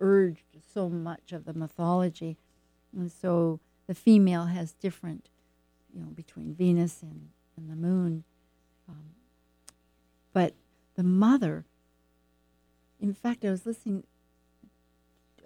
urged 0.00 0.44
so 0.72 0.88
much 0.88 1.32
of 1.32 1.44
the 1.44 1.54
mythology, 1.54 2.36
and 2.96 3.10
so 3.10 3.60
the 3.86 3.94
female 3.94 4.44
has 4.46 4.72
different, 4.72 5.28
you 5.92 6.00
know, 6.00 6.08
between 6.08 6.54
Venus 6.54 7.02
and 7.02 7.30
and 7.56 7.68
the 7.70 7.76
moon. 7.76 8.24
Um, 8.88 9.10
but 10.32 10.54
the 10.94 11.02
mother, 11.02 11.64
in 13.00 13.12
fact, 13.12 13.44
I 13.44 13.50
was 13.50 13.66
listening 13.66 14.04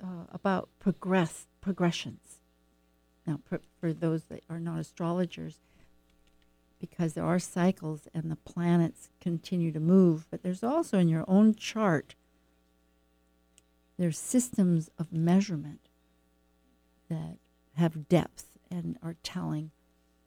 uh, 0.03 0.27
about 0.33 0.69
progress 0.79 1.47
progressions. 1.61 2.41
Now, 3.27 3.39
for, 3.45 3.61
for 3.81 3.93
those 3.93 4.25
that 4.25 4.43
are 4.51 4.59
not 4.59 4.81
astrologers, 4.81 5.61
because 6.83 7.13
there 7.13 7.25
are 7.25 7.39
cycles 7.39 8.09
and 8.13 8.29
the 8.29 8.37
planets 8.37 9.09
continue 9.21 9.71
to 9.71 9.79
move, 9.79 10.27
but 10.33 10.43
there's 10.43 10.65
also 10.65 10.99
in 10.99 11.09
your 11.09 11.25
own 11.29 11.55
chart, 11.55 12.17
there's 13.97 14.19
systems 14.19 14.91
of 14.99 15.13
measurement 15.13 15.89
that 17.09 17.39
have 17.77 18.09
depth 18.09 18.59
and 18.69 18.99
are 19.01 19.15
telling. 19.23 19.71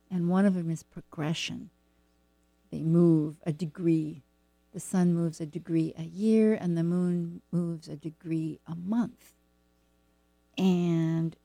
And 0.10 0.30
one 0.30 0.46
of 0.46 0.54
them 0.54 0.72
is 0.72 0.82
progression. 0.82 1.72
They 2.72 2.84
move 2.84 3.36
a 3.46 3.52
degree. 3.52 4.24
The 4.72 4.80
sun 4.80 5.14
moves 5.14 5.42
a 5.42 5.46
degree 5.46 5.94
a 5.98 6.04
year, 6.04 6.54
and 6.54 6.78
the 6.78 6.84
moon 6.84 7.42
moves 7.52 7.90
a 7.90 7.98
degree 7.98 8.60
a 8.66 8.76
month. 8.76 9.34
And 10.58 11.36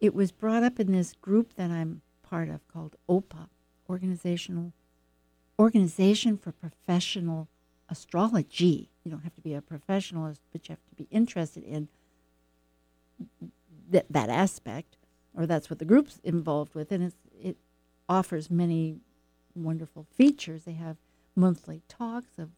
it 0.00 0.14
was 0.14 0.32
brought 0.32 0.64
up 0.64 0.78
in 0.78 0.92
this 0.92 1.14
group 1.14 1.54
that 1.54 1.70
I'm 1.70 2.02
part 2.22 2.50
of 2.50 2.68
called 2.68 2.96
OPA, 3.08 3.48
Organizational 3.88 4.72
Organization 5.58 6.36
for 6.36 6.52
Professional 6.52 7.48
Astrology. 7.88 8.90
You 9.04 9.10
don't 9.10 9.22
have 9.22 9.34
to 9.34 9.40
be 9.40 9.54
a 9.54 9.62
professional, 9.62 10.32
but 10.52 10.68
you 10.68 10.72
have 10.72 10.84
to 10.88 10.94
be 10.94 11.08
interested 11.10 11.64
in 11.64 11.88
that 13.90 14.06
that 14.10 14.28
aspect, 14.28 14.96
or 15.34 15.46
that's 15.46 15.70
what 15.70 15.78
the 15.78 15.84
group's 15.84 16.20
involved 16.24 16.74
with, 16.74 16.90
and 16.90 17.12
it 17.40 17.56
offers 18.08 18.50
many 18.50 18.98
wonderful 19.54 20.06
features. 20.12 20.64
They 20.64 20.72
have 20.72 20.96
monthly 21.34 21.82
talks 21.88 22.38
of 22.38 22.50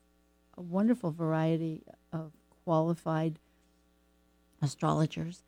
a 0.56 0.62
wonderful 0.62 1.10
variety 1.10 1.82
of 2.12 2.32
qualified 2.64 3.38
astrologers, 4.60 5.42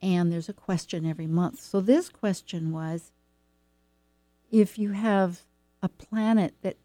and 0.00 0.32
there's 0.32 0.48
a 0.48 0.54
question 0.54 1.04
every 1.04 1.26
month. 1.26 1.60
So 1.60 1.80
this 1.80 2.08
question 2.08 2.72
was 2.72 3.12
if 4.50 4.78
you 4.78 4.92
have 4.92 5.42
a 5.82 5.88
planet 5.88 6.54
that 6.62 6.76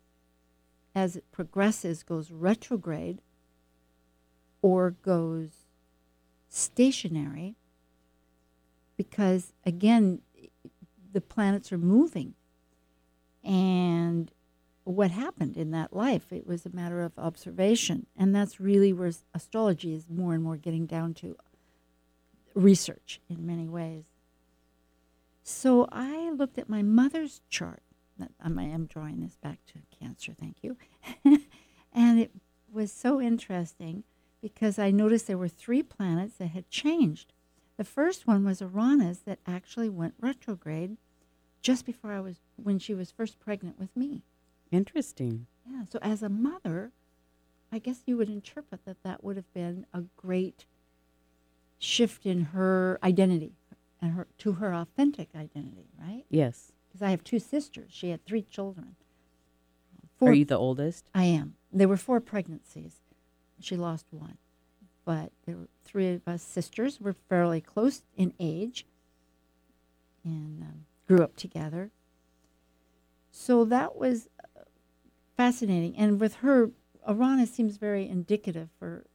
as 0.95 1.15
it 1.15 1.31
progresses 1.31 2.03
goes 2.03 2.31
retrograde 2.31 3.19
or 4.61 4.91
goes 4.91 5.49
stationary 6.49 7.55
because 8.95 9.53
again 9.65 10.21
the 11.11 11.21
planets 11.21 11.71
are 11.71 11.77
moving. 11.77 12.33
And 13.43 14.31
what 14.83 15.11
happened 15.11 15.57
in 15.57 15.71
that 15.71 15.95
life 15.95 16.31
it 16.31 16.45
was 16.45 16.65
a 16.65 16.75
matter 16.75 17.01
of 17.01 17.17
observation. 17.17 18.05
And 18.17 18.35
that's 18.35 18.59
really 18.59 18.93
where 18.93 19.11
astrology 19.33 19.93
is 19.93 20.05
more 20.09 20.33
and 20.33 20.43
more 20.43 20.57
getting 20.57 20.85
down 20.85 21.13
to 21.15 21.35
research 22.53 23.19
in 23.29 23.45
many 23.45 23.67
ways 23.67 24.05
so 25.43 25.87
i 25.91 26.31
looked 26.31 26.57
at 26.57 26.69
my 26.69 26.81
mother's 26.81 27.41
chart 27.49 27.83
i 28.41 28.63
am 28.63 28.85
drawing 28.85 29.21
this 29.21 29.37
back 29.37 29.59
to 29.65 29.79
cancer 29.99 30.33
thank 30.39 30.57
you 30.61 30.77
and 31.93 32.19
it 32.19 32.31
was 32.71 32.91
so 32.91 33.21
interesting 33.21 34.03
because 34.43 34.77
I 34.77 34.91
noticed 34.91 35.27
there 35.27 35.37
were 35.37 35.47
three 35.47 35.81
planets 35.81 36.35
that 36.35 36.47
had 36.47 36.69
changed. 36.69 37.31
The 37.77 37.85
first 37.85 38.27
one 38.27 38.43
was 38.43 38.59
Uranus 38.59 39.19
that 39.19 39.39
actually 39.47 39.89
went 39.89 40.15
retrograde 40.19 40.97
just 41.61 41.85
before 41.85 42.11
I 42.11 42.19
was 42.19 42.41
when 42.57 42.77
she 42.77 42.93
was 42.93 43.09
first 43.09 43.39
pregnant 43.39 43.79
with 43.79 43.95
me. 43.95 44.23
Interesting. 44.69 45.47
Yeah. 45.65 45.83
So 45.89 45.97
as 46.01 46.21
a 46.21 46.27
mother, 46.27 46.91
I 47.71 47.79
guess 47.79 48.03
you 48.05 48.17
would 48.17 48.27
interpret 48.27 48.83
that 48.85 49.01
that 49.03 49.23
would 49.23 49.37
have 49.37 49.51
been 49.53 49.85
a 49.93 50.03
great 50.17 50.65
shift 51.79 52.25
in 52.25 52.41
her 52.45 52.99
identity 53.01 53.53
her 54.11 54.27
to 54.39 54.53
her 54.53 54.73
authentic 54.73 55.29
identity, 55.35 55.87
right? 55.99 56.25
Yes. 56.29 56.71
Because 56.87 57.01
I 57.01 57.09
have 57.11 57.23
two 57.23 57.39
sisters. 57.39 57.91
She 57.91 58.09
had 58.09 58.25
three 58.25 58.43
children. 58.43 58.95
Four, 60.17 60.29
Are 60.29 60.33
you 60.33 60.45
the 60.45 60.57
oldest? 60.57 61.09
I 61.13 61.23
am. 61.25 61.55
There 61.71 61.87
were 61.87 61.97
four 61.97 62.19
pregnancies. 62.19 62.97
She 63.59 63.75
lost 63.75 64.05
one, 64.11 64.37
but 65.05 65.31
there 65.45 65.55
were 65.55 65.69
three 65.83 66.13
of 66.13 66.27
us 66.27 66.43
sisters. 66.43 66.99
We're 67.01 67.13
fairly 67.13 67.61
close 67.61 68.03
in 68.15 68.33
age, 68.39 68.85
and 70.23 70.61
um, 70.61 70.85
grew 71.07 71.23
up 71.23 71.35
together. 71.35 71.91
So 73.31 73.65
that 73.65 73.95
was 73.95 74.29
uh, 74.55 74.61
fascinating. 75.35 75.97
And 75.97 76.19
with 76.19 76.35
her, 76.35 76.71
Uranus 77.07 77.51
seems 77.51 77.77
very 77.77 78.07
indicative 78.07 78.69
for. 78.77 79.05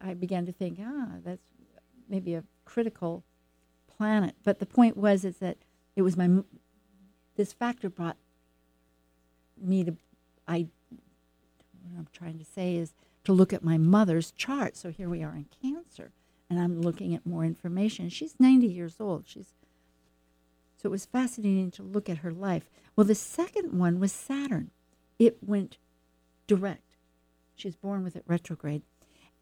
I 0.00 0.14
began 0.14 0.46
to 0.46 0.52
think, 0.52 0.80
ah, 0.82 1.18
that's 1.24 1.46
maybe 2.08 2.34
a 2.34 2.42
critical 2.64 3.22
planet. 3.96 4.34
But 4.44 4.58
the 4.58 4.66
point 4.66 4.96
was 4.96 5.24
is 5.24 5.38
that 5.38 5.58
it 5.94 6.02
was 6.02 6.16
my 6.16 6.42
this 7.36 7.52
factor 7.52 7.88
brought 7.88 8.16
me 9.60 9.84
to 9.84 9.96
I 10.46 10.68
what 11.88 11.98
I'm 11.98 12.08
trying 12.12 12.38
to 12.38 12.44
say 12.44 12.76
is 12.76 12.94
to 13.24 13.32
look 13.32 13.52
at 13.52 13.64
my 13.64 13.78
mother's 13.78 14.30
chart. 14.32 14.76
So 14.76 14.90
here 14.90 15.08
we 15.08 15.22
are 15.22 15.34
in 15.34 15.46
Cancer, 15.62 16.12
and 16.48 16.60
I'm 16.60 16.80
looking 16.80 17.14
at 17.14 17.26
more 17.26 17.44
information. 17.44 18.08
She's 18.08 18.36
90 18.38 18.66
years 18.66 18.96
old. 19.00 19.24
She's 19.26 19.54
so 20.76 20.88
it 20.88 20.92
was 20.92 21.06
fascinating 21.06 21.70
to 21.72 21.82
look 21.82 22.08
at 22.08 22.18
her 22.18 22.30
life. 22.30 22.68
Well, 22.94 23.06
the 23.06 23.14
second 23.14 23.78
one 23.78 23.98
was 23.98 24.12
Saturn. 24.12 24.70
It 25.18 25.38
went 25.42 25.78
direct. 26.46 26.82
She 27.54 27.68
was 27.68 27.76
born 27.76 28.04
with 28.04 28.16
it 28.16 28.24
retrograde, 28.26 28.82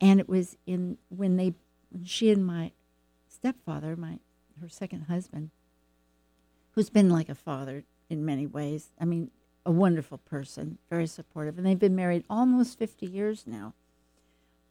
and 0.00 0.20
it 0.20 0.28
was 0.28 0.56
in 0.66 0.98
when 1.08 1.36
they 1.36 1.54
when 1.90 2.04
she 2.04 2.30
and 2.30 2.46
my 2.46 2.72
stepfather, 3.28 3.96
my 3.96 4.18
her 4.60 4.68
second 4.68 5.02
husband, 5.02 5.50
who's 6.72 6.90
been 6.90 7.10
like 7.10 7.28
a 7.28 7.34
father 7.34 7.84
in 8.08 8.24
many 8.24 8.46
ways. 8.46 8.90
I 9.00 9.04
mean, 9.04 9.30
a 9.66 9.70
wonderful 9.70 10.18
person, 10.18 10.78
very 10.90 11.06
supportive, 11.06 11.56
and 11.56 11.66
they've 11.66 11.78
been 11.78 11.96
married 11.96 12.24
almost 12.28 12.78
50 12.78 13.06
years 13.06 13.44
now. 13.46 13.72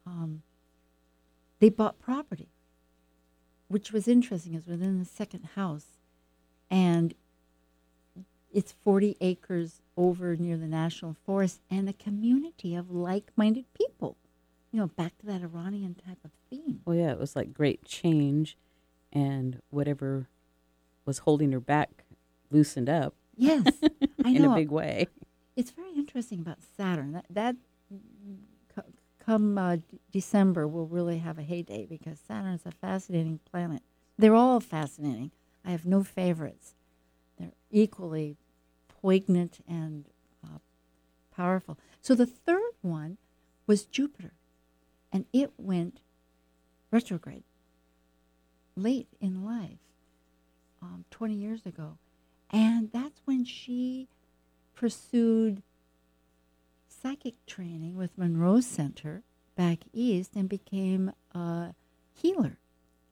Um, 0.06 0.44
they 1.60 1.70
bought 1.70 2.00
property, 2.00 2.50
which 3.68 3.92
was 3.92 4.08
interesting, 4.08 4.54
is 4.54 4.68
within 4.68 5.00
the 5.00 5.06
second 5.06 5.50
house, 5.56 5.86
and 6.70 7.14
it's 8.54 8.74
40 8.84 9.18
acres 9.20 9.82
over 9.98 10.36
near 10.36 10.58
the 10.58 10.68
national 10.68 11.16
forest 11.26 11.60
and 11.72 11.90
a 11.90 11.94
community 11.94 12.76
of 12.76 12.92
like-minded 12.92 13.66
people. 13.74 14.16
You 14.72 14.80
know, 14.80 14.88
back 14.88 15.18
to 15.20 15.26
that 15.28 15.42
Uranian 15.42 15.96
type 15.96 16.20
of 16.24 16.32
theme. 16.50 16.82
Well, 16.86 16.96
yeah, 16.96 17.12
it 17.12 17.20
was 17.20 17.36
like 17.36 17.54
great 17.54 17.84
change, 17.86 18.58
and 19.14 19.62
whatever 19.70 20.28
was 21.06 21.20
holding 21.20 21.52
her 21.52 21.60
back 21.60 22.04
loosened 22.50 22.90
up. 22.90 23.16
Yes, 23.38 23.66
I 24.26 24.30
in 24.30 24.44
a 24.44 24.54
big 24.54 24.72
way. 24.72 25.08
It's 25.56 25.72
very 25.72 25.94
interesting 25.94 26.40
about 26.40 26.58
Saturn. 26.76 27.14
That, 27.14 27.26
that 27.30 27.56
co- 28.76 28.84
come 29.24 29.58
uh, 29.58 29.76
d- 29.78 29.84
December, 30.12 30.68
we'll 30.68 30.88
really 30.88 31.20
have 31.20 31.38
a 31.38 31.44
heyday 31.44 31.86
because 31.86 32.20
Saturn 32.28 32.54
is 32.54 32.66
a 32.66 32.72
fascinating 32.72 33.40
planet. 33.50 33.84
They're 34.18 34.36
all 34.36 34.60
fascinating. 34.60 35.32
I 35.64 35.72
have 35.72 35.86
no 35.86 36.04
favorites. 36.04 36.74
They're 37.38 37.54
equally 37.72 38.38
poignant 38.88 39.60
and 39.68 40.06
uh, 40.44 40.58
powerful. 41.36 41.78
So 42.02 42.16
the 42.16 42.26
third 42.26 42.72
one 42.82 43.18
was 43.68 43.86
Jupiter, 43.86 44.34
and 45.12 45.26
it 45.34 45.52
went 45.58 46.02
retrograde 46.92 47.44
late 48.76 49.08
in 49.20 49.46
life, 49.46 49.80
um, 50.82 51.06
20 51.12 51.34
years 51.36 51.66
ago. 51.66 51.98
And 52.50 52.92
that's 52.92 53.22
when 53.26 53.46
she 53.46 54.08
pursued 54.76 55.64
psychic 56.88 57.46
training 57.46 57.96
with 57.96 58.18
Monroe 58.18 58.62
Center 58.62 59.24
back 59.56 59.80
east 59.92 60.32
and 60.36 60.48
became 60.48 61.12
a 61.34 61.74
healer, 62.14 62.58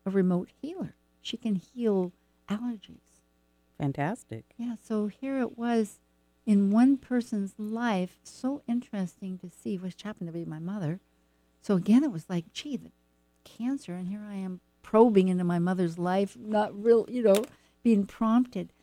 a 0.05 0.09
remote 0.09 0.49
healer. 0.61 0.95
She 1.21 1.37
can 1.37 1.55
heal 1.55 2.11
allergies. 2.49 3.21
Fantastic. 3.77 4.45
Yeah, 4.57 4.75
so 4.81 5.07
here 5.07 5.39
it 5.39 5.57
was 5.57 5.99
in 6.45 6.71
one 6.71 6.97
person's 6.97 7.53
life, 7.57 8.19
so 8.23 8.61
interesting 8.67 9.37
to 9.39 9.49
see, 9.49 9.77
which 9.77 10.03
happened 10.03 10.27
to 10.27 10.33
be 10.33 10.45
my 10.45 10.59
mother. 10.59 10.99
So 11.61 11.75
again, 11.75 12.03
it 12.03 12.11
was 12.11 12.29
like, 12.29 12.51
gee, 12.53 12.77
the 12.77 12.91
cancer, 13.43 13.93
and 13.93 14.07
here 14.07 14.25
I 14.27 14.35
am 14.35 14.61
probing 14.81 15.27
into 15.27 15.43
my 15.43 15.59
mother's 15.59 15.97
life, 15.97 16.37
not 16.39 16.71
real, 16.83 17.05
you 17.09 17.23
know, 17.23 17.43
being 17.83 18.05
prompted. 18.05 18.73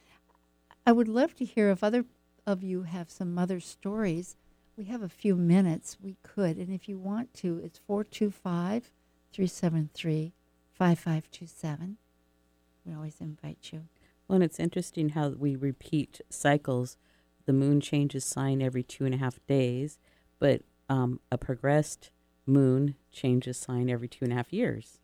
I 0.87 0.93
would 0.93 1.09
love 1.09 1.35
to 1.37 1.45
hear 1.45 1.71
if 1.71 1.85
other 1.85 2.05
of 2.47 2.63
you 2.63 2.85
have 2.85 3.11
some 3.11 3.35
mother 3.35 3.61
stories. 3.61 4.37
We 4.77 4.87
have 4.87 5.03
a 5.03 5.09
few 5.09 5.37
minutes. 5.37 5.99
We 6.01 6.17
could. 6.23 6.57
And 6.57 6.73
if 6.73 6.89
you 6.89 6.99
want 6.99 7.35
to, 7.35 7.61
it's 7.63 7.79
425 7.87 8.91
373 9.33 10.33
5527. 10.73 11.97
We 12.87 12.95
always 12.95 13.21
invite 13.21 13.71
you. 13.73 13.83
Well, 14.27 14.37
and 14.37 14.45
it's 14.45 14.59
interesting 14.61 15.11
how 15.11 15.29
we 15.31 15.57
repeat 15.57 16.21
cycles. 16.31 16.97
The 17.45 17.53
moon 17.53 17.81
changes 17.81 18.25
sign 18.25 18.63
every 18.63 18.83
two 18.83 19.05
and 19.05 19.15
a 19.15 19.19
half 19.19 19.39
days, 19.47 19.99
but 20.39 20.63
um, 20.89 21.21
a 21.31 21.39
progressed 21.39 22.11
moon 22.47 22.95
changes 23.13 23.59
sign 23.59 23.91
every 23.91 24.09
two 24.09 24.25
and 24.25 24.33
a 24.33 24.37
half 24.37 24.53
years. 24.53 25.01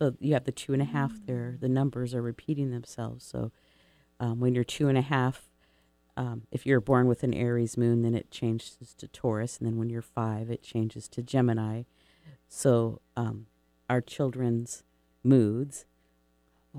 So 0.00 0.14
you 0.18 0.32
have 0.32 0.44
the 0.44 0.52
two 0.52 0.72
and 0.72 0.80
a 0.80 0.86
half 0.86 1.12
there. 1.26 1.56
The 1.60 1.68
numbers 1.68 2.14
are 2.14 2.22
repeating 2.22 2.70
themselves. 2.70 3.24
So 3.24 3.52
um, 4.18 4.40
when 4.40 4.54
you're 4.54 4.64
two 4.64 4.88
and 4.88 4.96
a 4.96 5.02
half, 5.02 5.50
um, 6.16 6.42
if 6.50 6.64
you're 6.64 6.80
born 6.80 7.06
with 7.06 7.22
an 7.22 7.34
Aries 7.34 7.76
moon, 7.76 8.02
then 8.02 8.14
it 8.14 8.30
changes 8.30 8.94
to 8.96 9.08
Taurus, 9.08 9.58
and 9.58 9.66
then 9.66 9.76
when 9.76 9.90
you're 9.90 10.02
five, 10.02 10.50
it 10.50 10.62
changes 10.62 11.08
to 11.10 11.22
Gemini. 11.22 11.82
So 12.48 13.00
um, 13.16 13.46
our 13.88 14.00
children's 14.00 14.84
moods 15.22 15.84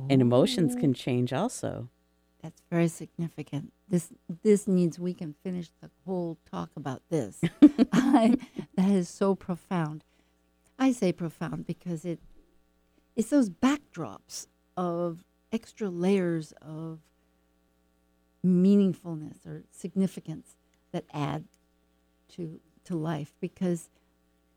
and 0.09 0.21
emotions 0.21 0.75
can 0.75 0.93
change 0.93 1.33
also. 1.33 1.89
That's 2.41 2.61
very 2.71 2.87
significant. 2.87 3.71
This 3.87 4.09
this 4.41 4.67
needs 4.67 4.97
we 4.97 5.13
can 5.13 5.35
finish 5.43 5.69
the 5.81 5.89
whole 6.05 6.37
talk 6.49 6.71
about 6.75 7.01
this. 7.09 7.39
I, 7.91 8.37
that 8.75 8.89
is 8.89 9.09
so 9.09 9.35
profound. 9.35 10.03
I 10.79 10.91
say 10.91 11.11
profound 11.11 11.67
because 11.67 12.05
it 12.05 12.19
it's 13.15 13.29
those 13.29 13.49
backdrops 13.49 14.47
of 14.77 15.23
extra 15.51 15.89
layers 15.89 16.53
of 16.61 16.99
meaningfulness 18.45 19.45
or 19.45 19.63
significance 19.71 20.55
that 20.91 21.05
add 21.13 21.45
to 22.29 22.59
to 22.85 22.95
life. 22.95 23.33
Because 23.39 23.89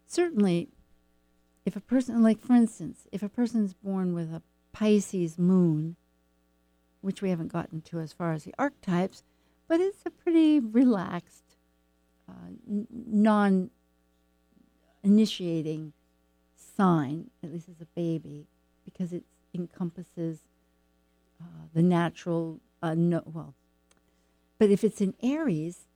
certainly 0.07 0.69
if 1.65 1.77
a 1.77 1.81
person 1.81 2.23
like 2.23 2.41
for 2.41 2.55
instance 2.55 3.07
if 3.13 3.23
a 3.23 3.29
person's 3.29 3.75
born 3.75 4.15
with 4.15 4.33
a 4.33 4.43
pisces 4.73 5.39
moon 5.39 5.97
which 7.01 7.23
we 7.23 7.31
haven't 7.31 7.53
gotten 7.53 7.81
to 7.81 8.01
as 8.01 8.13
far 8.13 8.33
as 8.33 8.45
the 8.45 8.55
archetypes 8.59 9.23
but 9.67 9.81
it's 9.81 10.03
a 10.05 10.11
pretty 10.11 10.61
relaxed 10.61 11.57
uh, 12.29 12.49
n- 12.69 12.87
non 12.91 13.71
initiating 15.03 15.93
sign 16.77 17.31
at 17.43 17.53
least 17.53 17.69
as 17.69 17.81
a 17.81 17.87
baby 17.95 18.47
because 18.85 19.13
it 19.13 19.25
encompasses 19.55 20.41
uh, 21.41 21.67
the 21.73 21.83
natural 21.83 22.61
uh, 22.83 22.95
no 22.95 23.23
well 23.27 23.55
but 24.59 24.71
if 24.71 24.85
it's 24.85 25.01
in 25.01 25.15
Aries, 25.23 25.89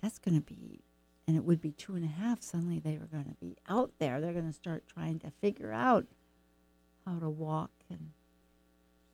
that's 0.00 0.18
going 0.18 0.34
to 0.34 0.40
be, 0.40 0.80
and 1.26 1.36
it 1.36 1.44
would 1.44 1.60
be 1.60 1.72
two 1.72 1.94
and 1.94 2.04
a 2.04 2.08
half. 2.08 2.42
Suddenly 2.42 2.78
they 2.78 2.96
were 2.96 3.06
going 3.06 3.24
to 3.24 3.34
be 3.40 3.56
out 3.68 3.92
there. 3.98 4.20
They're 4.20 4.32
going 4.32 4.46
to 4.46 4.52
start 4.52 4.84
trying 4.86 5.18
to 5.20 5.30
figure 5.40 5.72
out 5.72 6.06
how 7.04 7.18
to 7.18 7.28
walk 7.28 7.70
and 7.90 8.10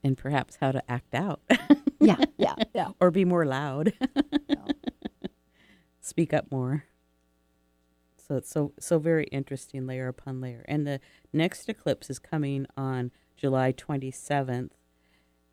and 0.03 0.17
perhaps 0.17 0.57
how 0.61 0.71
to 0.71 0.83
act 0.91 1.15
out 1.15 1.41
yeah, 1.99 2.17
yeah, 2.37 2.53
yeah. 2.75 2.89
or 2.99 3.09
be 3.09 3.25
more 3.25 3.45
loud, 3.45 3.91
No. 4.47 4.67
speak 6.01 6.31
up 6.33 6.51
more. 6.51 6.85
So 8.27 8.35
it's 8.37 8.49
so 8.49 8.73
so 8.79 8.97
very 8.97 9.25
interesting 9.25 9.85
layer 9.85 10.07
upon 10.07 10.41
layer. 10.41 10.65
And 10.67 10.85
the 10.87 10.99
next 11.31 11.69
eclipse 11.69 12.09
is 12.09 12.17
coming 12.19 12.65
on 12.75 13.11
July 13.37 13.71
27th 13.71 14.71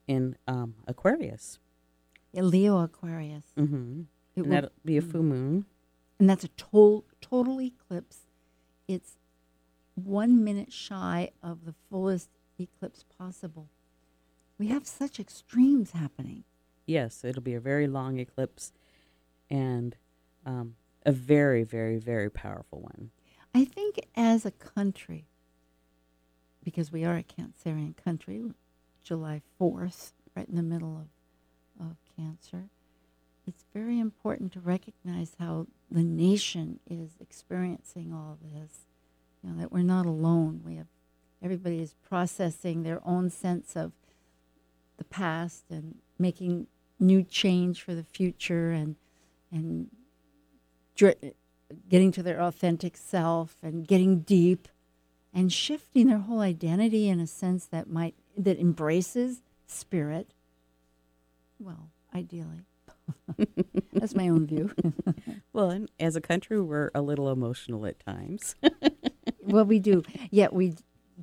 in 0.07 0.37
um, 0.49 0.75
Aquarius. 0.87 1.59
Yeah, 2.33 2.43
Leo 2.43 2.79
Aquarius. 2.81 3.45
Mm-hmm. 3.59 4.03
It 4.35 4.41
And 4.41 4.47
will, 4.47 4.51
that'll 4.53 4.71
be 4.85 4.97
a 4.97 5.03
full 5.03 5.23
moon. 5.23 5.67
and 6.19 6.31
that's 6.31 6.45
a 6.45 6.49
total 6.49 7.05
total 7.21 7.61
eclipse. 7.61 8.21
It's 8.89 9.17
one 9.95 10.43
minute 10.43 10.73
shy 10.73 11.31
of 11.43 11.67
the 11.67 11.75
fullest 11.91 12.31
eclipse 12.59 13.05
possible. 13.19 13.69
We 14.59 14.69
have 14.69 14.87
such 14.87 15.21
extremes 15.21 15.91
happening. 15.91 16.45
Yes, 16.87 17.23
it'll 17.25 17.43
be 17.43 17.55
a 17.55 17.61
very 17.61 17.87
long 17.87 18.19
eclipse 18.19 18.73
and 19.51 19.95
um, 20.47 20.77
a 21.05 21.13
very, 21.13 21.65
very, 21.65 21.99
very 21.99 22.31
powerful 22.31 22.81
one. 22.81 23.11
I 23.55 23.65
think 23.65 24.01
as 24.15 24.47
a 24.47 24.51
country, 24.51 25.27
because 26.65 26.93
we 26.93 27.05
are 27.05 27.17
a 27.17 27.23
Cancerian 27.23 27.95
country, 27.97 28.43
July 29.03 29.43
4th, 29.61 30.13
right 30.37 30.49
in 30.49 30.57
the 30.57 30.63
middle 30.63 30.97
of, 31.79 31.87
of 31.87 31.97
Cancer, 32.17 32.69
it's 33.47 33.65
very 33.75 33.99
important 33.99 34.53
to 34.53 34.61
recognize 34.61 35.37
how 35.39 35.67
the 35.91 36.03
nation 36.03 36.79
is 36.89 37.11
experiencing 37.21 38.13
all 38.13 38.39
this. 38.41 38.87
You 39.43 39.51
know, 39.51 39.59
that 39.59 39.73
we're 39.73 39.83
not 39.83 40.07
alone. 40.07 40.63
We 40.65 40.77
have 40.77 40.87
everybody 41.43 41.81
is 41.81 41.95
processing 42.09 42.83
their 42.83 43.01
own 43.05 43.29
sense 43.31 43.75
of 43.75 43.93
the 44.97 45.05
past 45.05 45.65
and 45.69 45.97
making 46.19 46.69
new 47.01 47.25
change 47.25 47.83
for 47.83 47.95
the 47.95 48.05
future 48.05 48.71
and 48.71 48.95
and 49.51 49.91
getting 50.97 52.13
to 52.13 52.23
their 52.23 52.41
authentic 52.41 52.97
self 52.97 53.57
and 53.63 53.87
getting 53.87 54.21
deep 54.21 54.69
and 55.35 55.53
shifting 55.53 56.09
their 56.09 56.19
whole 56.19 56.41
identity 56.41 57.09
in 57.09 57.21
a 57.21 57.27
sense 57.27 57.67
that 57.67 57.89
might 57.89 58.15
that 58.37 58.59
embraces 58.59 59.43
spirit. 59.67 60.33
Well 61.59 61.89
ideally. 62.15 62.67
That's 63.93 64.15
my 64.15 64.29
own 64.29 64.47
view. 64.47 64.71
Well, 65.55 65.69
and 65.69 65.91
as 66.01 66.17
a 66.17 66.21
country, 66.23 66.63
we're 66.63 66.91
a 66.95 67.03
little 67.03 67.31
emotional 67.31 67.85
at 67.85 68.01
times. 68.01 68.55
well 69.43 69.67
we 69.67 69.79
do. 69.79 70.03
Yet 70.31 70.55
we 70.55 70.77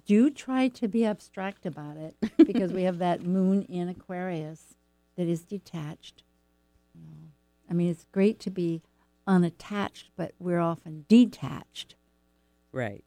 do 0.06 0.30
try 0.30 0.68
to 0.68 0.88
be 0.88 1.04
abstract 1.04 1.66
about 1.66 1.98
it 1.98 2.16
because 2.38 2.72
we 2.72 2.84
have 2.84 3.00
that 3.00 3.24
moon 3.24 3.64
in 3.64 3.90
aquarius 3.90 4.76
that 5.16 5.28
is 5.28 5.42
detached. 5.42 6.22
I 7.70 7.74
mean 7.74 7.90
it's 7.90 8.06
great 8.12 8.40
to 8.42 8.52
be 8.52 8.82
unattached 9.30 10.10
but 10.18 10.34
we're 10.40 10.60
often 10.60 11.06
detached 11.08 11.96
right. 12.72 13.04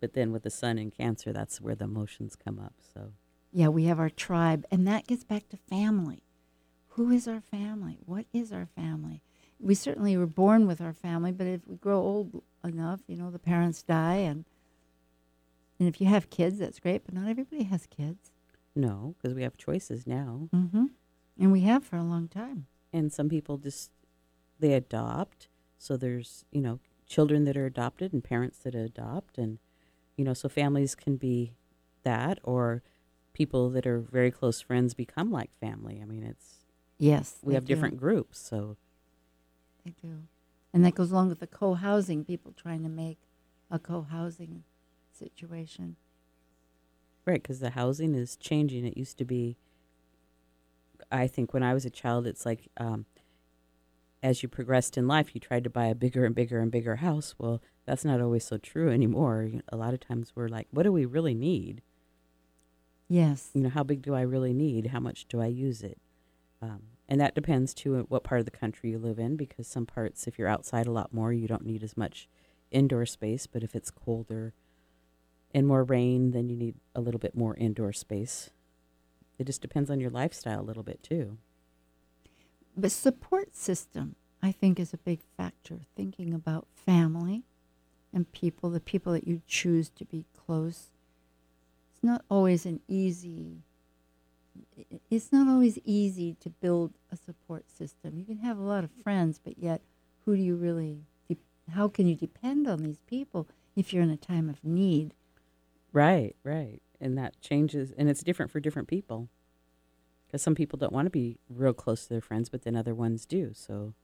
But 0.00 0.12
then 0.12 0.32
with 0.32 0.42
the 0.42 0.50
sun 0.50 0.76
in 0.76 0.90
Cancer, 0.90 1.32
that's 1.32 1.60
where 1.62 1.74
the 1.74 1.84
emotions 1.84 2.36
come 2.36 2.58
up. 2.58 2.74
So, 2.92 3.12
Yeah, 3.52 3.68
we 3.68 3.84
have 3.84 3.98
our 3.98 4.10
tribe, 4.10 4.66
and 4.70 4.86
that 4.86 5.06
gets 5.06 5.24
back 5.24 5.48
to 5.48 5.56
family. 5.56 6.24
Who 6.88 7.10
is 7.10 7.26
our 7.26 7.40
family? 7.40 7.98
What 8.04 8.26
is 8.32 8.52
our 8.52 8.66
family? 8.66 9.22
We 9.58 9.74
certainly 9.74 10.16
were 10.18 10.26
born 10.26 10.66
with 10.66 10.80
our 10.82 10.92
family, 10.92 11.32
but 11.32 11.46
if 11.46 11.66
we 11.66 11.76
grow 11.76 12.00
old 12.00 12.42
enough, 12.62 13.00
you 13.06 13.16
know, 13.16 13.30
the 13.30 13.38
parents 13.38 13.82
die, 13.82 14.16
and 14.16 14.44
and 15.78 15.88
if 15.88 16.00
you 16.00 16.06
have 16.06 16.28
kids, 16.28 16.58
that's 16.58 16.80
great. 16.80 17.04
But 17.06 17.14
not 17.14 17.28
everybody 17.28 17.62
has 17.64 17.86
kids, 17.86 18.30
no, 18.74 19.14
because 19.16 19.34
we 19.34 19.42
have 19.42 19.56
choices 19.56 20.06
now. 20.06 20.48
mm-hmm. 20.54 20.86
and 21.38 21.50
we 21.52 21.60
have 21.60 21.82
for 21.84 21.96
a 21.96 22.02
long 22.04 22.28
time. 22.28 22.66
And 22.92 23.12
some 23.12 23.28
people 23.28 23.56
just, 23.58 23.90
they 24.58 24.72
adopt. 24.74 25.48
So 25.78 25.96
there's, 25.96 26.44
you 26.50 26.60
know, 26.60 26.80
children 27.06 27.44
that 27.44 27.56
are 27.56 27.66
adopted 27.66 28.12
and 28.12 28.22
parents 28.24 28.58
that 28.58 28.74
adopt. 28.74 29.38
And, 29.38 29.58
you 30.16 30.24
know, 30.24 30.34
so 30.34 30.48
families 30.48 30.94
can 30.94 31.16
be 31.16 31.54
that 32.02 32.38
or 32.42 32.82
people 33.32 33.68
that 33.70 33.86
are 33.86 33.98
very 34.00 34.30
close 34.30 34.60
friends 34.60 34.94
become 34.94 35.30
like 35.30 35.50
family. 35.60 36.00
I 36.00 36.04
mean, 36.04 36.22
it's, 36.22 36.58
Yes, 36.98 37.38
we 37.42 37.54
have 37.54 37.64
do. 37.64 37.74
different 37.74 37.98
groups. 37.98 38.38
So, 38.38 38.76
They 39.84 39.94
do, 40.00 40.22
and 40.72 40.84
that 40.84 40.94
goes 40.94 41.10
along 41.10 41.28
with 41.28 41.40
the 41.40 41.46
co-housing. 41.46 42.24
People 42.24 42.52
trying 42.52 42.82
to 42.84 42.88
make 42.88 43.18
a 43.70 43.78
co-housing 43.78 44.62
situation. 45.12 45.96
Right, 47.26 47.42
because 47.42 47.58
the 47.60 47.70
housing 47.70 48.14
is 48.14 48.36
changing. 48.36 48.86
It 48.86 48.96
used 48.96 49.18
to 49.18 49.24
be, 49.24 49.56
I 51.10 51.26
think, 51.26 51.52
when 51.52 51.62
I 51.62 51.74
was 51.74 51.84
a 51.84 51.90
child, 51.90 52.26
it's 52.26 52.46
like 52.46 52.68
um, 52.76 53.06
as 54.24 54.42
you 54.42 54.48
progressed 54.48 54.96
in 54.96 55.06
life, 55.06 55.34
you 55.34 55.40
tried 55.40 55.62
to 55.64 55.70
buy 55.70 55.84
a 55.84 55.94
bigger 55.94 56.24
and 56.24 56.34
bigger 56.34 56.58
and 56.58 56.70
bigger 56.70 56.96
house. 56.96 57.34
Well, 57.38 57.60
that's 57.84 58.06
not 58.06 58.22
always 58.22 58.42
so 58.42 58.56
true 58.56 58.90
anymore. 58.90 59.50
A 59.68 59.76
lot 59.76 59.92
of 59.92 60.00
times 60.00 60.32
we're 60.34 60.48
like, 60.48 60.66
what 60.70 60.84
do 60.84 60.92
we 60.92 61.04
really 61.04 61.34
need? 61.34 61.82
Yes, 63.06 63.50
You 63.52 63.60
know, 63.60 63.68
how 63.68 63.82
big 63.82 64.00
do 64.00 64.14
I 64.14 64.22
really 64.22 64.54
need? 64.54 64.86
How 64.86 64.98
much 64.98 65.28
do 65.28 65.42
I 65.42 65.46
use 65.46 65.82
it? 65.82 65.98
Um, 66.62 66.84
and 67.06 67.20
that 67.20 67.34
depends 67.34 67.74
too 67.74 67.96
on 67.96 68.00
what 68.04 68.24
part 68.24 68.38
of 68.38 68.46
the 68.46 68.50
country 68.50 68.92
you 68.92 68.98
live 68.98 69.18
in, 69.18 69.36
because 69.36 69.68
some 69.68 69.84
parts, 69.84 70.26
if 70.26 70.38
you're 70.38 70.48
outside 70.48 70.86
a 70.86 70.90
lot 70.90 71.12
more, 71.12 71.30
you 71.30 71.46
don't 71.46 71.66
need 71.66 71.82
as 71.82 71.94
much 71.94 72.26
indoor 72.70 73.04
space. 73.04 73.46
But 73.46 73.62
if 73.62 73.74
it's 73.74 73.90
colder 73.90 74.54
and 75.52 75.66
more 75.66 75.84
rain, 75.84 76.30
then 76.30 76.48
you 76.48 76.56
need 76.56 76.76
a 76.94 77.02
little 77.02 77.20
bit 77.20 77.36
more 77.36 77.54
indoor 77.58 77.92
space. 77.92 78.48
It 79.38 79.44
just 79.44 79.60
depends 79.60 79.90
on 79.90 80.00
your 80.00 80.10
lifestyle 80.10 80.62
a 80.62 80.64
little 80.64 80.82
bit 80.82 81.02
too. 81.02 81.36
But 82.76 82.92
support 82.92 83.56
system, 83.56 84.16
I 84.42 84.52
think, 84.52 84.80
is 84.80 84.92
a 84.92 84.98
big 84.98 85.20
factor. 85.36 85.80
Thinking 85.96 86.34
about 86.34 86.66
family 86.74 87.44
and 88.12 88.30
people, 88.32 88.70
the 88.70 88.80
people 88.80 89.12
that 89.12 89.26
you 89.26 89.42
choose 89.46 89.88
to 89.90 90.04
be 90.04 90.24
close. 90.46 90.88
It's 91.92 92.02
not 92.02 92.24
always 92.28 92.66
an 92.66 92.80
easy. 92.88 93.62
It's 95.10 95.32
not 95.32 95.48
always 95.48 95.78
easy 95.84 96.36
to 96.40 96.50
build 96.50 96.92
a 97.10 97.16
support 97.16 97.70
system. 97.70 98.18
You 98.18 98.24
can 98.24 98.38
have 98.38 98.58
a 98.58 98.62
lot 98.62 98.84
of 98.84 98.90
friends, 99.02 99.40
but 99.42 99.58
yet, 99.58 99.80
who 100.24 100.36
do 100.36 100.42
you 100.42 100.56
really? 100.56 101.04
De- 101.28 101.36
how 101.72 101.88
can 101.88 102.06
you 102.06 102.14
depend 102.14 102.66
on 102.66 102.82
these 102.82 103.00
people 103.06 103.48
if 103.76 103.92
you're 103.92 104.02
in 104.02 104.10
a 104.10 104.16
time 104.16 104.48
of 104.48 104.64
need? 104.64 105.14
Right, 105.92 106.34
right. 106.44 106.80
And 107.00 107.18
that 107.18 107.40
changes, 107.40 107.92
and 107.96 108.08
it's 108.08 108.22
different 108.22 108.50
for 108.50 108.60
different 108.60 108.88
people. 108.88 109.28
Because 110.34 110.42
some 110.42 110.56
people 110.56 110.76
don't 110.76 110.92
want 110.92 111.06
to 111.06 111.10
be 111.10 111.38
real 111.48 111.72
close 111.72 112.02
to 112.02 112.08
their 112.08 112.20
friends, 112.20 112.48
but 112.48 112.62
then 112.62 112.74
other 112.74 112.92
ones 112.92 113.24
do. 113.24 113.52
So, 113.54 113.94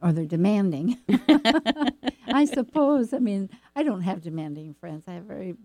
or 0.00 0.12
they're 0.12 0.24
demanding. 0.24 0.96
I 2.28 2.44
suppose. 2.44 3.12
I 3.12 3.18
mean, 3.18 3.50
I 3.74 3.82
don't 3.82 4.02
have 4.02 4.22
demanding 4.22 4.74
friends. 4.74 5.06
I 5.08 5.14
have 5.14 5.24
very 5.24 5.56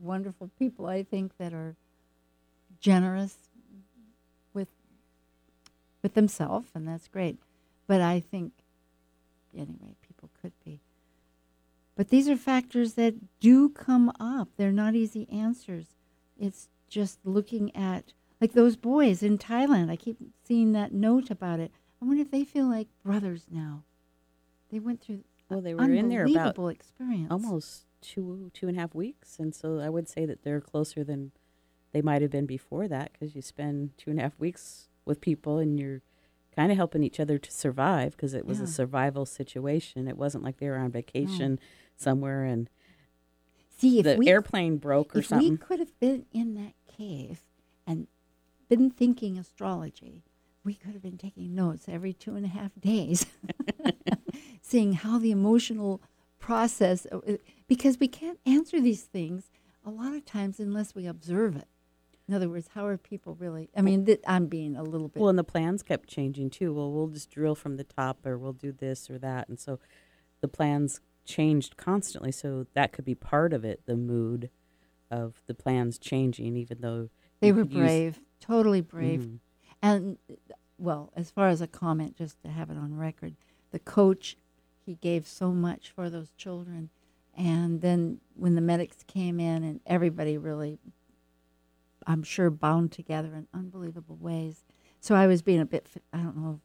wonderful 0.00 0.52
people, 0.56 0.86
I 0.86 1.02
think, 1.02 1.36
that 1.38 1.52
are 1.52 1.74
generous 2.78 3.34
with 4.54 4.68
with 6.00 6.14
themselves, 6.14 6.68
and 6.72 6.86
that's 6.86 7.08
great. 7.08 7.36
But 7.88 8.00
I 8.00 8.20
think, 8.20 8.52
anyway, 9.52 9.96
people 10.06 10.30
could 10.40 10.52
be. 10.64 10.78
But 11.96 12.10
these 12.10 12.28
are 12.28 12.36
factors 12.36 12.94
that 12.94 13.40
do 13.40 13.68
come 13.68 14.12
up. 14.20 14.50
They're 14.56 14.70
not 14.70 14.94
easy 14.94 15.28
answers. 15.28 15.86
It's 16.38 16.68
just 16.88 17.18
looking 17.24 17.74
at, 17.74 18.12
like 18.40 18.52
those 18.52 18.76
boys 18.76 19.22
in 19.22 19.38
Thailand. 19.38 19.90
I 19.90 19.96
keep 19.96 20.16
seeing 20.44 20.72
that 20.72 20.92
note 20.92 21.30
about 21.30 21.60
it. 21.60 21.70
I 22.00 22.06
wonder 22.06 22.22
if 22.22 22.30
they 22.30 22.44
feel 22.44 22.66
like 22.66 22.88
brothers 23.04 23.46
now. 23.50 23.82
They 24.70 24.78
went 24.78 25.00
through 25.02 25.24
well, 25.48 25.60
they 25.60 25.74
were 25.74 25.82
in 25.84 26.08
there 26.08 26.22
about 26.24 26.36
unbelievable 26.36 26.68
experience. 26.68 27.28
almost 27.30 27.86
two 28.00 28.50
two 28.54 28.68
and 28.68 28.76
a 28.76 28.80
half 28.80 28.94
weeks, 28.94 29.36
and 29.38 29.54
so 29.54 29.78
I 29.80 29.88
would 29.88 30.08
say 30.08 30.24
that 30.26 30.42
they're 30.44 30.60
closer 30.60 31.02
than 31.04 31.32
they 31.92 32.00
might 32.00 32.22
have 32.22 32.30
been 32.30 32.46
before 32.46 32.86
that 32.88 33.12
because 33.12 33.34
you 33.34 33.42
spend 33.42 33.98
two 33.98 34.10
and 34.10 34.18
a 34.20 34.22
half 34.22 34.38
weeks 34.38 34.88
with 35.04 35.20
people 35.20 35.58
and 35.58 35.78
you're 35.80 36.02
kind 36.54 36.70
of 36.70 36.76
helping 36.76 37.02
each 37.02 37.18
other 37.18 37.36
to 37.36 37.50
survive 37.50 38.12
because 38.12 38.32
it 38.32 38.46
was 38.46 38.58
Yeah. 38.58 38.64
a 38.64 38.68
survival 38.68 39.26
situation. 39.26 40.06
It 40.06 40.16
wasn't 40.16 40.44
like 40.44 40.58
they 40.58 40.68
were 40.68 40.78
on 40.78 40.92
vacation 40.92 41.58
somewhere 41.96 42.44
and 42.44 42.70
See 43.76 43.98
if 43.98 44.04
the 44.04 44.16
we 44.16 44.28
airplane 44.28 44.76
broke 44.76 45.16
or 45.16 45.20
if 45.20 45.26
something. 45.26 45.50
we 45.52 45.56
could 45.56 45.78
have 45.80 45.98
been 45.98 46.26
in 46.32 46.54
that 46.54 46.74
cave 46.96 47.40
and 47.86 48.06
been 48.70 48.90
thinking 48.90 49.36
astrology, 49.36 50.22
we 50.64 50.74
could 50.74 50.92
have 50.92 51.02
been 51.02 51.18
taking 51.18 51.54
notes 51.54 51.86
every 51.88 52.14
two 52.14 52.36
and 52.36 52.46
a 52.46 52.48
half 52.48 52.70
days, 52.80 53.26
seeing 54.62 54.94
how 54.94 55.18
the 55.18 55.32
emotional 55.32 56.00
process, 56.38 57.06
uh, 57.12 57.18
uh, 57.18 57.36
because 57.68 57.98
we 57.98 58.08
can't 58.08 58.38
answer 58.46 58.80
these 58.80 59.02
things 59.02 59.50
a 59.84 59.90
lot 59.90 60.14
of 60.14 60.24
times 60.24 60.60
unless 60.60 60.94
we 60.94 61.06
observe 61.06 61.56
it. 61.56 61.66
In 62.28 62.34
other 62.34 62.48
words, 62.48 62.70
how 62.74 62.86
are 62.86 62.96
people 62.96 63.34
really? 63.34 63.70
I 63.76 63.82
mean, 63.82 64.06
th- 64.06 64.20
I'm 64.24 64.46
being 64.46 64.76
a 64.76 64.84
little 64.84 65.08
bit. 65.08 65.20
Well, 65.20 65.30
and 65.30 65.38
the 65.38 65.44
plans 65.44 65.82
kept 65.82 66.08
changing 66.08 66.50
too. 66.50 66.72
Well, 66.72 66.92
we'll 66.92 67.08
just 67.08 67.30
drill 67.30 67.56
from 67.56 67.76
the 67.76 67.82
top, 67.84 68.24
or 68.24 68.38
we'll 68.38 68.52
do 68.52 68.70
this 68.70 69.10
or 69.10 69.18
that, 69.18 69.48
and 69.48 69.58
so 69.58 69.80
the 70.40 70.46
plans 70.46 71.00
changed 71.24 71.76
constantly. 71.76 72.30
So 72.30 72.66
that 72.74 72.92
could 72.92 73.04
be 73.04 73.16
part 73.16 73.52
of 73.52 73.64
it, 73.64 73.82
the 73.86 73.96
mood 73.96 74.48
of 75.10 75.42
the 75.48 75.54
plans 75.54 75.98
changing, 75.98 76.56
even 76.56 76.82
though 76.82 77.08
they 77.40 77.52
were 77.52 77.62
could 77.62 77.72
use- 77.72 77.80
brave, 77.80 78.20
totally 78.40 78.80
brave. 78.80 79.20
Mhm. 79.22 79.38
And 79.82 80.18
well, 80.78 81.12
as 81.14 81.30
far 81.30 81.48
as 81.48 81.60
a 81.60 81.66
comment, 81.66 82.16
just 82.16 82.40
to 82.42 82.48
have 82.48 82.70
it 82.70 82.76
on 82.76 82.96
record, 82.96 83.36
the 83.70 83.78
coach 83.78 84.36
he 84.84 84.94
gave 84.94 85.26
so 85.26 85.52
much 85.52 85.90
for 85.90 86.08
those 86.08 86.30
children, 86.32 86.90
and 87.34 87.80
then 87.80 88.20
when 88.34 88.54
the 88.54 88.60
medics 88.60 89.02
came 89.04 89.38
in, 89.38 89.62
and 89.62 89.80
everybody 89.86 90.36
really, 90.38 90.78
I'm 92.06 92.22
sure, 92.22 92.50
bound 92.50 92.92
together 92.92 93.34
in 93.34 93.46
unbelievable 93.52 94.16
ways. 94.16 94.64
So 95.00 95.14
I 95.14 95.26
was 95.26 95.42
being 95.42 95.60
a 95.60 95.66
bit, 95.66 95.86
I 96.12 96.18
don't 96.18 96.36
know, 96.36 96.60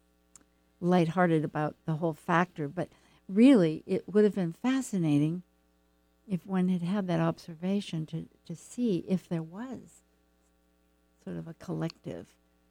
lighthearted 0.79 1.43
about 1.43 1.75
the 1.85 1.95
whole 1.97 2.13
factor, 2.13 2.67
but 2.67 2.89
really, 3.27 3.83
it 3.85 4.07
would 4.07 4.23
have 4.23 4.35
been 4.35 4.53
fascinating 4.53 5.43
if 6.27 6.45
one 6.45 6.69
had 6.69 6.81
had 6.83 7.07
that 7.07 7.19
observation 7.19 8.05
to, 8.07 8.27
to 8.45 8.55
see 8.55 8.99
if 9.07 9.27
there 9.27 9.43
was 9.43 10.03
sort 11.25 11.37
of 11.37 11.47
a 11.47 11.55
collective 11.55 12.27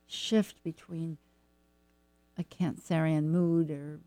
shift 0.06 0.62
between 0.64 1.18
a 2.38 2.44
Cancerian 2.44 3.24
mood 3.24 3.70
or 3.70 4.00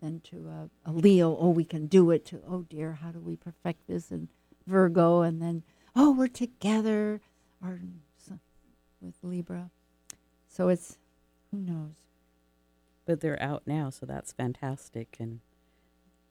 then 0.00 0.20
to 0.24 0.48
a, 0.48 0.90
a 0.90 0.92
Leo, 0.92 1.36
oh, 1.38 1.50
we 1.50 1.64
can 1.64 1.86
do 1.86 2.10
it, 2.10 2.24
to, 2.26 2.40
oh 2.48 2.66
dear, 2.68 2.98
how 3.00 3.12
do 3.12 3.20
we 3.20 3.36
perfect 3.36 3.86
this, 3.86 4.10
and 4.10 4.28
Virgo, 4.66 5.22
and 5.22 5.40
then, 5.40 5.62
oh, 5.94 6.10
we're 6.10 6.26
together, 6.26 7.20
or 7.62 7.78
with 9.00 9.14
Libra. 9.22 9.70
So 10.48 10.68
it's, 10.68 10.98
who 11.50 11.58
knows? 11.58 11.94
But 13.06 13.20
they're 13.20 13.40
out 13.40 13.62
now, 13.64 13.90
so 13.90 14.04
that's 14.04 14.32
fantastic. 14.32 15.16
And 15.20 15.40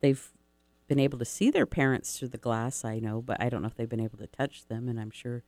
they've 0.02 0.30
been 0.88 1.00
able 1.00 1.20
to 1.20 1.26
see 1.26 1.50
their 1.50 1.66
parents 1.66 2.18
through 2.18 2.30
the 2.30 2.38
glass, 2.38 2.84
I 2.84 3.00
know, 3.00 3.22
but 3.22 3.42
I 3.42 3.50
don't 3.50 3.62
know 3.62 3.68
if 3.68 3.76
they've 3.76 3.88
been 3.88 4.00
able 4.02 4.18
to 4.18 4.28
touch 4.28 4.66
them. 4.66 4.90
And 4.90 5.00
I'm 5.00 5.12
sure 5.12 5.44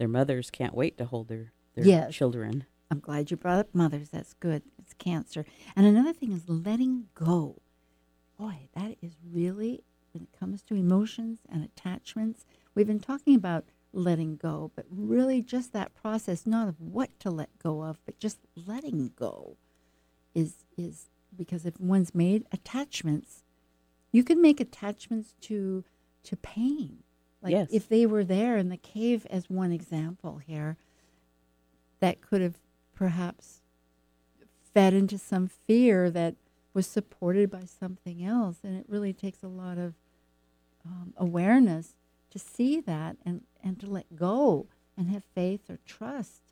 their 0.00 0.08
mothers 0.08 0.50
can't 0.50 0.74
wait 0.74 0.96
to 0.96 1.04
hold 1.04 1.28
their, 1.28 1.52
their 1.74 1.84
Yes. 1.84 2.14
children. 2.14 2.64
I'm 2.90 3.00
glad 3.00 3.30
you 3.30 3.36
brought 3.36 3.58
up 3.58 3.74
mothers. 3.74 4.08
That's 4.08 4.32
good. 4.32 4.62
It's 4.78 4.94
cancer. 4.94 5.44
And 5.76 5.86
another 5.86 6.14
thing 6.14 6.32
is 6.32 6.48
letting 6.48 7.08
go. 7.14 7.60
Boy, 8.38 8.70
that 8.74 8.96
is 9.02 9.18
really, 9.30 9.84
when 10.14 10.22
it 10.22 10.32
comes 10.40 10.62
to 10.62 10.74
emotions 10.74 11.40
and 11.52 11.62
attachments, 11.62 12.46
we've 12.74 12.86
been 12.86 12.98
talking 12.98 13.34
about 13.34 13.66
letting 13.92 14.36
go, 14.36 14.72
but 14.74 14.86
really 14.90 15.42
just 15.42 15.74
that 15.74 15.94
process, 15.94 16.46
not 16.46 16.66
of 16.66 16.80
what 16.80 17.10
to 17.20 17.30
let 17.30 17.50
go 17.58 17.82
of, 17.82 17.98
but 18.06 18.18
just 18.18 18.38
letting 18.56 19.12
go 19.16 19.58
is, 20.34 20.64
is 20.78 21.10
because 21.36 21.66
if 21.66 21.78
one's 21.78 22.14
made 22.14 22.46
attachments, 22.52 23.44
you 24.12 24.24
can 24.24 24.40
make 24.40 24.60
attachments 24.60 25.34
to, 25.42 25.84
to 26.24 26.36
pain. 26.38 27.02
Like 27.42 27.52
Yes. 27.52 27.68
if 27.72 27.88
they 27.88 28.06
were 28.06 28.24
there 28.24 28.56
in 28.56 28.68
the 28.68 28.76
cave, 28.76 29.26
as 29.30 29.48
one 29.48 29.72
example 29.72 30.38
here, 30.38 30.76
that 32.00 32.20
could 32.20 32.40
have 32.40 32.58
perhaps 32.94 33.60
fed 34.74 34.92
into 34.94 35.18
some 35.18 35.48
fear 35.48 36.10
that 36.10 36.34
was 36.74 36.86
supported 36.86 37.50
by 37.50 37.64
something 37.64 38.24
else. 38.24 38.58
And 38.62 38.76
it 38.78 38.86
really 38.88 39.12
takes 39.12 39.42
a 39.42 39.48
lot 39.48 39.78
of 39.78 39.94
um, 40.84 41.12
awareness 41.16 41.94
to 42.30 42.38
see 42.38 42.80
that 42.80 43.16
and, 43.24 43.42
and 43.62 43.78
to 43.80 43.86
let 43.86 44.16
go 44.16 44.66
and 44.96 45.08
have 45.10 45.24
faith 45.34 45.68
or 45.68 45.78
trust. 45.86 46.42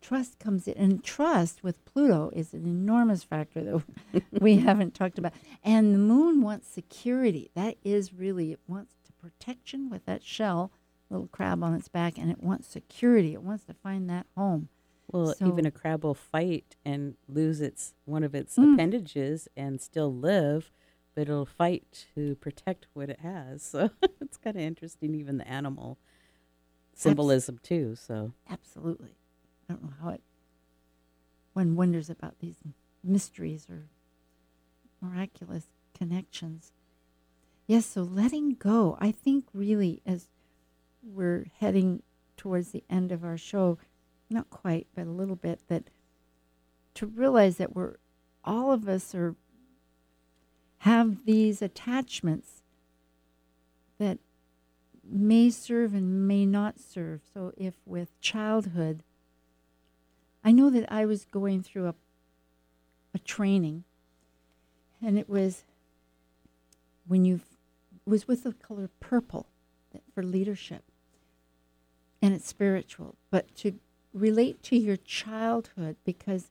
Trust 0.00 0.38
comes 0.38 0.68
in, 0.68 0.74
and 0.76 1.02
trust 1.02 1.62
with 1.62 1.82
Pluto 1.86 2.30
is 2.34 2.52
an 2.52 2.66
enormous 2.66 3.22
factor 3.24 3.82
that 4.12 4.22
we 4.40 4.58
haven't 4.58 4.94
talked 4.94 5.18
about. 5.18 5.32
And 5.64 5.94
the 5.94 5.98
moon 5.98 6.42
wants 6.42 6.68
security. 6.68 7.50
That 7.54 7.76
is 7.84 8.12
really, 8.12 8.52
it 8.52 8.60
wants 8.68 8.92
protection 9.28 9.88
with 9.88 10.04
that 10.04 10.22
shell, 10.22 10.70
little 11.08 11.28
crab 11.28 11.62
on 11.62 11.72
its 11.74 11.88
back, 11.88 12.18
and 12.18 12.30
it 12.30 12.42
wants 12.42 12.68
security. 12.68 13.32
It 13.32 13.42
wants 13.42 13.64
to 13.64 13.74
find 13.74 14.08
that 14.10 14.26
home. 14.36 14.68
Well, 15.10 15.34
So- 15.34 15.48
even 15.48 15.64
a 15.64 15.70
crab 15.70 16.04
will 16.04 16.14
fight 16.14 16.76
and 16.84 17.16
lose 17.28 17.60
its 17.62 17.94
one 18.04 18.22
of 18.22 18.34
its 18.34 18.56
Mm. 18.56 18.74
appendages 18.74 19.48
and 19.56 19.80
still 19.80 20.12
live, 20.14 20.70
but 21.14 21.22
it'll 21.22 21.46
fight 21.46 22.06
to 22.14 22.34
protect 22.36 22.86
what 22.92 23.08
it 23.08 23.20
has. 23.20 23.62
So 23.72 23.90
it's 24.20 24.36
kind 24.36 24.56
of 24.56 24.62
interesting, 24.62 25.14
even 25.14 25.38
the 25.38 25.48
animal 25.48 25.98
symbolism 26.94 27.58
too. 27.62 27.94
So 27.96 28.32
Absolutely. 28.48 29.16
I 29.68 29.72
don't 29.72 29.82
know 29.84 29.94
how 30.00 30.08
it, 30.10 30.22
one 31.54 31.76
wonders 31.76 32.10
about 32.10 32.40
these 32.40 32.56
mysteries 33.02 33.68
or 33.70 33.88
miraculous 35.00 35.68
connections. 35.94 36.72
Yes, 37.66 37.86
so 37.86 38.02
letting 38.02 38.54
go. 38.54 38.96
I 39.00 39.10
think 39.10 39.46
really 39.54 40.02
as 40.04 40.28
we're 41.02 41.46
heading 41.58 42.02
towards 42.36 42.70
the 42.70 42.84
end 42.90 43.12
of 43.12 43.24
our 43.24 43.38
show, 43.38 43.78
not 44.28 44.50
quite, 44.50 44.86
but 44.94 45.06
a 45.06 45.10
little 45.10 45.36
bit, 45.36 45.60
that 45.68 45.84
to 46.94 47.06
realize 47.06 47.56
that 47.56 47.74
we're 47.74 47.96
all 48.44 48.72
of 48.72 48.88
us 48.88 49.14
are 49.14 49.34
have 50.78 51.24
these 51.24 51.62
attachments 51.62 52.62
that 53.98 54.18
may 55.02 55.48
serve 55.48 55.94
and 55.94 56.28
may 56.28 56.44
not 56.44 56.78
serve. 56.78 57.22
So 57.32 57.52
if 57.56 57.74
with 57.86 58.20
childhood, 58.20 59.02
I 60.44 60.52
know 60.52 60.68
that 60.68 60.92
I 60.92 61.06
was 61.06 61.24
going 61.24 61.62
through 61.62 61.88
a 61.88 61.94
a 63.14 63.18
training, 63.20 63.84
and 65.00 65.16
it 65.16 65.28
was 65.28 65.62
when 67.06 67.24
you 67.24 67.36
it 67.36 67.53
was 68.06 68.28
with 68.28 68.44
the 68.44 68.52
color 68.52 68.90
purple 69.00 69.46
for 70.14 70.22
leadership, 70.22 70.82
and 72.20 72.34
it's 72.34 72.48
spiritual, 72.48 73.16
but 73.30 73.54
to 73.56 73.78
relate 74.12 74.62
to 74.62 74.76
your 74.76 74.96
childhood 74.96 75.96
because 76.04 76.50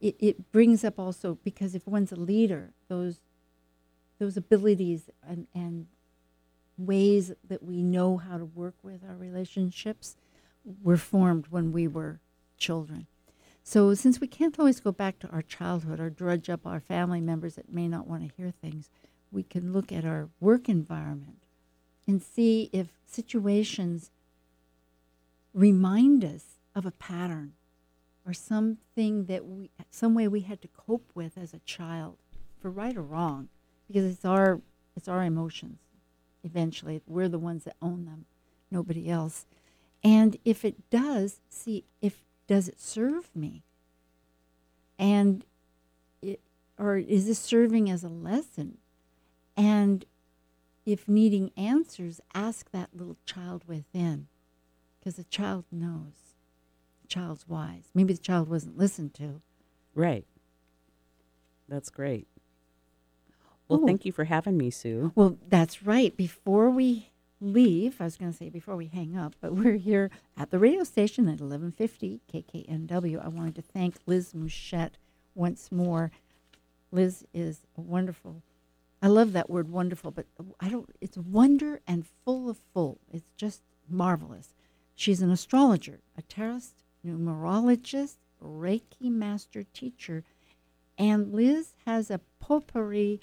it, 0.00 0.16
it 0.18 0.52
brings 0.52 0.84
up 0.84 0.98
also 0.98 1.38
because 1.44 1.74
if 1.74 1.86
one's 1.86 2.12
a 2.12 2.16
leader, 2.16 2.70
those 2.88 3.20
those 4.18 4.36
abilities 4.36 5.10
and, 5.26 5.46
and 5.54 5.86
ways 6.78 7.32
that 7.46 7.62
we 7.62 7.82
know 7.82 8.16
how 8.16 8.38
to 8.38 8.44
work 8.44 8.74
with 8.82 9.02
our 9.08 9.16
relationships 9.16 10.16
were 10.82 10.96
formed 10.96 11.46
when 11.50 11.72
we 11.72 11.86
were 11.86 12.20
children. 12.56 13.06
So, 13.62 13.94
since 13.94 14.20
we 14.20 14.26
can't 14.26 14.58
always 14.58 14.80
go 14.80 14.92
back 14.92 15.18
to 15.20 15.28
our 15.28 15.42
childhood 15.42 15.98
or 15.98 16.10
drudge 16.10 16.50
up 16.50 16.66
our 16.66 16.80
family 16.80 17.20
members 17.20 17.54
that 17.54 17.72
may 17.72 17.88
not 17.88 18.06
want 18.06 18.22
to 18.28 18.36
hear 18.36 18.50
things, 18.50 18.90
we 19.34 19.42
can 19.42 19.72
look 19.72 19.92
at 19.92 20.04
our 20.04 20.28
work 20.40 20.68
environment 20.68 21.42
and 22.06 22.22
see 22.22 22.70
if 22.72 22.88
situations 23.06 24.10
remind 25.52 26.24
us 26.24 26.58
of 26.74 26.86
a 26.86 26.92
pattern 26.92 27.52
or 28.26 28.32
something 28.32 29.26
that 29.26 29.44
we, 29.44 29.70
some 29.90 30.14
way 30.14 30.28
we 30.28 30.40
had 30.40 30.62
to 30.62 30.68
cope 30.68 31.10
with 31.14 31.36
as 31.36 31.52
a 31.52 31.58
child, 31.60 32.16
for 32.60 32.70
right 32.70 32.96
or 32.96 33.02
wrong, 33.02 33.48
because 33.86 34.04
it's 34.04 34.24
our, 34.24 34.60
it's 34.96 35.08
our 35.08 35.22
emotions. 35.22 35.78
Eventually, 36.42 37.02
we're 37.06 37.28
the 37.28 37.38
ones 37.38 37.64
that 37.64 37.76
own 37.82 38.06
them, 38.06 38.24
nobody 38.70 39.10
else. 39.10 39.46
And 40.02 40.36
if 40.44 40.64
it 40.64 40.90
does, 40.90 41.40
see 41.48 41.84
if 42.00 42.22
does 42.46 42.68
it 42.68 42.80
serve 42.80 43.34
me? 43.34 43.62
And 44.98 45.44
it, 46.22 46.40
or 46.78 46.96
is 46.98 47.26
this 47.26 47.38
serving 47.38 47.90
as 47.90 48.04
a 48.04 48.08
lesson? 48.08 48.78
And 49.56 50.04
if 50.86 51.08
needing 51.08 51.50
answers, 51.56 52.20
ask 52.34 52.70
that 52.72 52.90
little 52.94 53.16
child 53.24 53.64
within, 53.66 54.26
because 54.98 55.16
the 55.16 55.24
child 55.24 55.64
knows. 55.70 56.34
The 57.02 57.08
child's 57.08 57.48
wise. 57.48 57.90
Maybe 57.94 58.12
the 58.12 58.20
child 58.20 58.48
wasn't 58.48 58.78
listened 58.78 59.14
to. 59.14 59.40
right, 59.94 60.24
that's 61.68 61.90
great. 61.90 62.26
Well, 63.68 63.80
Ooh. 63.80 63.86
thank 63.86 64.04
you 64.04 64.12
for 64.12 64.24
having 64.24 64.58
me, 64.58 64.70
Sue. 64.70 65.12
Well, 65.14 65.38
that's 65.48 65.82
right. 65.82 66.14
Before 66.14 66.68
we 66.68 67.10
leave, 67.40 68.00
I 68.00 68.04
was 68.04 68.16
going 68.16 68.30
to 68.30 68.36
say 68.36 68.50
before 68.50 68.76
we 68.76 68.86
hang 68.86 69.16
up, 69.16 69.34
but 69.40 69.54
we're 69.54 69.76
here 69.76 70.10
at 70.36 70.50
the 70.50 70.58
radio 70.58 70.84
station 70.84 71.24
at 71.26 71.40
1150 71.40 72.20
KKNW. 72.32 73.24
I 73.24 73.28
wanted 73.28 73.54
to 73.56 73.62
thank 73.62 73.96
Liz 74.06 74.34
Mouchette 74.34 74.96
once 75.34 75.72
more. 75.72 76.10
Liz 76.92 77.24
is 77.32 77.60
a 77.76 77.80
wonderful. 77.80 78.42
I 79.04 79.08
love 79.08 79.34
that 79.34 79.50
word 79.50 79.68
wonderful, 79.70 80.12
but 80.12 80.24
I 80.60 80.70
don't 80.70 80.88
it's 80.98 81.18
wonder 81.18 81.82
and 81.86 82.06
full 82.24 82.48
of 82.48 82.56
full. 82.72 83.00
It's 83.12 83.34
just 83.36 83.60
marvelous. 83.86 84.54
She's 84.94 85.20
an 85.20 85.30
astrologer, 85.30 86.00
a 86.16 86.22
tarot 86.22 86.60
numerologist, 87.06 88.16
Reiki 88.42 89.10
master 89.10 89.62
teacher, 89.74 90.24
and 90.96 91.34
Liz 91.34 91.74
has 91.84 92.10
a 92.10 92.22
potpourri 92.40 93.20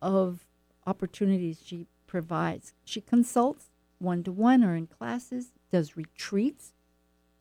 of 0.00 0.46
opportunities 0.86 1.60
she 1.64 1.88
provides. 2.06 2.72
She 2.84 3.00
consults 3.00 3.70
one 3.98 4.22
to 4.22 4.30
one 4.30 4.62
or 4.62 4.76
in 4.76 4.86
classes, 4.86 5.48
does 5.72 5.96
retreats 5.96 6.74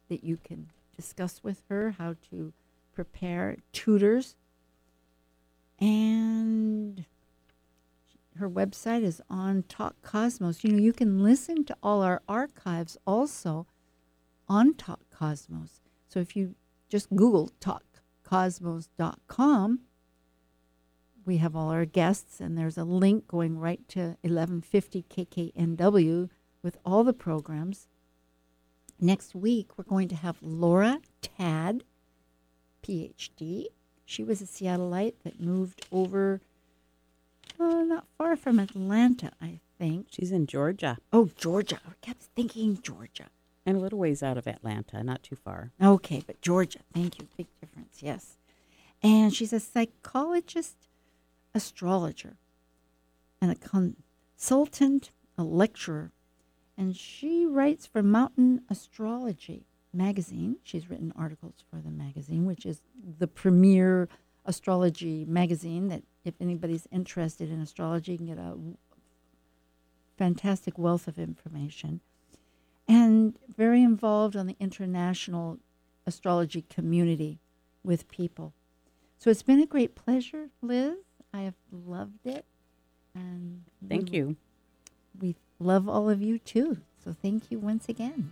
that 0.09 0.23
you 0.23 0.37
can 0.43 0.71
discuss 0.95 1.43
with 1.43 1.61
her 1.69 1.91
how 1.99 2.15
to 2.31 2.53
prepare, 2.91 3.57
tutors, 3.71 4.35
and 5.79 7.05
her 8.41 8.49
website 8.49 9.03
is 9.03 9.21
on 9.29 9.63
Talk 9.69 10.01
Cosmos. 10.01 10.63
You 10.63 10.71
know, 10.71 10.79
you 10.79 10.93
can 10.93 11.21
listen 11.23 11.63
to 11.65 11.77
all 11.81 12.01
our 12.01 12.21
archives 12.27 12.97
also 13.05 13.67
on 14.49 14.73
Talk 14.73 15.01
Cosmos. 15.11 15.79
So 16.09 16.19
if 16.19 16.35
you 16.35 16.55
just 16.89 17.15
Google 17.15 17.51
talkcosmos.com, 17.61 19.79
we 21.23 21.37
have 21.37 21.55
all 21.55 21.69
our 21.69 21.85
guests, 21.85 22.41
and 22.41 22.57
there's 22.57 22.79
a 22.79 22.83
link 22.83 23.27
going 23.27 23.59
right 23.59 23.87
to 23.89 24.17
1150 24.21 25.03
KKNW 25.03 26.31
with 26.63 26.79
all 26.83 27.03
the 27.03 27.13
programs. 27.13 27.87
Next 28.99 29.35
week, 29.35 29.77
we're 29.77 29.83
going 29.83 30.07
to 30.07 30.15
have 30.15 30.37
Laura 30.41 30.99
Tad, 31.21 31.83
PhD. 32.83 33.65
She 34.03 34.23
was 34.23 34.41
a 34.41 34.45
Seattleite 34.45 35.19
that 35.23 35.39
moved 35.39 35.85
over, 35.91 36.41
uh, 37.59 37.83
not 37.83 38.05
far 38.17 38.35
from 38.35 38.59
Atlanta, 38.59 39.31
I 39.41 39.59
think. 39.77 40.07
She's 40.11 40.31
in 40.31 40.47
Georgia 40.47 40.97
Oh, 41.13 41.29
Georgia. 41.37 41.79
I 41.87 41.93
kept 42.01 42.23
thinking 42.35 42.79
Georgia. 42.81 43.27
and 43.65 43.77
a 43.77 43.79
little 43.79 43.99
ways 43.99 44.23
out 44.23 44.37
of 44.37 44.47
Atlanta, 44.47 45.03
not 45.03 45.21
too 45.23 45.35
far. 45.35 45.71
Okay, 45.81 46.23
but 46.25 46.41
Georgia, 46.41 46.79
thank 46.93 47.19
you. 47.19 47.27
Big 47.37 47.47
difference, 47.59 48.01
yes. 48.01 48.37
And 49.03 49.33
she's 49.33 49.53
a 49.53 49.59
psychologist, 49.59 50.87
astrologer, 51.53 52.37
and 53.41 53.51
a 53.51 53.55
consultant, 53.55 55.11
a 55.37 55.43
lecturer. 55.43 56.11
And 56.77 56.95
she 56.95 57.45
writes 57.45 57.85
for 57.85 58.01
Mountain 58.01 58.61
Astrology 58.69 59.65
magazine. 59.93 60.57
She's 60.63 60.89
written 60.89 61.11
articles 61.15 61.63
for 61.69 61.81
the 61.81 61.91
magazine, 61.91 62.45
which 62.45 62.65
is 62.65 62.81
the 63.19 63.27
premier 63.27 64.07
astrology 64.45 65.25
magazine 65.25 65.87
that 65.89 66.03
if 66.25 66.33
anybody's 66.39 66.87
interested 66.91 67.49
in 67.49 67.59
astrology 67.59 68.13
you 68.13 68.17
can 68.17 68.27
get 68.27 68.37
a 68.37 68.55
fantastic 70.17 70.77
wealth 70.77 71.07
of 71.07 71.17
information 71.17 72.01
and 72.87 73.37
very 73.55 73.83
involved 73.83 74.35
on 74.35 74.47
the 74.47 74.55
international 74.59 75.59
astrology 76.05 76.63
community 76.69 77.39
with 77.83 78.09
people. 78.09 78.53
So 79.17 79.29
it's 79.29 79.43
been 79.43 79.59
a 79.59 79.65
great 79.65 79.95
pleasure, 79.95 80.49
Liz. 80.61 80.95
I 81.33 81.41
have 81.41 81.55
loved 81.71 82.25
it. 82.25 82.45
And 83.13 83.63
Thank 83.87 84.11
we, 84.11 84.17
you. 84.17 84.35
We 85.19 85.35
love 85.59 85.87
all 85.87 86.09
of 86.09 86.21
you 86.21 86.39
too. 86.39 86.77
So 87.03 87.15
thank 87.19 87.51
you 87.51 87.59
once 87.59 87.87
again. 87.87 88.31